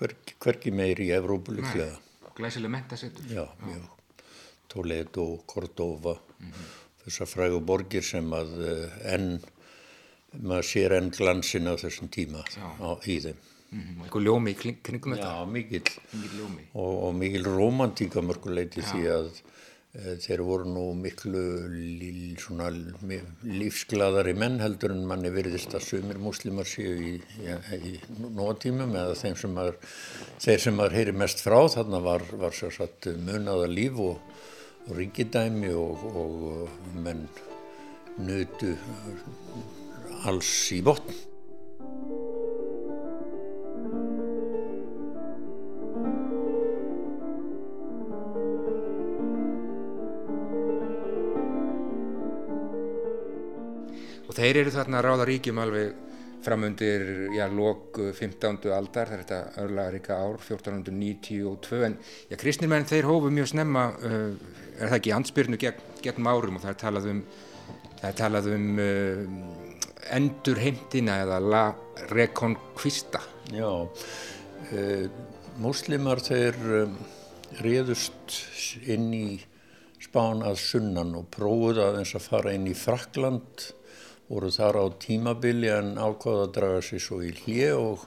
hver, 0.00 0.16
hverki 0.42 0.74
meir 0.74 1.00
í 1.04 1.10
Evrópu 1.14 1.54
líklega. 1.56 1.98
Glæsileg 2.36 2.72
mentasettur. 2.72 3.26
Já, 3.30 3.46
já. 3.46 3.80
Toledo, 4.70 5.42
Cordova, 5.50 6.14
mm 6.14 6.50
-hmm. 6.50 6.66
þessar 7.04 7.26
frægu 7.26 7.60
borgir 7.60 8.02
sem 8.06 8.32
að 8.32 8.50
uh, 8.58 9.14
enn, 9.14 9.40
maður 10.42 10.66
sér 10.72 10.94
enn 10.98 11.10
glansin 11.10 11.66
á 11.66 11.74
þessum 11.74 12.08
tíma 12.08 12.44
á, 12.78 12.90
í 13.06 13.18
þeim. 13.20 13.38
Mm 13.70 13.80
-hmm. 13.80 14.02
Eitthvað 14.04 14.26
ljómi 14.26 14.50
í 14.50 14.74
kringum 14.82 15.14
þetta? 15.14 15.30
Já, 15.30 15.46
mikil. 15.46 15.82
Mikil 16.12 16.38
ljómi. 16.40 16.66
Og, 16.74 17.04
og 17.04 17.14
mikil 17.14 17.44
romantíka 17.44 18.20
mörguleiti 18.20 18.82
því 18.82 19.02
að 19.14 19.28
uh, 19.30 20.16
þeir 20.24 20.42
voru 20.42 20.64
nú 20.74 20.84
miklu 20.94 21.44
lí, 21.70 22.34
svona, 22.38 22.70
lífsgladari 23.42 24.34
menn 24.34 24.60
heldur 24.60 24.90
en 24.90 25.06
manni 25.06 25.30
virðist 25.30 25.74
að 25.74 25.86
sumir 25.86 26.18
muslimar 26.18 26.66
séu 26.66 26.96
í, 26.98 27.14
í, 27.42 27.92
í 27.92 28.00
nótímum 28.34 28.94
eða 28.94 29.14
þeim 29.14 29.36
sem 29.36 29.54
maður, 29.54 29.76
þeir 30.38 30.60
sem 30.60 30.74
maður 30.74 30.96
heyri 30.98 31.12
mest 31.12 31.40
frá 31.40 31.60
þarna 31.68 32.00
var, 32.02 32.22
var 32.32 32.52
sér 32.52 32.74
satt 32.74 33.06
munaða 33.06 33.66
líf 33.70 33.98
og 33.98 34.18
og 34.90 34.96
ríkidæmi 34.96 35.72
og, 35.74 36.04
og 36.16 36.68
menn 37.04 37.26
nötu 38.18 38.74
alls 40.26 40.52
í 40.74 40.80
botn. 40.84 41.29
Þeir 54.40 54.62
eru 54.62 54.72
þarna 54.72 55.00
að 55.00 55.06
ráða 55.06 55.26
ríkjum 55.28 55.60
alveg 55.60 56.06
framundir, 56.40 57.02
já, 57.36 57.44
lok 57.52 57.98
15. 58.16 58.70
aldar, 58.72 59.10
það 59.10 59.14
er 59.16 59.22
þetta 59.24 59.40
örlaðaríka 59.60 60.16
ár, 60.16 60.38
1492, 60.40 61.80
en 61.84 61.96
já, 62.30 62.36
kristnirmenn 62.40 62.88
þeir 62.88 63.08
hófu 63.10 63.32
mjög 63.34 63.50
snemma, 63.52 63.86
uh, 64.00 64.30
er 64.78 64.86
það 64.86 64.96
ekki 64.96 65.12
ansbyrnu 65.16 65.60
gegn, 65.60 65.82
gegn 66.00 66.30
árum 66.30 66.56
og 66.56 66.64
það 66.64 66.72
er 66.72 66.78
talað 66.80 67.10
um, 67.12 67.20
það 68.00 68.06
er 68.08 68.16
talað 68.22 68.48
um 68.54 68.80
uh, 68.80 69.20
endur 70.16 70.62
heimtina 70.62 71.18
eða 71.26 71.40
la 71.44 71.64
reconquista. 72.14 73.20
Já, 73.52 73.68
uh, 73.84 75.04
múslimar 75.60 76.22
þeir 76.24 76.56
réðust 77.60 78.40
inn 78.88 79.10
í 79.12 79.26
spán 80.00 80.40
að 80.46 80.56
sunnan 80.62 81.12
og 81.18 81.28
prófuð 81.34 81.82
aðeins 81.84 82.14
að 82.16 82.24
fara 82.30 82.56
inn 82.56 82.64
í 82.70 82.74
Frakland 82.78 83.68
voru 84.30 84.50
þar 84.54 84.78
á 84.78 84.84
tímabili 85.02 85.72
en 85.74 85.96
ákvaða 85.98 86.46
að 86.46 86.54
draga 86.54 86.84
sér 86.86 87.02
svo 87.02 87.18
í 87.26 87.32
hlje 87.42 87.72
og, 87.74 88.04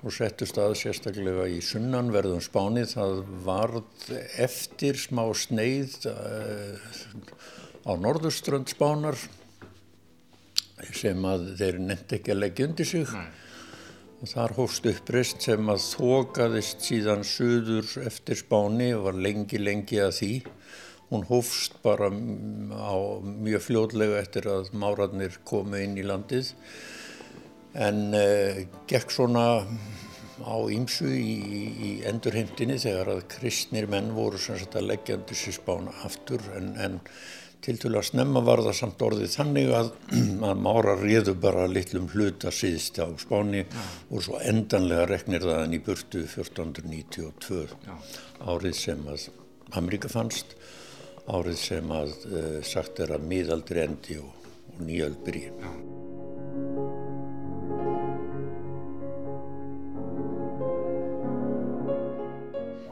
og 0.00 0.14
settu 0.16 0.48
stað 0.48 0.78
sérstaklega 0.80 1.44
í 1.52 1.58
sunnanverðum 1.64 2.40
spáni. 2.44 2.86
Það 2.88 3.20
varð 3.44 4.08
eftir 4.40 4.96
smá 5.00 5.26
sneið 5.36 5.98
uh, 6.08 6.90
á 7.84 7.92
norðurströnd 8.00 8.72
spánar 8.72 9.20
sem 10.92 11.28
að 11.28 11.52
þeir 11.60 11.78
nefndi 11.84 12.18
ekki 12.18 12.32
að 12.34 12.42
leggja 12.42 12.68
undir 12.70 12.88
sig. 12.88 13.12
Nei. 13.12 13.28
Og 14.22 14.30
þar 14.30 14.54
hófst 14.54 14.84
uppreist 14.86 15.44
sem 15.44 15.70
að 15.70 15.84
þókaðist 15.84 16.84
síðan 16.86 17.24
suður 17.26 17.88
eftir 18.06 18.38
spáni 18.38 18.92
og 18.96 19.08
var 19.08 19.18
lengi 19.18 19.58
lengi 19.58 19.98
að 20.00 20.12
því 20.20 20.34
Hún 21.12 21.26
hófst 21.28 21.76
bara 21.84 22.08
á 22.08 22.96
mjög 23.22 23.66
fljóðlega 23.66 24.20
eftir 24.22 24.48
að 24.48 24.72
márarnir 24.72 25.36
komu 25.48 25.82
inn 25.82 25.98
í 26.00 26.06
landið 26.08 26.54
en 27.72 28.00
uh, 28.16 28.62
gekk 28.88 29.12
svona 29.12 29.44
á 30.42 30.56
ímsu 30.72 31.10
í, 31.12 31.36
í 31.72 31.90
endurheimtinni 32.08 32.78
þegar 32.80 33.12
að 33.14 33.22
kristnir 33.36 33.86
menn 33.90 34.10
voru 34.16 34.40
sagt, 34.40 34.74
að 34.76 34.88
leggja 34.90 35.18
undir 35.20 35.38
sér 35.38 35.56
spána 35.56 35.94
aftur 36.06 36.42
en, 36.56 36.72
en 36.80 36.98
til 37.62 37.76
til 37.78 37.92
að 37.94 38.08
snemma 38.08 38.42
var 38.42 38.64
það 38.66 38.74
samt 38.74 39.04
orðið 39.06 39.34
þannig 39.36 39.72
að, 39.78 39.90
að 40.50 40.62
márar 40.64 41.02
réðu 41.02 41.36
bara 41.42 41.68
litlum 41.70 42.08
hluta 42.10 42.50
síðst 42.54 42.98
á 42.98 43.06
spáni 43.22 43.62
Já. 43.62 43.82
og 44.10 44.26
svo 44.26 44.40
endanlega 44.42 45.06
reknir 45.12 45.46
það 45.46 45.64
en 45.66 45.76
í 45.78 45.82
burtu 45.86 46.24
1492 46.26 47.62
Já. 47.86 47.94
árið 48.48 48.78
sem 48.80 49.06
að 49.12 49.28
Ameríka 49.78 50.10
fannst 50.12 50.56
árið 51.30 51.58
sem 51.60 51.92
að 51.94 52.14
uh, 52.26 52.58
sagt 52.66 53.00
er 53.02 53.14
að 53.14 53.26
miðaldri 53.30 53.82
endi 53.84 54.18
og, 54.18 54.48
og 54.72 54.80
nýjöld 54.82 55.20
byrji. 55.26 55.52
Já. 55.62 55.70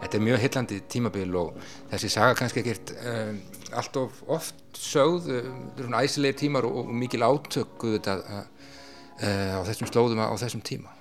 Þetta 0.01 0.19
er 0.19 0.27
mjög 0.27 0.41
hillandi 0.43 0.79
tímabil 0.91 1.37
og 1.39 1.59
þessi 1.93 2.09
saga 2.11 2.39
kannski 2.39 2.65
ekkert 2.65 2.95
um, 2.99 3.43
allt 3.79 3.99
of 4.01 4.23
oft 4.27 4.63
sögð, 4.75 5.29
þetta 5.31 5.83
er 5.83 5.87
svona 5.87 6.01
æsilegir 6.07 6.41
tímar 6.41 6.67
og, 6.67 6.81
og 6.83 6.97
mikil 6.99 7.23
átökkuð 7.27 7.99
þetta 7.99 8.17
uh, 8.23 9.59
á 9.59 9.61
þessum 9.69 9.91
slóðum 9.91 10.23
á 10.23 10.35
þessum 10.35 10.65
tíma. 10.67 11.00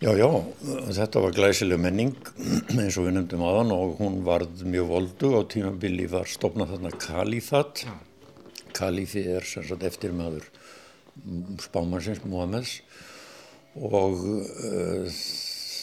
Já, 0.00 0.14
já, 0.16 0.30
þetta 0.96 1.20
var 1.20 1.34
glæsileg 1.36 1.76
menning 1.76 2.14
eins 2.80 2.96
og 2.96 3.04
við 3.04 3.18
nefndum 3.18 3.42
aðan 3.44 3.72
og 3.74 3.98
hún 3.98 4.14
varð 4.24 4.62
mjög 4.64 4.86
voldu 4.88 5.28
á 5.36 5.44
tímabili 5.44 6.06
var 6.08 6.24
stopnað 6.24 6.70
þarna 6.72 6.92
kalífat. 7.02 7.82
Kalífi 8.72 9.26
er 9.28 9.44
sannsagt 9.44 9.84
eftir 9.84 10.14
maður 10.16 10.46
spámansins 11.60 12.22
Mohameds 12.24 12.78
og 13.76 14.24
uh, 14.24 15.20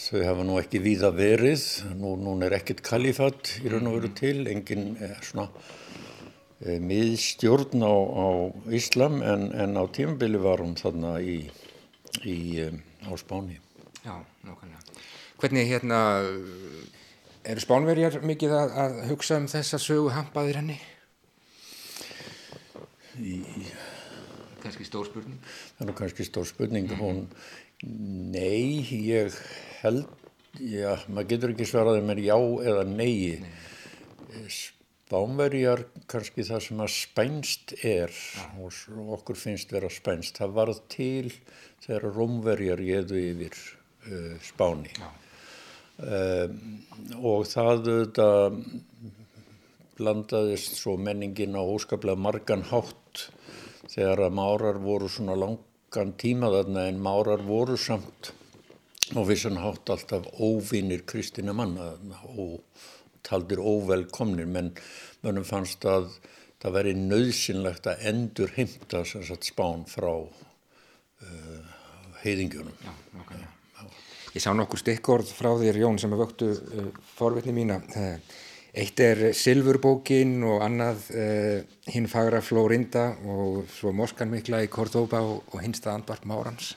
þau 0.08 0.26
hafa 0.26 0.48
nú 0.50 0.58
ekki 0.64 0.82
víða 0.82 1.12
verið, 1.14 1.68
nú, 2.02 2.16
nú 2.18 2.34
er 2.42 2.58
ekkert 2.58 2.82
kalífat 2.90 3.54
í 3.62 3.70
raun 3.70 3.86
og 3.92 4.00
veru 4.00 4.12
til, 4.18 4.42
engin 4.50 4.96
er 4.98 5.14
svona 5.22 5.46
uh, 5.46 6.74
miðstjórn 6.90 7.86
á, 7.86 7.94
á 7.94 8.26
Íslam 8.82 9.22
en, 9.22 9.52
en 9.54 9.78
á 9.78 9.86
tímabili 9.86 10.42
var 10.42 10.66
hún 10.66 10.74
þarna 10.74 11.20
í, 11.22 11.38
í, 12.26 12.38
um, 12.66 12.82
á 13.06 13.14
Spáni. 13.14 13.62
Já, 14.04 14.14
nákvæmlega. 14.46 14.80
Hvernig 15.38 15.68
hérna, 15.70 15.98
eru 17.46 17.62
spánverjar 17.62 18.20
mikið 18.26 18.54
að, 18.54 18.72
að 18.82 18.96
hugsa 19.10 19.38
um 19.40 19.48
þessa 19.50 19.80
sögu 19.82 20.12
hampaðir 20.14 20.60
henni? 20.60 20.78
Í... 23.18 23.40
Kanski 24.62 24.86
stór 24.86 25.06
spurning? 25.06 25.38
Það 25.78 25.92
er 25.92 25.98
kannski 26.00 26.26
stór 26.26 26.48
spurning. 26.48 26.90
Mm. 26.90 26.98
Hún, 27.02 27.20
nei, 28.34 28.82
ég 29.06 29.36
held, 29.82 30.08
já, 30.58 30.96
maður 31.06 31.30
getur 31.34 31.54
ekki 31.54 31.68
svaraði 31.70 32.02
með 32.06 32.24
já 32.26 32.36
eða 32.38 32.84
nei. 32.90 33.38
nei. 33.44 34.50
Spánverjar, 35.08 35.86
kannski 36.10 36.44
það 36.44 36.64
sem 36.66 36.84
að 36.84 36.92
spænst 36.92 37.74
er 37.80 38.12
ja. 38.12 38.46
og 38.60 39.14
okkur 39.16 39.38
finnst 39.40 39.70
vera 39.72 39.88
spænst, 39.92 40.36
það 40.36 40.58
varð 40.58 40.82
til 40.92 41.32
þegar 41.86 42.10
rómverjar 42.18 42.82
geðu 42.84 43.22
yfir 43.22 43.62
Spáni 44.44 44.92
uh, 44.98 46.48
og 47.18 47.46
það 47.50 47.88
þetta 47.88 48.28
blandaðist 49.98 50.78
svo 50.78 50.96
menningin 51.00 51.58
á 51.58 51.62
óskaplega 51.62 52.20
margan 52.20 52.62
hátt 52.70 53.24
þegar 53.88 54.28
að 54.28 54.36
márar 54.38 54.78
voru 54.82 55.08
svona 55.10 55.34
langan 55.38 56.12
tíma 56.20 56.52
þarna 56.54 56.86
en 56.90 57.00
márar 57.02 57.42
voru 57.46 57.78
samt 57.80 58.32
og 59.16 59.26
vissan 59.30 59.58
hátt 59.62 59.90
alltaf 59.90 60.28
óvinnir 60.38 61.04
kristina 61.08 61.54
manna 61.56 61.94
og 62.36 62.60
taldir 63.26 63.60
óvelkomnir 63.60 64.46
menn 64.46 64.74
mönnum 65.24 65.46
fannst 65.48 65.84
að 65.88 66.12
það 66.62 66.76
veri 66.78 66.94
nöðsynlegt 66.98 67.88
að 67.90 68.06
endur 68.12 68.54
heimta 68.56 69.04
spán 69.06 69.84
frá 69.88 70.12
uh, 70.14 71.76
heiðingjunum. 72.22 72.74
Já, 72.84 72.92
okay. 73.22 73.57
Ég 74.34 74.44
sá 74.44 74.52
nokkur 74.56 74.80
stikkorð 74.80 75.30
frá 75.32 75.54
þér 75.60 75.80
Jón 75.84 75.98
sem 76.00 76.12
að 76.12 76.24
vöktu 76.24 76.50
uh, 76.52 76.90
forvitni 77.16 77.54
mína. 77.56 77.80
Eitt 78.78 79.00
er 79.00 79.30
Silfurbókin 79.34 80.42
og 80.46 80.60
annað 80.62 81.06
uh, 81.16 81.62
hinn 81.88 82.10
fagra 82.10 82.42
Flórinda 82.44 83.14
og 83.24 83.64
svo 83.72 83.94
Moskan 83.96 84.30
mikla 84.30 84.60
í 84.66 84.68
Kordoba 84.70 85.22
og, 85.24 85.48
og 85.52 85.64
hinsta 85.64 85.94
andvart 85.94 86.28
Márans. 86.28 86.74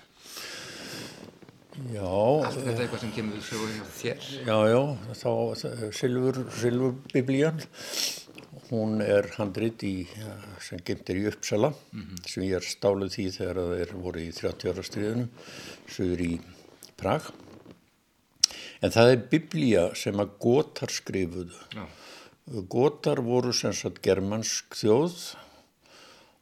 Já. 1.91 2.03
Allt 2.03 2.57
þetta 2.59 2.83
eitthvað 2.83 3.03
sem 3.05 3.11
kemur 3.15 3.43
svo 3.45 3.67
hjá 3.67 3.85
þér? 3.97 4.25
Já, 4.47 4.57
já, 4.69 4.81
þá 5.21 5.31
Silfur, 5.95 6.41
Silfur 6.59 6.97
biblían, 7.13 7.61
hún 8.69 8.99
er 9.03 9.29
handrit 9.37 9.83
í, 9.87 9.95
sem 10.63 10.81
gemtir 10.87 11.21
í 11.21 11.27
Uppsala, 11.31 11.71
mm 11.91 12.01
-hmm. 12.01 12.25
sem 12.27 12.43
ég 12.43 12.59
er 12.59 12.67
stáluð 12.67 13.15
því 13.15 13.27
þegar 13.37 13.61
þeir 13.71 13.95
voru 14.03 14.19
í 14.19 14.31
30 14.35 14.73
ára 14.73 14.83
stríðinu, 14.83 15.29
sögur 15.87 16.25
í 16.27 16.33
Prag. 16.99 17.31
En 18.81 18.93
það 18.93 19.13
er 19.13 19.25
biblía 19.29 19.83
sem 19.97 20.17
að 20.21 20.33
gotar 20.41 20.89
skrifuðu. 20.93 21.59
Já. 21.75 21.85
Gotar 22.71 23.21
voru 23.23 23.53
sem 23.53 23.73
sagt 23.77 24.01
germansk 24.03 24.75
þjóð 24.75 25.17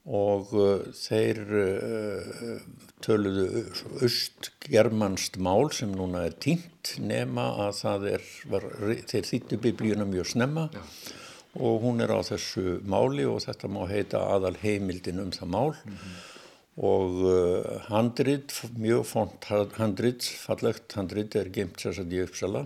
og 0.10 0.54
uh, 0.56 0.86
þeir 0.96 1.42
uh, 1.60 2.62
töluðu 3.04 3.66
austgermanst 4.02 5.38
mál 5.44 5.70
sem 5.76 5.92
núna 5.94 6.24
er 6.30 6.38
tínt 6.42 6.96
nema 7.04 7.52
að 7.68 8.08
er, 8.16 8.26
var, 8.50 8.66
þeir 8.80 9.28
þýttu 9.28 9.60
biblíuna 9.62 10.08
mjög 10.10 10.32
snemma 10.34 10.66
Já. 10.74 10.82
og 11.60 11.84
hún 11.84 12.02
er 12.02 12.16
á 12.16 12.20
þessu 12.26 12.80
máli 12.90 13.28
og 13.30 13.44
þetta 13.46 13.70
má 13.70 13.84
heita 13.92 14.24
aðal 14.34 14.56
heimildin 14.64 15.22
um 15.22 15.32
það 15.36 15.54
mál 15.54 15.76
mm 15.76 15.94
-hmm. 15.94 16.18
Og 16.80 17.22
uh, 17.26 17.80
handrit, 17.90 18.54
mjög 18.80 19.06
font 19.08 19.48
handrit, 19.76 20.24
fallegt 20.40 20.94
handrit 20.96 21.36
er 21.36 21.50
geimt 21.52 21.80
sérstaklega 21.82 22.24
í 22.24 22.28
Uppsala. 22.30 22.66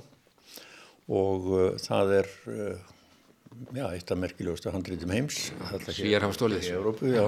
Og 1.13 1.47
uh, 1.49 1.63
það 1.81 2.13
er 2.19 2.29
uh, 2.53 2.91
já, 3.73 3.87
eitt 3.87 4.13
af 4.13 4.19
merkilegustu 4.21 4.73
handrítum 4.73 5.13
heims. 5.15 5.47
Svíjar 5.87 6.27
hafa 6.27 6.37
stólið 6.37 6.61
þessu. 6.61 7.23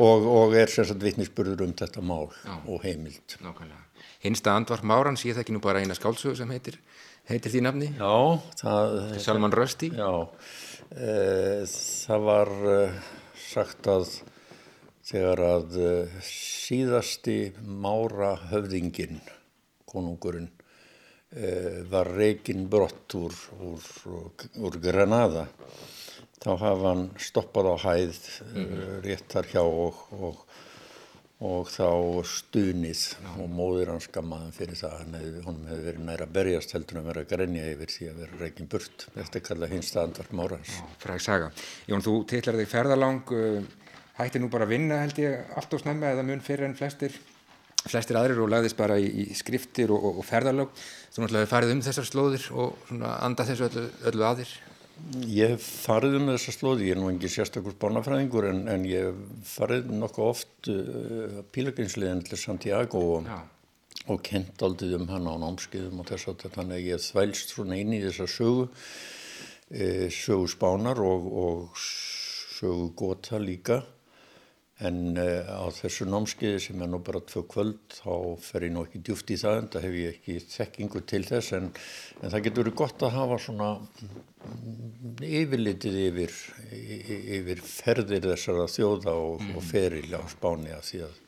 Og, 0.00 0.28
og 0.30 0.56
er 0.56 0.72
sérstaklega 0.72 1.10
vittnisspurður 1.10 1.66
um 1.66 1.74
þetta 1.76 2.04
mál 2.04 2.30
já. 2.32 2.54
og 2.64 2.86
heimild. 2.86 3.36
Hinsta 4.24 4.54
andvarp 4.56 4.86
Máran 4.88 5.20
sé 5.20 5.34
það 5.34 5.44
ekki 5.44 5.56
nú 5.58 5.64
bara 5.64 5.84
eina 5.84 5.96
skálsögu 5.96 6.38
sem 6.38 6.54
heitir 6.54 6.80
heitir 7.28 7.52
því 7.52 7.60
nafni? 7.66 7.88
Já 7.98 8.14
það, 8.60 8.94
Salman 9.20 9.52
Rösti 9.52 9.90
Já, 9.92 10.12
það 10.94 12.24
var 12.24 12.52
sagt 13.40 13.88
að 13.92 14.08
þegar 15.04 15.46
að 15.46 15.78
e, 15.78 15.94
síðasti 16.28 17.38
Mára 17.62 18.34
höfðingin 18.50 19.20
konungurinn 19.88 20.50
Eh, 21.34 21.82
var 21.90 22.06
reygin 22.14 22.68
brott 22.70 23.14
úr, 23.18 23.34
úr, 23.58 23.86
úr 24.62 24.76
Granada 24.78 25.48
þá 26.38 26.50
hafa 26.60 26.92
hann 26.92 27.08
stoppað 27.18 27.72
á 27.74 27.76
hæð 27.88 28.20
mm. 28.52 28.76
réttar 29.02 29.48
hjá 29.50 29.64
og, 29.64 29.98
og, 30.14 30.44
og 31.42 31.72
þá 31.74 31.88
stunið 32.30 33.02
ja. 33.16 33.32
og 33.42 33.50
móður 33.50 33.90
hans 33.96 34.06
skammaðan 34.06 34.54
fyrir 34.54 34.78
það 34.78 34.94
hann 35.00 35.18
hefði, 35.18 35.42
hefði 35.72 35.82
verið 35.88 36.06
næra 36.06 36.28
að 36.28 36.36
berjast 36.38 36.76
heldur 36.76 37.02
að 37.02 37.10
vera 37.10 37.24
að 37.26 37.32
grenja 37.34 37.66
yfir 37.72 37.94
því 37.96 38.10
að 38.12 38.22
vera 38.22 38.42
reygin 38.44 38.70
burt 38.76 39.06
þetta 39.16 39.40
er 39.40 39.46
kallað 39.48 39.74
hins 39.74 39.90
staðandvart 39.90 40.38
mórans 40.38 40.76
Fræk 41.02 41.24
saga. 41.26 41.50
Jón, 41.90 42.06
þú 42.06 42.18
tillar 42.30 42.62
þig 42.62 42.74
ferðalang 42.76 43.34
eh, 43.34 43.72
hætti 44.18 44.42
nú 44.42 44.50
bara 44.52 44.68
að 44.68 44.74
vinna 44.76 45.00
held 45.02 45.22
ég 45.22 45.56
allt 45.58 45.74
og 45.74 45.82
snemma 45.82 46.12
eða 46.14 46.26
mun 46.26 46.44
fyrir 46.44 46.68
enn 46.68 46.76
flestir. 46.78 47.16
Flestir 47.84 48.16
aðrir 48.16 48.40
og 48.40 48.48
lagðist 48.48 48.78
bara 48.78 48.96
í, 48.96 49.08
í 49.26 49.34
skriftir 49.36 49.90
og, 49.92 50.04
og, 50.08 50.20
og 50.22 50.28
ferðarlög 50.28 50.70
þú 51.12 51.24
náttúrulega 51.24 51.50
farið 51.50 51.74
um 51.74 51.82
þessar 51.84 52.06
slóðir 52.08 52.46
og 52.56 52.94
anda 53.02 53.44
þessu 53.44 53.68
öllu, 53.68 53.88
öllu 54.08 54.24
aðir 54.30 54.54
Ég 55.26 55.56
farið 55.58 56.20
um 56.20 56.28
þessar 56.30 56.54
slóði 56.54 56.86
ég 56.86 56.94
er 56.94 57.00
nú 57.00 57.08
engi 57.10 57.28
sérstakur 57.28 57.74
bánafræðingur 57.82 58.46
en, 58.52 58.60
en 58.70 58.84
ég 58.86 59.16
farið 59.50 59.90
nokkuð 59.90 60.28
oft 60.28 60.70
uh, 60.70 61.40
pílaginsliðin 61.52 62.22
til 62.28 62.38
Santiago 62.38 63.02
og, 63.16 63.28
og 64.06 64.22
kent 64.24 64.62
aldrei 64.62 64.94
um 64.94 65.08
hann 65.10 65.26
á 65.26 65.34
námskiðum 65.42 65.98
og 65.98 66.08
þess 66.12 66.30
að 66.30 66.46
þannig 66.54 66.76
að 66.78 66.88
ég 66.92 67.04
þvælst 67.08 67.56
svona 67.56 67.80
inn 67.82 67.96
í 67.96 68.00
þessa 68.06 68.28
sögu 68.30 68.68
uh, 68.70 70.06
sögu 70.14 70.46
spánar 70.54 71.02
og 71.02 71.74
sögu 71.74 72.92
gota 72.94 73.42
líka 73.42 73.82
En 74.82 75.14
uh, 75.14 75.46
á 75.54 75.70
þessu 75.70 76.06
námskiði 76.10 76.58
sem 76.58 76.80
er 76.82 76.88
nú 76.90 76.98
bara 77.06 77.20
tvö 77.22 77.44
kvöld 77.46 77.94
þá 77.94 78.14
fer 78.42 78.66
ég 78.66 78.72
nú 78.74 78.82
ekki 78.82 79.02
djúft 79.06 79.30
í 79.30 79.36
það 79.38 79.58
en 79.60 79.68
það 79.70 79.84
hef 79.86 79.98
ég 80.00 80.16
ekki 80.16 80.38
þekkingu 80.50 81.02
til 81.12 81.20
þess 81.28 81.54
en, 81.60 81.68
en 82.18 82.32
það 82.32 82.42
getur 82.48 82.64
verið 82.64 82.78
gott 82.80 83.04
að 83.06 83.14
hafa 83.14 83.38
svona 83.44 83.68
yfirlitið 85.24 86.00
yfir, 86.08 86.34
yfir 87.38 87.62
ferðir 87.68 88.26
þessara 88.32 88.66
þjóða 88.74 89.14
og, 89.14 89.36
mm. 89.44 89.52
og 89.54 89.68
feril 89.68 90.10
á 90.18 90.22
spáni 90.32 90.74
að 90.74 90.88
því 90.88 91.04
að 91.06 91.20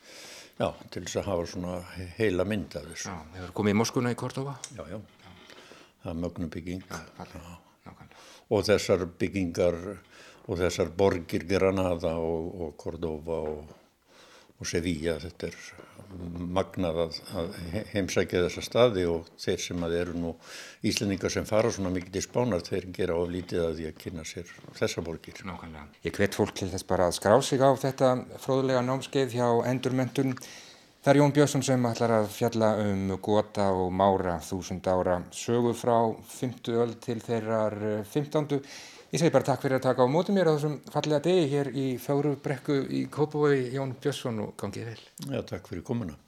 já, 0.57 0.67
til 0.91 1.05
þess 1.05 1.21
að 1.21 1.29
hafa 1.31 1.47
svona 1.53 1.77
heila 2.17 2.47
mynd 2.51 2.75
af 2.75 2.91
þessu. 2.91 3.13
Já, 3.13 3.17
hefur 3.37 3.55
komið 3.61 3.77
í 3.77 3.79
Moskuna 3.79 4.11
í 4.11 4.19
Kortova? 4.19 4.57
Já, 4.75 4.83
já, 4.91 4.99
já. 4.99 5.31
það 6.03 6.11
er 6.11 6.19
mögnubygging 6.25 6.83
og 8.47 8.63
þessar 8.67 9.07
byggingar 9.19 9.79
og 10.47 10.61
þessar 10.61 10.93
borgir 10.95 11.45
Granada 11.47 12.15
og, 12.19 12.47
og 12.61 12.77
Cordova 12.79 13.41
og, 13.51 13.75
og 14.57 14.69
Sevilla 14.69 15.17
þetta 15.21 15.51
er 15.51 15.59
magnað 16.57 16.99
að, 17.03 17.17
að 17.39 17.55
heimsækja 17.91 18.43
þessa 18.45 18.63
staði 18.63 19.03
og 19.11 19.27
þeir 19.41 19.63
sem 19.63 19.83
að 19.83 19.95
eru 20.01 20.13
nú 20.17 20.33
íslendingar 20.87 21.33
sem 21.33 21.47
fara 21.47 21.71
svona 21.73 21.91
mikið 21.95 22.15
til 22.15 22.23
spánar 22.23 22.63
þeir 22.65 22.87
gera 22.95 23.17
oflítið 23.19 23.65
að 23.65 23.73
því 23.79 23.89
að 23.89 23.97
kynna 24.03 24.23
sér 24.27 24.53
þessa 24.77 25.03
borgir. 25.03 25.41
Nákvæmlega. 25.47 25.87
Ég 26.07 26.15
hvet 26.15 26.39
fólk 26.39 26.55
til 26.57 26.69
þess 26.71 26.87
bara 26.87 27.09
að 27.09 27.17
skrá 27.19 27.35
sig 27.43 27.63
á 27.63 27.71
þetta 27.75 28.13
fróðulega 28.43 28.85
námskeið 28.87 29.35
hjá 29.35 29.47
endurmentun. 29.73 30.35
Það 31.03 31.13
er 31.13 31.21
Jón 31.21 31.33
Björnsson 31.35 31.63
sem 31.63 31.87
ætlar 31.87 32.13
að 32.17 32.29
fjalla 32.35 32.73
um 32.83 33.11
gota 33.23 33.69
og 33.75 33.91
mára 33.95 34.39
þúsund 34.43 34.87
ára 34.91 35.21
sögu 35.35 35.75
frá 35.77 35.97
50 36.39 36.79
öll 36.83 36.95
til 37.03 37.19
þeirrar 37.23 37.77
15. 38.07 38.61
Ég 39.07 39.21
segi 39.21 39.31
bara 39.31 39.45
takk 39.47 39.61
fyrir 39.63 39.77
að 39.77 39.85
taka 39.85 40.03
á 40.03 40.07
mótið 40.11 40.35
mér 40.35 40.49
á 40.51 40.55
þessum 40.57 40.73
fallega 40.91 41.21
degi 41.23 41.45
hér 41.53 41.69
í 41.71 41.85
Fárubrekku 42.03 42.75
í 42.91 43.05
Kópavói, 43.07 43.69
Jón 43.71 43.95
Björnsson 44.03 44.43
og 44.43 44.55
gangið 44.59 44.91
vel. 44.91 45.01
Já, 45.31 45.39
takk 45.47 45.71
fyrir 45.71 45.87
komuna. 45.87 46.19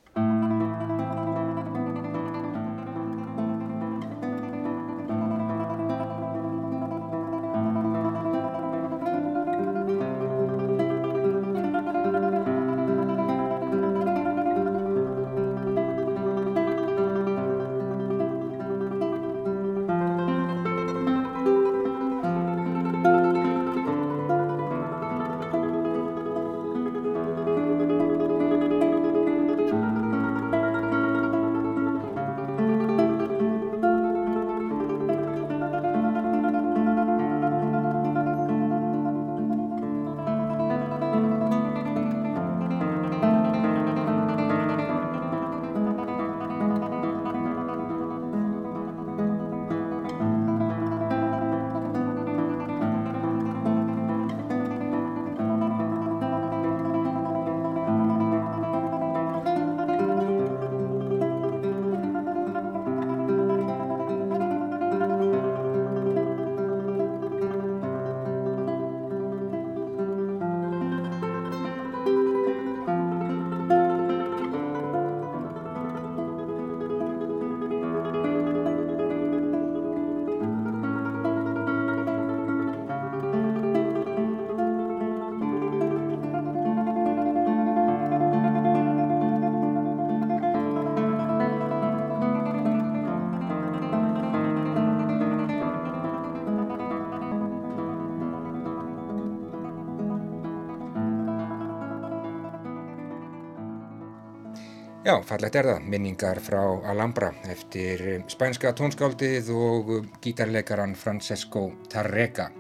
Já, 105.10 105.16
fallegt 105.26 105.56
er 105.58 105.66
það, 105.66 105.86
minningar 105.90 106.38
frá 106.46 106.60
Alhambra 106.92 107.32
eftir 107.50 108.02
spænska 108.30 108.76
tónskáldið 108.78 109.48
og 109.58 109.88
gítarleikaran 110.22 110.92
Francesco 110.94 111.64
Tarrega. 111.90 112.52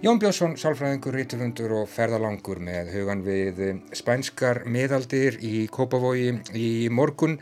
Jón 0.00 0.16
Björnsson, 0.22 0.54
sálfræðingur, 0.56 1.18
rítufundur 1.18 1.74
og 1.82 1.90
ferðalangur 1.92 2.62
með 2.64 2.94
hugan 2.94 3.20
við 3.26 3.60
spænskar 4.00 4.62
miðaldir 4.64 5.36
í 5.44 5.66
Kópavogi 5.68 6.30
í 6.56 6.70
morgun, 6.88 7.36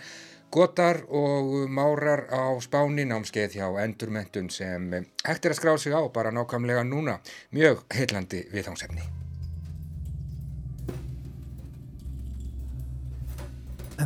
gotar 0.51 1.05
og 1.15 1.53
márar 1.71 2.25
á 2.27 2.51
spáni 2.59 3.05
námskeið 3.07 3.61
hjá 3.61 3.69
endurmentun 3.85 4.51
sem 4.51 4.91
hægt 5.23 5.47
er 5.47 5.55
að 5.55 5.61
skrá 5.61 5.77
sig 5.79 5.95
á 5.95 6.03
bara 6.11 6.35
nákvæmlega 6.35 6.83
núna. 6.83 7.21
Mjög 7.55 7.87
heillandi 7.95 8.43
viðhámsefni. 8.51 9.26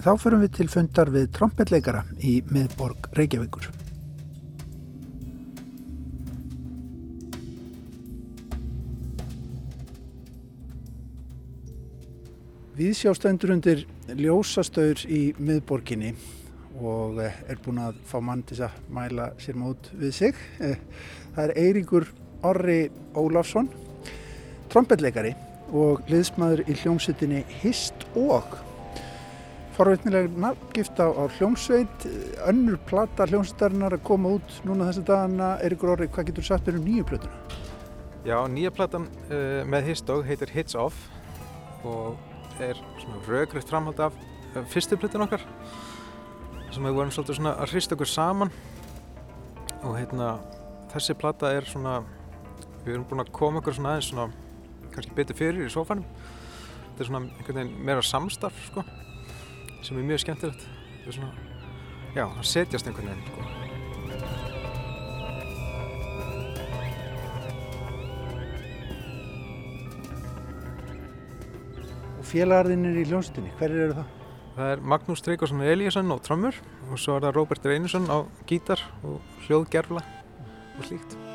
En 0.00 0.04
þá 0.06 0.14
förum 0.16 0.40
við 0.40 0.52
til 0.56 0.64
fundar 0.72 1.10
við 1.12 1.26
trompetleikara 1.36 1.98
í 2.24 2.38
miðborg 2.48 3.10
Reykjavíkur. 3.18 3.66
Við 12.78 12.94
sjástendur 12.96 13.52
undir 13.52 13.82
ljósastaur 14.16 15.04
í 15.04 15.34
miðborginni 15.36 16.14
og 16.80 17.20
eh, 17.20 17.36
er 17.52 17.60
búin 17.60 17.82
að 17.84 18.00
fá 18.08 18.16
mann 18.24 18.40
til 18.48 18.62
að 18.64 18.80
mæla 18.88 19.28
sér 19.36 19.60
mót 19.60 19.92
við 20.00 20.16
sig. 20.22 20.42
Eh, 20.64 20.80
það 21.36 21.44
er 21.44 21.54
Eiríkur 21.66 22.08
Orri 22.48 22.80
Ólafsson, 23.12 23.68
trompetleikari 24.72 25.36
og 25.76 26.00
liðsmaður 26.08 26.64
í 26.64 26.80
hljómsveitinni 26.86 27.44
Hist 27.60 28.08
og 28.16 28.56
forveitnileg 29.76 30.30
nafngift 30.40 31.00
á, 31.00 31.08
á 31.10 31.24
hljómsveit, 31.38 32.06
önnur 32.50 32.78
plata 32.88 33.26
hljómsveitarinnar 33.30 33.96
að 33.96 34.06
koma 34.08 34.34
út 34.38 34.60
núna 34.68 34.88
þessi 34.90 35.04
dagana. 35.08 35.52
Erikur 35.64 35.94
Orri, 35.94 36.08
hvað 36.10 36.30
getur 36.30 36.46
sagt 36.46 36.68
um 36.72 36.80
nýju 36.84 37.06
plötuna? 37.08 37.60
Já, 38.26 38.36
nýja 38.52 38.72
platan 38.76 39.06
uh, 39.30 39.62
með 39.64 39.92
Histog 39.92 40.26
heitir 40.28 40.50
Hits 40.52 40.76
Off 40.76 41.06
og 41.88 42.18
er 42.60 42.76
svona 43.00 43.22
raugrið 43.24 43.64
framhald 43.70 44.02
af 44.04 44.16
uh, 44.52 44.64
fyrstu 44.68 44.98
plötun 45.00 45.24
okkar 45.24 45.46
sem 46.70 46.84
við 46.84 46.98
vorum 46.98 47.12
svolítið 47.14 47.38
svona 47.38 47.54
að 47.58 47.72
hrista 47.72 47.96
okkur 47.96 48.10
saman 48.10 48.52
og 49.80 49.96
hérna 49.96 50.34
þessi 50.92 51.16
plata 51.18 51.50
er 51.56 51.66
svona 51.68 52.02
við 52.84 52.94
erum 52.94 53.06
búin 53.08 53.24
að 53.24 53.32
koma 53.40 53.62
okkur 53.62 53.78
svona 53.78 53.94
aðeins 53.94 54.10
svona 54.12 54.28
kannski 54.92 55.16
betur 55.16 55.38
fyrir 55.38 55.64
í 55.64 55.72
sofanum 55.72 56.04
þetta 56.04 57.00
er 57.00 57.08
svona 57.08 57.22
einhvern 57.24 57.60
veginn 57.62 57.86
meira 57.88 58.04
samstarf 58.04 58.60
sko 58.68 58.84
sem 59.82 59.98
er 59.98 60.06
mjög 60.06 60.22
skemmtilegt 60.24 60.66
það 61.00 61.08
er 61.08 61.16
svona, 61.16 61.32
já, 62.14 62.24
það 62.24 62.46
setjast 62.50 62.90
einhvern 62.90 63.10
veginn 63.10 63.26
sko. 63.30 63.40
Og 72.20 72.28
félagarðinir 72.28 73.00
í 73.00 73.06
hljómsveitinni, 73.08 73.54
hverjir 73.58 73.86
eru 73.88 73.98
það? 74.02 74.16
Það 74.60 74.74
er 74.74 74.84
Magnús 74.92 75.24
Treykvarsson 75.24 75.64
Elíasson 75.64 76.12
á 76.12 76.16
trömmur 76.20 76.60
og 76.90 77.00
svo 77.00 77.16
er 77.16 77.24
það 77.24 77.36
Róbert 77.38 77.70
Reynisson 77.70 78.10
á 78.12 78.18
gítar 78.50 78.84
og 79.06 79.20
hljóðgerfla 79.46 80.04
og 80.04 80.84
slíkt 80.84 81.29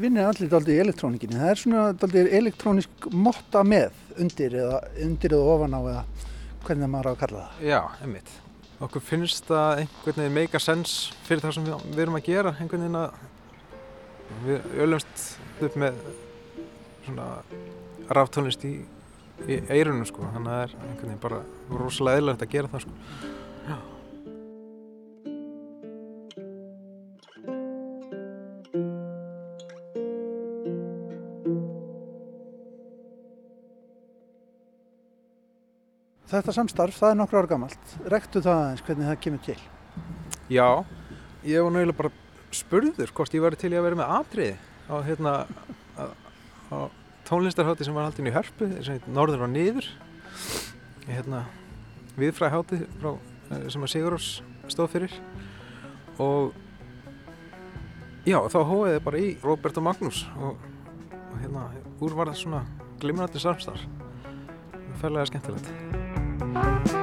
Þið 0.00 0.06
vinnir 0.06 0.24
allir 0.30 0.48
daldi 0.48 0.72
í 0.72 0.80
elektrónikinni. 0.80 1.36
Það 1.36 1.50
er 1.52 1.58
svona 1.60 1.80
daldi 2.00 2.20
elektrónisk 2.38 3.08
motta 3.12 3.60
með 3.68 3.98
undir 4.24 4.54
eða, 4.56 4.78
undir 5.04 5.34
eða 5.36 5.50
ofan 5.52 5.76
á 5.76 5.80
eða 5.80 6.04
hvernig 6.64 6.88
maður 6.88 7.08
á 7.08 7.10
að 7.10 7.18
kalla 7.20 7.42
það. 7.42 7.58
Já, 7.68 7.80
einmitt. 8.06 8.32
Okkur 8.86 9.04
finnst 9.04 9.50
það 9.50 9.82
einhvern 9.82 10.22
veginn 10.22 10.36
make 10.38 10.56
a 10.56 10.64
sense 10.64 11.18
fyrir 11.28 11.44
það 11.44 11.52
sem 11.58 11.68
við, 11.68 11.84
við 11.90 12.02
erum 12.06 12.16
að 12.16 12.24
gera. 12.30 12.54
Einhvern 12.56 12.86
veginn 12.86 12.98
að 13.02 14.40
við 14.46 14.80
ölumst 14.86 15.28
upp 15.68 15.78
með 15.84 16.02
svona 17.04 17.30
ráftónlist 18.08 18.64
í, 18.70 18.74
í 19.52 19.62
eirunum 19.68 20.08
sko. 20.08 20.32
Þannig 20.32 20.54
að 20.54 20.60
það 20.62 20.64
er 20.64 20.76
einhvern 20.80 21.10
veginn 21.10 21.24
bara 21.28 21.44
rosalega 21.76 22.24
eðlert 22.24 22.48
að 22.48 22.56
gera 22.56 22.72
það 22.72 22.88
sko. 22.88 23.00
Já. 23.68 23.76
Þetta 36.30 36.54
samstarf, 36.54 36.94
það 36.94 37.12
er 37.12 37.18
nokkru 37.18 37.40
ára 37.40 37.50
gammalt. 37.50 37.94
Rektu 38.12 38.42
það 38.44 38.60
aðeins 38.62 38.84
hvernig 38.86 39.08
það 39.08 39.20
kemur 39.24 39.42
til? 39.46 39.56
Já, 40.50 40.68
ég 41.46 41.64
var 41.64 41.74
náttúrulega 41.74 41.98
bara 41.98 42.12
spurður 42.54 43.12
hvort 43.16 43.34
ég 43.34 43.44
var 43.44 43.56
til 43.58 43.72
að 43.72 43.86
vera 43.86 43.98
með 43.98 44.14
atriði 44.18 44.54
á, 44.90 44.94
hérna, 45.06 45.34
á, 45.98 46.02
á 46.70 46.78
tónlistarhátti 47.26 47.86
sem 47.86 47.98
var 47.98 48.08
haldin 48.08 48.30
í 48.30 48.34
Hörpu, 48.34 48.70
norður 49.10 49.46
og 49.46 49.52
niður. 49.52 49.90
Hérna, 51.10 51.44
viðfræðhátti 52.18 52.82
sem 53.72 53.86
að 53.86 53.92
Sigurðars 53.92 54.32
stóð 54.70 54.92
fyrir 54.94 55.14
og 56.22 56.52
já, 58.28 58.38
þá 58.52 58.60
hóði 58.68 58.94
ég 58.94 59.06
bara 59.06 59.22
í 59.22 59.32
Róbert 59.42 59.80
og 59.80 59.88
Magnús 59.88 60.26
og 60.38 60.60
og 61.30 61.38
hérna 61.40 61.66
úr 62.00 62.16
var 62.18 62.30
það 62.30 62.42
svona 62.42 62.62
glimrandi 63.00 63.42
samstarf 63.42 63.86
færlega 65.00 65.30
skemmtilegt 65.30 65.99
þegar 66.54 66.99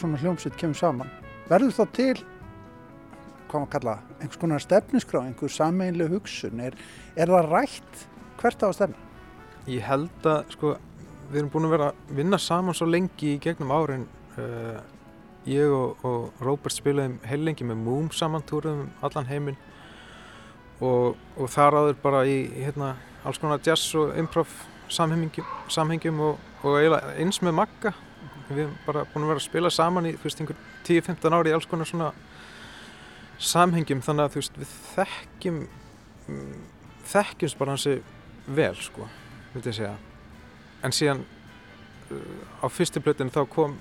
svona 0.00 0.20
hljómsveit 0.20 0.58
kemur 0.60 0.78
saman. 0.78 1.10
Verður 1.50 1.76
þá 1.76 1.84
til 1.96 2.18
hvað 3.50 3.64
maður 3.64 3.72
kalla, 3.74 3.96
einhvers 4.20 4.40
konar 4.40 4.62
stefniskrá 4.62 5.24
einhver 5.26 5.52
sameinlega 5.52 6.14
hugsun? 6.14 6.62
Er, 6.62 6.76
er 7.18 7.32
það 7.32 7.50
rætt 7.50 8.04
hvert 8.40 8.62
á 8.62 8.66
að 8.68 8.76
stefna? 8.78 9.08
Ég 9.70 9.84
held 9.84 10.28
að 10.30 10.54
sko 10.54 10.76
við 11.30 11.42
erum 11.42 11.50
búin 11.52 11.68
að 11.68 11.74
vera 11.74 11.90
að 11.90 12.14
vinna 12.20 12.38
saman 12.40 12.76
svo 12.76 12.88
lengi 12.90 13.34
í 13.34 13.40
gegnum 13.42 13.74
árin. 13.74 14.06
Uh, 14.36 14.78
ég 15.50 15.72
og, 15.74 16.04
og 16.06 16.44
Róbert 16.44 16.74
spilaðum 16.76 17.18
heil 17.26 17.42
lengi 17.46 17.66
með 17.66 17.82
Moom 17.84 18.10
saman 18.14 18.46
túruðum 18.46 18.86
um 18.86 19.06
allan 19.06 19.30
heiminn. 19.30 19.58
Og, 20.80 21.16
og 21.36 21.50
þar 21.52 21.76
áður 21.76 21.98
bara 22.02 22.22
í 22.24 22.38
hérna, 22.54 22.94
alls 23.26 23.40
konar 23.40 23.60
jazz 23.64 23.90
og 24.00 24.14
improv 24.18 24.52
samhengjum, 24.90 26.22
og, 26.24 26.38
og 26.64 26.96
eins 27.20 27.42
með 27.44 27.58
Magga 27.58 27.92
við 28.50 28.64
erum 28.66 28.76
bara 28.86 29.06
búin 29.12 29.24
að 29.24 29.32
vera 29.32 29.42
að 29.42 29.46
spila 29.46 29.70
saman 29.72 30.08
í 30.10 30.14
10-15 30.18 31.36
ári 31.36 31.52
í 31.52 31.54
alls 31.56 31.68
konar 31.70 31.88
svona 31.88 32.10
samhengjum. 33.40 34.02
Þannig 34.04 34.26
að 34.26 34.34
þú 34.34 34.42
veist 34.42 34.60
við 34.60 34.74
þekkjum 34.94 35.60
þekkjumst 37.10 37.58
bara 37.58 37.74
hansi 37.74 37.98
vel 38.46 38.74
sko, 38.78 39.08
vildi 39.54 39.72
ég 39.72 39.78
segja. 39.80 39.94
En 40.84 40.94
síðan 40.94 41.24
uh, 41.24 42.64
á 42.64 42.66
fyrstu 42.72 43.02
blötinu 43.04 43.32
þá 43.34 43.42
kom 43.50 43.76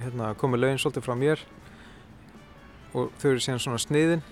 hérna, 0.00 0.34
komi 0.38 0.60
lögin 0.60 0.80
svolítið 0.82 1.06
frá 1.06 1.16
mér 1.18 1.42
og 2.96 3.12
þau 3.20 3.30
eru 3.32 3.42
síðan 3.44 3.62
svona 3.62 3.82
sniðin. 3.82 4.24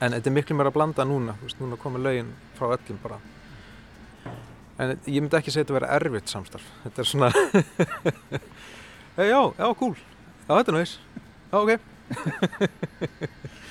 En 0.00 0.12
þetta 0.12 0.30
er 0.30 0.36
miklu 0.36 0.56
meira 0.56 0.72
að 0.72 0.76
blanda 0.76 1.06
núna 1.08 1.36
veist, 1.42 1.60
núna 1.60 1.78
komi 1.80 2.02
lögin 2.02 2.34
frá 2.58 2.68
öllum 2.74 3.00
bara 3.02 3.20
en 4.78 4.92
ég 5.08 5.22
myndi 5.22 5.38
ekki 5.38 5.52
segja 5.52 5.64
þetta 5.64 5.74
að 5.74 5.78
vera 5.80 5.92
erfitt 5.96 6.32
samstarf. 6.32 6.68
Þetta 6.84 7.02
er 7.02 7.10
svona 7.10 7.30
hey, 9.16 9.30
já, 9.32 9.40
já, 9.56 9.66
cool. 9.80 9.96
Já, 10.46 10.52
þetta 10.52 10.72
er 10.72 10.78
næst, 10.78 11.00
já, 11.50 11.58
ok. 11.62 11.72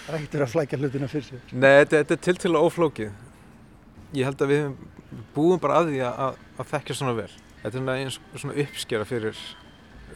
Það 0.06 0.12
er 0.12 0.18
ekkert 0.18 0.36
verið 0.36 0.46
að 0.46 0.52
flækja 0.52 0.80
hlutina 0.82 1.08
fyrir 1.10 1.28
sig 1.30 1.54
Nei, 1.56 1.72
þetta, 1.80 2.02
þetta 2.02 2.18
er 2.18 2.24
til 2.28 2.36
til 2.44 2.52
að 2.52 2.66
óflókið. 2.68 3.14
Ég 4.16 4.28
held 4.28 4.44
að 4.44 4.52
við 4.52 4.66
búum 5.36 5.62
bara 5.62 5.80
að 5.82 5.94
því 5.94 6.02
að, 6.10 6.40
að 6.60 6.72
þekkja 6.74 6.98
svona 7.00 7.16
vel. 7.18 7.30
Þetta 7.64 7.82
er 7.82 7.92
eins 7.96 8.20
svona 8.36 8.58
uppskera 8.66 9.08
fyrir 9.10 9.40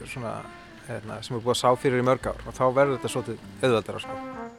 svona, 0.06 0.36
hérna, 0.86 1.18
sem 1.24 1.36
er 1.36 1.42
búið 1.42 1.56
að 1.56 1.60
sá 1.62 1.80
fyrir 1.80 2.02
í 2.02 2.06
mörg 2.06 2.30
ár. 2.30 2.44
Og 2.46 2.56
þá 2.56 2.64
verður 2.76 2.98
þetta 2.98 3.12
svolítið 3.16 3.48
auðveldara 3.64 4.04
sko. 4.04 4.18
Sko, 4.20 4.49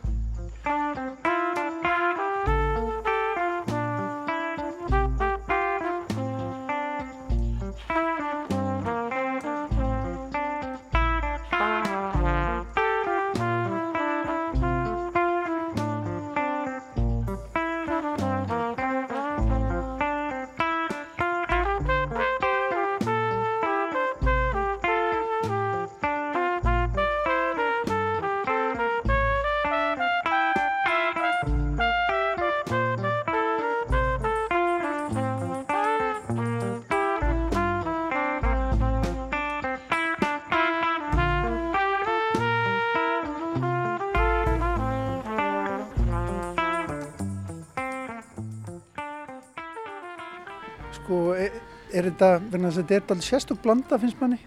er, 52.02 52.10
þetta, 52.10 52.30
verðan 52.48 52.68
þess 52.68 52.82
að 52.82 52.92
þetta 52.92 52.98
er 52.98 53.16
alveg 53.16 53.28
sérstök 53.28 53.64
blanda 53.64 54.00
finnst 54.02 54.22
manni. 54.22 54.40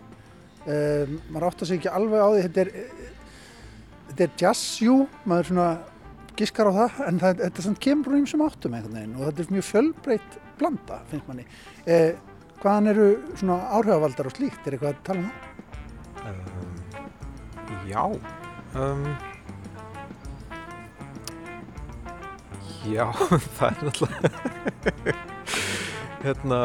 Um, 0.64 1.18
maður 1.28 1.48
átt 1.50 1.64
að 1.64 1.70
segja 1.70 1.80
ekki 1.82 1.92
alveg 1.92 2.22
á 2.24 2.28
því 2.28 2.44
þetta 2.46 2.62
er, 2.62 2.70
þetta 4.11 4.24
er 4.24 4.38
jazz, 4.40 4.62
jú 4.80 4.94
maður 5.28 5.50
svona 5.50 5.66
giskar 6.38 6.70
á 6.70 6.72
það 6.74 7.02
en 7.09 7.18
það, 7.22 7.42
þetta 7.42 7.64
samt 7.66 7.82
kemur 7.84 8.11
úr 8.11 8.20
einsum 8.20 8.44
áttum 8.46 8.76
einhvern 8.76 8.96
veginn 8.96 9.18
og 9.18 9.26
þetta 9.28 9.44
er 9.44 9.52
mjög 9.55 9.66
fjölbreytt 9.68 10.38
blanda 10.59 11.00
finnst 11.11 11.28
manni. 11.28 11.44
Eh, 11.84 12.14
hvaðan 12.62 12.90
eru 12.94 13.11
svona 13.36 13.59
áhrifavaldar 13.76 14.30
og 14.30 14.34
slíkt? 14.38 14.64
Er 14.64 14.78
eitthvað 14.78 14.94
að 14.94 15.05
tala 15.11 15.20
um 15.20 15.28
það? 15.28 15.50
Um, 16.24 16.74
já 17.90 18.02
um, 18.80 19.07
Já, 22.84 23.07
það 23.57 23.68
er 23.68 23.78
náttúrulega 23.86 24.28
hérna 26.24 26.61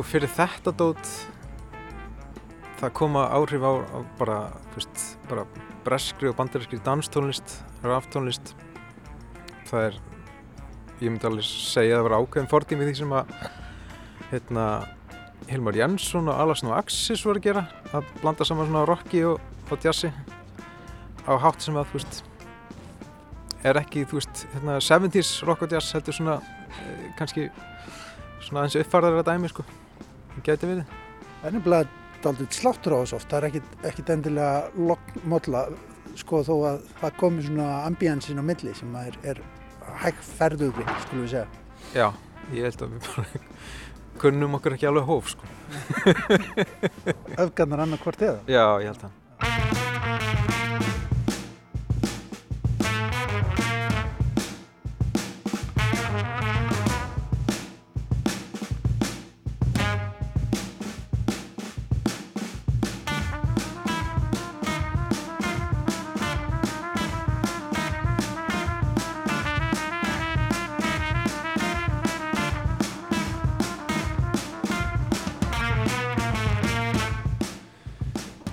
sko 0.00 0.08
fyrir 0.08 0.30
þetta 0.32 0.72
dót 0.72 1.08
það 2.80 2.92
koma 2.96 3.26
áhrif 3.36 3.60
á, 3.60 3.72
á 3.84 3.98
bara, 4.16 4.36
veist, 4.72 5.00
bara 5.28 5.42
breskri 5.84 6.30
og 6.30 6.38
bandarískri 6.38 6.78
danstónlist 6.80 7.58
raftónlist. 7.84 8.54
Það 9.68 9.84
er, 9.90 9.98
ég 11.02 11.10
myndi 11.12 11.28
alveg 11.28 11.44
segja 11.44 11.98
að 11.98 12.00
það 12.00 12.06
var 12.06 12.14
ákveðin 12.16 12.48
fordými 12.48 12.86
því 12.88 12.94
sem 12.96 13.12
að 13.12 13.34
hérna 14.30 14.64
Hilmar 15.50 15.76
Jensson 15.76 16.32
og 16.32 16.40
Alasn 16.46 16.70
og 16.70 16.78
Axis 16.78 17.24
voru 17.26 17.42
að 17.42 17.50
gera 17.50 17.66
að 17.92 18.08
blanda 18.22 18.46
saman 18.48 18.70
svona 18.70 18.86
rocki 18.88 19.20
og, 19.28 19.36
og 19.68 19.84
jazzi 19.84 20.08
á 21.28 21.32
hátt 21.44 21.60
sem 21.60 21.76
að 21.76 21.92
þú 21.92 22.00
veist 22.00 22.22
er 23.68 23.82
ekki, 23.82 24.06
þú 24.08 24.22
veist, 24.22 24.46
hérna 24.54 24.80
70's 24.80 25.34
rock 25.44 25.66
og 25.68 25.76
jazz 25.76 25.92
heldur 25.92 26.16
svona 26.16 26.40
eh, 26.40 27.12
kannski 27.20 27.50
svona 28.40 28.64
aðeins 28.64 28.80
uppfærðara 28.80 29.26
dæmi 29.28 29.52
sko, 29.52 29.66
geti 30.46 30.68
verið 30.70 30.98
Það 31.40 31.46
er 31.48 31.54
nefnilega 31.56 32.00
daldið 32.24 32.50
sláttur 32.52 32.94
á 32.96 32.98
þessu 33.00 33.16
oft, 33.16 33.30
það 33.30 33.46
er 33.46 33.62
ekkit 33.90 34.10
endilega 34.12 34.88
lokkmódla 34.90 35.62
sko 36.20 36.42
þó 36.44 36.54
að 36.68 36.82
það 37.00 37.14
komi 37.22 37.44
svona 37.46 37.68
ambíansin 37.86 38.42
á 38.42 38.44
milli 38.44 38.74
sem 38.76 38.98
er, 39.00 39.16
er 39.24 39.40
hægferðugri, 40.02 40.84
skulum 41.06 41.24
við 41.24 41.32
segja. 41.32 41.46
Já, 41.96 42.06
ég 42.52 42.68
held 42.68 42.84
að 42.84 42.92
við 42.92 43.08
bara 43.08 43.24
kunnum 44.20 44.58
okkur 44.58 44.76
ekki 44.76 44.90
alveg 44.90 45.08
hóf 45.08 45.32
sko. 45.32 45.48
Öfgarnar 47.40 47.86
annað 47.86 48.04
hvort 48.04 48.28
eða? 48.28 48.44
Já, 48.50 48.64
ég 48.84 48.92
held 48.92 49.08
að. 49.08 49.19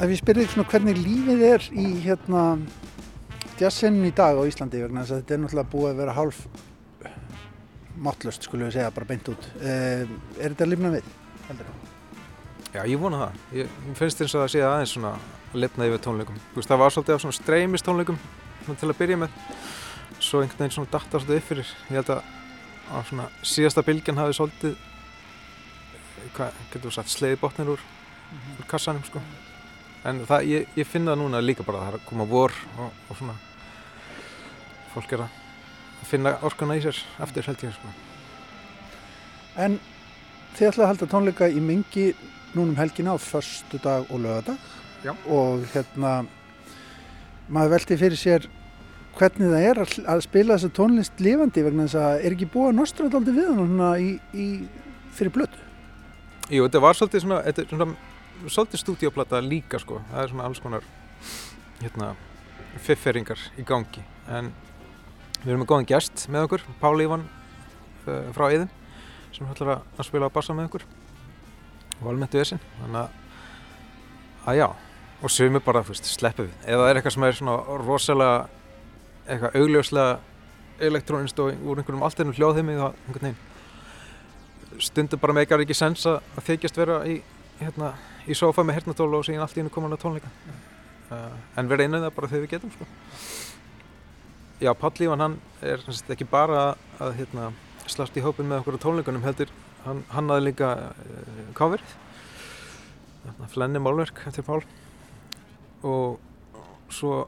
Ef 0.07 0.13
ég 0.13 0.19
spyrði 0.21 0.43
svona 0.47 0.63
hvernig 0.71 0.99
lífið 1.03 1.41
er 1.43 1.63
í 1.75 1.85
hérna 1.99 2.41
jazzinu 3.59 4.05
í 4.07 4.11
dag 4.15 4.37
á 4.39 4.47
Íslandi 4.47 4.79
vegna 4.79 5.01
þess 5.01 5.11
að 5.11 5.17
þetta 5.19 5.33
er 5.35 5.39
náttúrulega 5.41 5.71
búið 5.73 5.87
að 5.89 5.97
vera 5.99 6.13
hálf 6.15 6.37
mátlust 8.05 8.45
skulum 8.47 8.69
við 8.69 8.77
segja 8.77 8.93
bara 8.95 9.07
beint 9.09 9.27
út. 9.33 9.49
Uh, 9.59 10.05
er 10.37 10.53
þetta 10.53 10.67
lífna 10.69 10.91
við? 10.93 11.09
Heldur? 11.49 11.73
Já, 12.71 12.79
ég 12.87 13.01
vona 13.01 13.19
það. 13.19 13.41
Ég 13.57 13.73
finnst 13.99 14.23
eins 14.23 14.35
og 14.37 14.45
það 14.45 14.53
sé 14.53 14.61
aðeins 14.63 14.93
svona 14.95 15.11
lefnaði 15.57 15.93
við 15.97 16.01
tónleikum. 16.05 16.39
Veist, 16.55 16.71
það 16.71 16.81
var 16.85 16.95
svolítið 16.95 17.15
af 17.17 17.25
svona 17.25 17.37
streymis 17.39 17.85
tónleikum 17.89 18.21
til 18.69 18.87
að 18.87 18.95
byrja 19.01 19.19
með. 19.25 19.41
Svo 20.21 20.39
einhvern 20.45 20.61
veginn 20.61 20.77
svona 20.77 20.93
datta 20.93 21.19
svolítið 21.19 21.41
upp 21.41 21.49
fyrir. 21.49 21.73
Ég 21.89 21.99
held 21.99 22.13
að, 22.15 22.31
að 22.93 23.11
svona 23.11 23.27
síðasta 23.43 23.83
bylgjan 23.91 24.23
hafi 24.23 24.39
svolítið, 24.39 24.79
hvað 26.39 26.63
getur 26.71 26.87
þú 26.87 26.95
sagt, 27.01 27.11
sleiði 27.17 27.41
botnir 27.43 27.75
úr, 27.75 27.83
-hmm. 27.83 28.57
úr 28.61 28.71
kassanum 28.71 29.03
sko. 29.03 29.25
En 30.07 30.21
það, 30.23 30.47
ég, 30.47 30.71
ég 30.79 30.87
finna 30.87 31.13
það 31.13 31.21
núna 31.23 31.43
líka 31.43 31.65
bara 31.67 31.81
að 31.81 31.85
það 31.85 31.91
er 31.91 31.99
að 31.99 32.07
koma 32.07 32.27
vor 32.29 32.53
og, 32.79 32.99
og 33.09 33.19
svona 33.19 33.35
fólk 34.93 35.13
er 35.17 35.25
að 35.25 36.07
finna 36.07 36.33
orkana 36.47 36.77
í 36.77 36.83
sér 36.85 37.01
eftir 37.25 37.49
held 37.49 37.65
ég 37.67 37.75
sko. 37.75 37.91
En 39.59 39.79
þið 40.55 40.69
ætlaði 40.69 40.85
að 40.85 40.91
halda 40.93 41.09
tónleika 41.11 41.49
í 41.51 41.61
mingi 41.63 42.07
núnum 42.55 42.77
helgina 42.79 43.13
á 43.13 43.17
förstu 43.19 43.81
dag 43.83 44.07
og 44.07 44.23
lögadag 44.23 44.57
Já. 45.03 45.13
og 45.27 45.65
hérna 45.73 46.25
maður 47.49 47.75
velti 47.75 47.97
fyrir 47.99 48.17
sér 48.19 48.47
hvernig 49.17 49.51
það 49.51 49.65
er 49.69 49.81
að 49.83 50.23
spila 50.25 50.55
þessa 50.55 50.73
tónlist 50.77 51.21
lifandi 51.21 51.63
vegna 51.65 51.85
þess 51.87 51.99
að 52.01 52.25
er 52.25 52.35
ekki 52.35 52.49
búið 52.53 52.71
að 52.71 52.77
nostra 52.79 53.09
aldrei 53.11 53.35
við 53.35 53.49
hann 53.59 53.81
í, 53.99 54.11
í 54.33 54.47
fyrir 55.17 55.33
blötu 55.35 55.65
Jú, 56.47 56.63
þetta 56.63 56.79
var 56.79 56.95
svolítið 56.95 57.25
svona, 57.25 57.41
þetta 57.43 57.63
er 57.63 57.71
svona 57.73 57.87
svolítið 58.45 58.81
stúdíoplata 58.81 59.41
líka 59.43 59.79
sko. 59.81 60.01
Það 60.11 60.23
er 60.23 60.31
svona 60.31 60.47
alls 60.47 60.61
konar 60.63 60.87
hérna, 61.81 62.13
fifferingar 62.83 63.41
í 63.57 63.65
gangi. 63.67 64.03
En 64.29 64.51
við 65.43 65.53
erum 65.53 65.63
með 65.63 65.71
góðan 65.71 65.89
gæst 65.89 66.27
með 66.33 66.47
okkur 66.47 66.65
Pál 66.81 66.95
Ívan 67.03 67.25
uh, 67.25 68.29
frá 68.35 68.49
Eðin 68.49 68.69
sem 69.35 69.49
ætlar 69.49 69.81
að 69.81 70.07
spila 70.07 70.29
á 70.29 70.35
bassa 70.35 70.55
með 70.57 70.69
okkur. 70.71 70.85
Og 72.01 72.11
almennt 72.11 72.33
við 72.35 72.45
þessin 72.45 72.63
þannig 72.81 73.01
að, 73.03 73.17
að 74.45 74.61
já. 74.61 74.67
Og 75.17 75.33
sumir 75.33 75.63
bara, 75.65 75.81
þú 75.81 75.95
veist, 75.95 76.09
sleppu 76.13 76.45
við. 76.45 76.55
Eða 76.65 76.83
það 76.83 76.89
er 76.91 76.99
eitthvað 76.99 77.15
sem 77.15 77.25
er 77.25 77.37
svona 77.39 77.77
rosalega 77.81 78.35
eitthvað 79.27 79.61
augljóslega 79.61 80.17
elektrónist 80.87 81.39
og 81.41 81.65
úr 81.65 81.81
einhverjum 81.81 82.03
alltaf 82.05 82.37
hljóðheimi 82.37 82.77
þá 82.77 82.87
einhvern 82.91 83.31
veginn 83.31 83.45
stundum 84.83 85.19
bara 85.19 85.33
meikar 85.33 85.61
ekki 85.63 85.75
sens 85.77 86.05
að 86.05 86.21
þykjast 86.45 86.77
vera 86.77 86.99
í, 87.09 87.17
hérna, 87.61 87.91
í 88.27 88.35
sofa 88.37 88.65
með 88.65 88.81
hernatóla 88.81 89.19
og 89.19 89.27
síðan 89.27 89.45
allt 89.45 89.57
í 89.57 89.61
hennu 89.61 89.73
koman 89.73 89.95
að 89.95 90.03
tónleika. 90.03 90.31
Uh, 91.07 91.35
en 91.57 91.69
við 91.69 91.81
reynum 91.81 92.03
það 92.03 92.15
bara 92.17 92.31
þegar 92.31 92.43
við 92.43 92.53
getum 92.55 92.73
sko. 92.73 92.87
Já, 94.61 94.71
Páll 94.73 94.97
Lífan 94.99 95.23
hann 95.23 95.37
er 95.61 95.83
sagt, 95.85 96.09
ekki 96.11 96.27
bara 96.29 96.75
að, 96.97 97.13
hérna, 97.19 97.51
slást 97.87 98.17
í 98.17 98.23
hópin 98.25 98.49
með 98.49 98.63
okkur 98.63 98.79
á 98.81 98.83
tónleikunum 98.83 99.23
heldur 99.23 99.53
hann, 99.85 100.03
hann 100.11 100.33
aði 100.33 100.49
líka 100.49 100.73
uh, 100.89 101.41
káverið 101.57 101.95
flenni 103.51 103.79
málverk 103.83 104.21
eftir 104.27 104.45
Pál. 104.47 104.61
Og 105.83 106.19
svo 106.93 107.25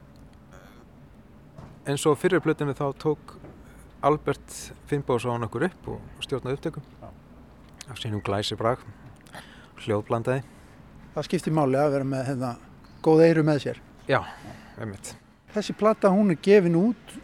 eins 1.90 2.06
og 2.08 2.18
fyrir 2.20 2.42
plötinu 2.44 2.76
þá 2.78 2.88
tók 3.02 3.36
Albert 4.06 4.56
Finnbóðsson 4.88 5.44
okkur 5.48 5.68
upp 5.68 5.92
og 5.96 6.24
stjórnaði 6.24 6.60
upptökum. 6.60 6.86
Af 7.90 8.00
sínum 8.00 8.24
glæsi 8.24 8.58
brag 8.60 8.84
hljóðblandaði. 9.86 10.44
Það 11.16 11.28
skiptir 11.30 11.56
máli 11.56 11.80
að 11.80 11.96
vera 11.96 12.10
með 12.12 12.28
hérna, 12.30 12.52
góð 13.06 13.26
eiru 13.26 13.44
með 13.48 13.64
sér. 13.66 13.82
Já, 14.10 14.22
einmitt. 14.80 15.16
Þessi 15.54 15.76
platta 15.78 16.12
hún 16.14 16.32
er 16.34 16.40
gefin 16.46 16.78
út 16.78 17.18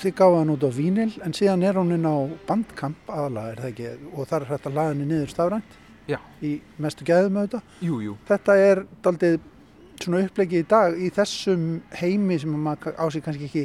þið 0.00 0.14
gáða 0.18 0.40
hann 0.40 0.52
út 0.54 0.64
á 0.66 0.70
vínil 0.72 1.10
en 1.24 1.34
síðan 1.36 1.64
er 1.66 1.78
hún 1.78 1.94
inn 1.94 2.08
á 2.08 2.16
bandkamp 2.48 3.10
aðalega 3.10 3.52
er 3.52 3.62
það 3.62 3.70
ekki? 3.72 3.88
Og 4.12 4.28
þar 4.30 4.44
er 4.44 4.52
hægt 4.52 4.68
að 4.68 4.76
laga 4.78 4.92
henni 4.92 5.08
niður 5.08 5.32
stafrænt? 5.32 5.78
Já. 6.10 6.18
í 6.42 6.56
mestu 6.82 7.06
gæðum 7.06 7.38
auðvitað? 7.38 7.74
Jú, 7.86 7.98
jú. 8.02 8.14
Þetta 8.26 8.56
er 8.58 8.80
daldið 9.04 9.36
svona 10.02 10.22
upplegið 10.26 10.64
í 10.64 10.68
dag 10.72 10.96
í 10.98 11.10
þessum 11.14 11.66
heimi 12.00 12.38
sem 12.42 12.56
maður 12.64 12.96
á 12.98 13.04
sig 13.14 13.22
kannski 13.22 13.46
ekki 13.46 13.62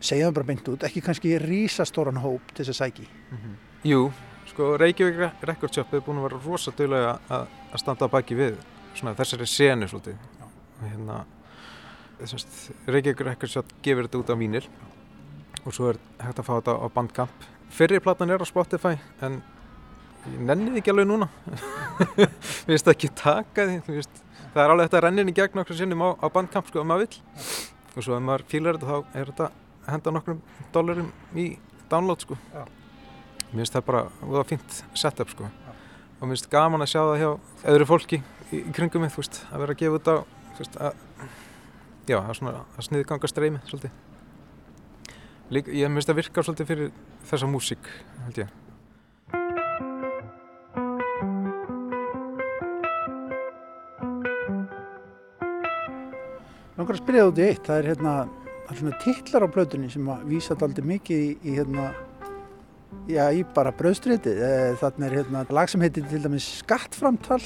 segja 0.00 0.28
það 0.28 0.36
bara 0.38 0.48
beint 0.50 0.70
út, 0.72 0.86
ekki 0.86 1.02
kannski 1.04 1.34
rísastóran 1.42 2.22
hóp 2.22 2.54
til 2.54 2.64
þess 2.64 2.72
að 2.72 2.80
sæki 2.80 3.06
mm 3.06 3.36
-hmm. 3.36 3.54
Jú, 3.84 4.12
sko 4.50 4.74
Reykjavík 4.80 5.42
Record 5.50 5.74
Shop 5.74 5.90
hefur 5.92 6.06
búin 6.08 6.20
að 6.22 6.28
vera 6.28 6.42
rosadögulega 6.44 7.16
að, 7.28 7.48
að 7.72 7.82
standa 7.82 8.10
baki 8.12 8.38
við 8.38 8.60
svona 8.96 9.16
þessari 9.18 9.48
senu 9.50 9.88
svolítið. 9.90 10.22
Hérna 10.84 11.24
Reykjavík 12.86 13.26
Record 13.26 13.52
Shop 13.52 13.76
gefur 13.84 14.08
þetta 14.08 14.22
út 14.22 14.32
á 14.32 14.36
vínil 14.38 14.64
og 15.66 15.74
svo 15.74 15.90
er 15.90 16.00
hægt 16.22 16.40
að 16.40 16.46
fá 16.46 16.54
þetta 16.56 16.78
á 16.78 16.86
bandkamp 16.94 17.52
Fyrirplatan 17.70 18.30
er 18.30 18.42
á 18.42 18.46
Spotify 18.46 18.96
en 19.20 19.40
ég 20.26 20.38
nenni 20.42 20.70
því 20.74 20.80
ekki 20.80 20.92
alveg 20.92 21.08
núna. 21.10 21.28
Við 22.16 22.72
veist 22.72 22.90
ekki 22.90 23.10
taka 23.16 23.66
því 23.68 23.96
veist, 23.98 24.22
það 24.54 24.62
er 24.62 24.72
alveg 24.74 24.88
þetta 24.88 24.98
að 25.00 25.04
rennin 25.06 25.30
í 25.30 25.36
gegn 25.36 25.62
okkur 25.62 25.78
sinnum 25.78 26.04
á, 26.06 26.08
á 26.16 26.26
bandkamp 26.32 26.70
sko 26.70 26.82
ef 26.82 26.88
maður 26.88 27.06
vill. 27.06 27.20
Og 27.96 28.06
svo 28.06 28.16
ef 28.16 28.24
maður 28.24 28.46
fílar 28.50 28.78
þetta 28.78 28.92
þá 28.92 29.18
er 29.20 29.32
þetta 29.32 29.50
henda 29.86 30.14
nokkrum 30.16 30.42
dólarum 30.74 31.10
í 31.38 31.46
download 31.90 32.24
sko. 32.24 32.38
Já. 32.54 32.64
Mér 33.50 33.62
finnst 33.62 33.76
það 33.76 33.84
bara, 33.86 34.02
það 34.20 34.34
var 34.36 34.48
fint 34.50 34.78
setup 34.98 35.30
sko. 35.32 35.50
Já. 35.50 35.74
og 36.16 36.24
mér 36.26 36.34
finnst 36.34 36.50
gaman 36.52 36.84
að 36.84 36.92
sjá 36.92 37.00
það 37.02 37.20
hjá 37.20 37.30
öðru 37.72 37.86
fólki 37.90 38.18
í, 38.50 38.60
í 38.60 38.72
kringum 38.74 39.04
mig, 39.04 39.12
þú 39.14 39.22
veist, 39.22 39.40
að 39.50 39.62
vera 39.62 39.76
að 39.76 39.80
gefa 39.82 40.00
út 40.00 40.10
á 40.10 40.16
þú 40.56 40.62
veist, 40.64 40.78
að 40.80 40.92
já, 42.08 42.18
er 42.20 42.38
svona 42.38 42.54
að 42.64 42.86
sniði 42.86 43.08
ganga 43.10 43.30
streymi 43.30 43.62
svolítið. 43.66 43.96
Líka, 45.52 45.74
ég 45.74 45.92
finnst 45.92 46.10
það 46.10 46.20
virka 46.22 46.46
svolítið 46.46 46.70
fyrir 46.72 46.94
þessa 47.30 47.50
músík, 47.50 47.90
held 48.24 48.40
ég. 48.42 48.54
Langar 56.76 56.96
að 56.96 57.00
spyrja 57.00 57.22
það 57.22 57.30
út 57.30 57.38
í 57.40 57.46
eitt, 57.46 57.62
það 57.66 57.78
er 57.78 57.88
hérna 57.92 58.16
það 58.66 58.72
er 58.72 58.80
svona 58.80 58.98
titlar 59.02 59.46
á 59.46 59.48
blöðunni 59.54 59.88
sem 59.92 60.08
að 60.10 60.26
vísa 60.32 60.52
þetta 60.52 60.66
aldrei 60.66 60.86
mikið 60.90 61.22
í, 61.22 61.30
í 61.46 61.54
hérna 61.54 61.86
já, 63.10 63.22
í 63.32 63.42
bara 63.56 63.72
bröðstrétið 63.76 64.40
þannig 64.80 65.06
er 65.06 65.16
hérna 65.20 65.42
lag 65.54 65.70
sem 65.70 65.82
heitir 65.84 66.06
til 66.10 66.20
dæmis 66.24 66.46
skattframtal. 66.60 67.40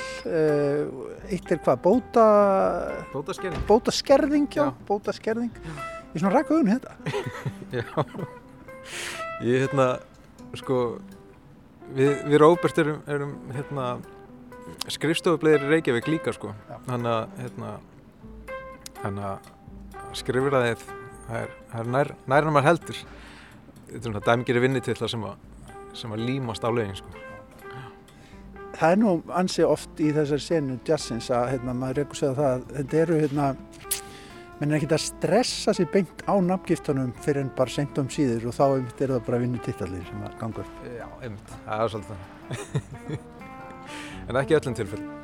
Eitt 1.31 1.53
er 1.53 1.63
hvað, 1.65 1.83
bóta 1.85 2.27
bótaskerðing, 3.13 3.65
bótaskerðing 3.69 4.49
já, 4.57 4.67
já. 4.67 4.75
bótaskerðing. 4.89 5.65
Ég 6.11 6.19
er 6.19 6.25
svona 6.25 6.35
ræk 6.35 6.49
auðvun 6.51 6.73
hérna. 6.73 6.95
Já, 7.77 7.85
ég 9.47 9.63
hérna 9.63 9.85
sko 10.59 10.79
við, 11.95 12.17
við 12.27 12.41
Róbert 12.43 12.81
erum, 12.83 12.99
erum 13.07 13.37
hérna 13.55 13.85
skrifstofubleðir 14.91 15.69
í 15.69 15.71
Reykjavík 15.77 16.11
líka 16.11 16.35
sko. 16.35 16.51
Þannig 16.89 17.13
að 17.13 17.39
hérna 17.45 17.71
þannig 19.01 19.29
að 19.31 20.17
skrifraðið 20.19 20.83
það 21.29 21.39
er, 21.45 21.55
það 21.71 21.81
er 21.85 21.93
nær, 21.95 22.13
nærna 22.27 22.55
maður 22.57 22.69
heldur. 22.73 23.01
Þetta 23.91 24.01
er 24.01 24.07
svona 24.09 24.25
dæmgeri 24.27 24.65
vinnitvillar 24.65 25.13
sem, 25.13 25.27
sem 25.97 26.15
að 26.15 26.25
límast 26.29 26.65
á 26.65 26.71
lögin 26.73 26.97
sko. 26.99 27.13
Það 28.81 28.95
er 28.95 29.01
nú 29.03 29.15
ansið 29.37 29.69
oft 29.69 30.01
í 30.01 30.09
þessari 30.17 30.45
senu 30.45 30.79
jazzins 30.89 31.29
að 31.35 31.51
hérna, 31.55 31.77
maður 31.77 32.01
reykur 32.01 32.21
segja 32.21 32.37
það 32.39 32.53
að 32.53 32.67
þetta 32.79 33.01
eru 33.03 33.21
hérna 33.21 33.49
menn 34.61 34.73
er 34.73 34.77
ekki 34.79 34.91
að 34.93 35.05
stressa 35.05 35.75
sér 35.77 35.89
beint 35.93 36.25
á 36.29 36.35
nafngiftunum 36.45 37.13
fyrir 37.25 37.45
en 37.45 37.55
bara 37.57 37.73
senkt 37.73 38.01
um 38.01 38.11
síður 38.13 38.51
og 38.51 38.57
þá 38.57 38.65
einmitt 38.67 39.01
er 39.01 39.15
það 39.15 39.25
bara 39.29 39.45
vinnutittallir 39.45 40.05
sem 40.09 40.27
að 40.27 40.37
ganga 40.41 40.65
upp. 40.65 40.83
Já, 40.97 41.09
einmitt, 41.21 41.57
það 41.69 41.87
er 41.87 41.95
svolítið 41.95 43.31
en 44.29 44.41
ekki 44.45 44.61
öllum 44.61 44.79
tilfell 44.81 45.20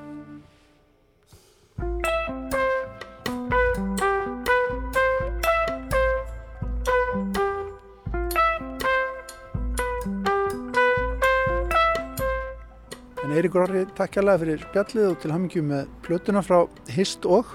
Eiríkur 13.37 13.66
Orri, 13.66 13.82
takk 13.93 14.14
kærlega 14.14 14.41
fyrir 14.41 14.62
spjallið 14.62 15.07
og 15.11 15.16
til 15.20 15.32
hamingjum 15.34 15.66
með 15.68 15.91
plötuna 16.07 16.41
frá 16.41 16.62
Hist 16.95 17.26
og 17.28 17.51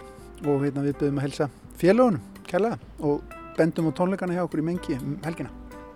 og 0.45 0.59
hérna 0.61 0.83
við 0.85 0.99
byrjum 0.99 1.17
að 1.17 1.25
helsa 1.25 1.47
félagunum 1.81 2.43
kærlega 2.45 2.77
og 3.09 3.33
bendum 3.57 3.89
á 3.89 3.97
tónleikana 3.97 4.37
hjá 4.37 4.43
okkur 4.45 4.61
í 4.61 4.67
mengi 4.67 4.99
um 4.99 5.17
helgina. 5.25 5.49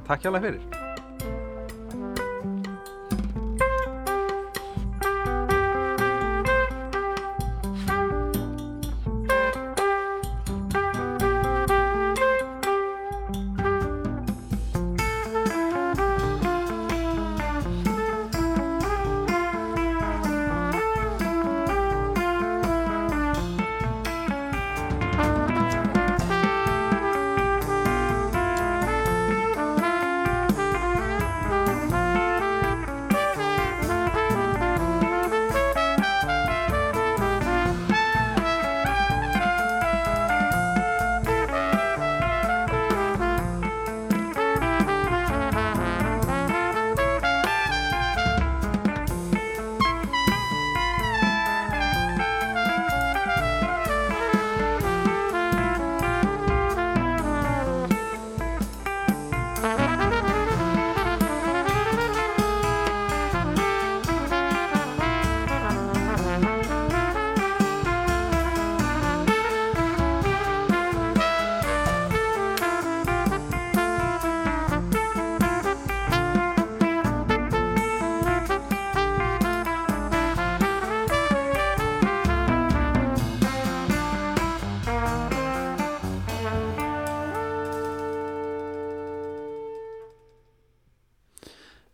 Takk 0.09 0.25
kærlega 0.25 0.47
fyrir. 0.47 0.84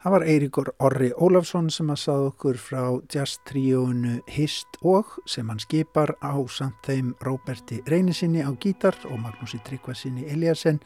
Það 0.02 0.14
var 0.16 0.24
Eiríkur 0.26 0.70
Orri 0.82 1.08
Ólafsson 1.14 1.68
sem 1.70 1.92
að 1.94 2.00
sað 2.02 2.24
okkur 2.32 2.58
frá 2.58 2.86
jazz-tríónu 3.14 4.16
Hist 4.34 4.80
og 4.82 5.12
sem 5.30 5.46
hann 5.46 5.62
skipar 5.62 6.16
á 6.26 6.34
samt 6.50 6.80
þeim 6.88 7.12
Róberti 7.22 7.84
Reynisinni 7.86 8.42
á 8.42 8.50
gítar 8.58 8.98
og 9.12 9.20
Magnúsi 9.22 9.60
Tryggvasinni 9.62 10.26
Eliasson 10.26 10.82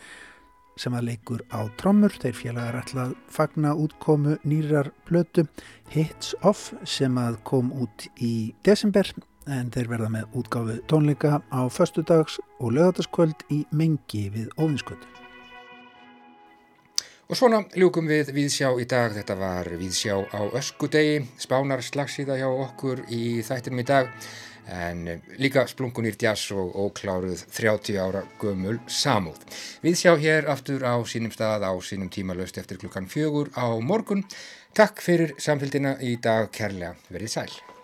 sem 0.76 1.00
að 1.00 1.08
leikur 1.14 1.46
á 1.48 1.64
trommur. 1.80 2.12
Þeir 2.12 2.36
félagar 2.42 2.82
ætlað 2.82 3.16
fagna 3.32 3.72
útkomu 3.72 4.36
nýrar 4.44 4.92
blötu 5.08 5.48
Hits 5.96 6.36
Off 6.44 6.74
sem 6.84 7.16
að 7.16 7.40
kom 7.48 7.72
út 7.72 8.10
í 8.20 8.52
desember 8.68 9.16
en 9.48 9.72
þeir 9.72 9.94
verða 9.96 10.12
með 10.12 10.42
útgáfu 10.42 10.82
tónleika 10.92 11.40
á 11.56 11.64
förstudags 11.72 12.42
og 12.60 12.76
lögataskvöld 12.76 13.48
í 13.48 13.64
mengi 13.72 14.28
við 14.36 14.52
Óvinskötu. 14.60 15.25
Og 17.26 17.34
svona 17.34 17.64
ljúkum 17.74 18.06
við 18.06 18.28
Víðsjá 18.36 18.68
í 18.78 18.84
dag. 18.86 19.16
Þetta 19.16 19.36
var 19.40 19.70
Víðsjá 19.80 20.20
á 20.30 20.42
öskudegi, 20.60 21.24
spánar 21.42 21.82
slagsíða 21.82 22.38
hjá 22.38 22.46
okkur 22.52 23.02
í 23.10 23.42
þættinum 23.46 23.82
í 23.82 23.86
dag. 23.90 24.12
En 24.70 25.02
líka 25.42 25.64
splungunir 25.70 26.20
jazz 26.22 26.54
og 26.54 26.78
ókláruð 26.86 27.42
30 27.50 27.98
ára 27.98 28.22
gömul 28.42 28.78
samúð. 28.86 29.42
Víðsjá 29.82 30.14
hér 30.22 30.52
aftur 30.54 30.86
á 30.86 31.02
sínum 31.02 31.34
stað 31.34 31.66
á 31.66 31.74
sínum 31.82 32.14
tíma 32.14 32.38
löst 32.38 32.62
eftir 32.62 32.78
klukkan 32.78 33.10
fjögur 33.10 33.50
á 33.58 33.74
morgun. 33.82 34.22
Takk 34.78 35.02
fyrir 35.02 35.34
samfélgina 35.42 35.98
í 36.06 36.20
dag 36.22 36.54
kærlega. 36.54 36.94
Verið 37.10 37.40
sæl. 37.40 37.75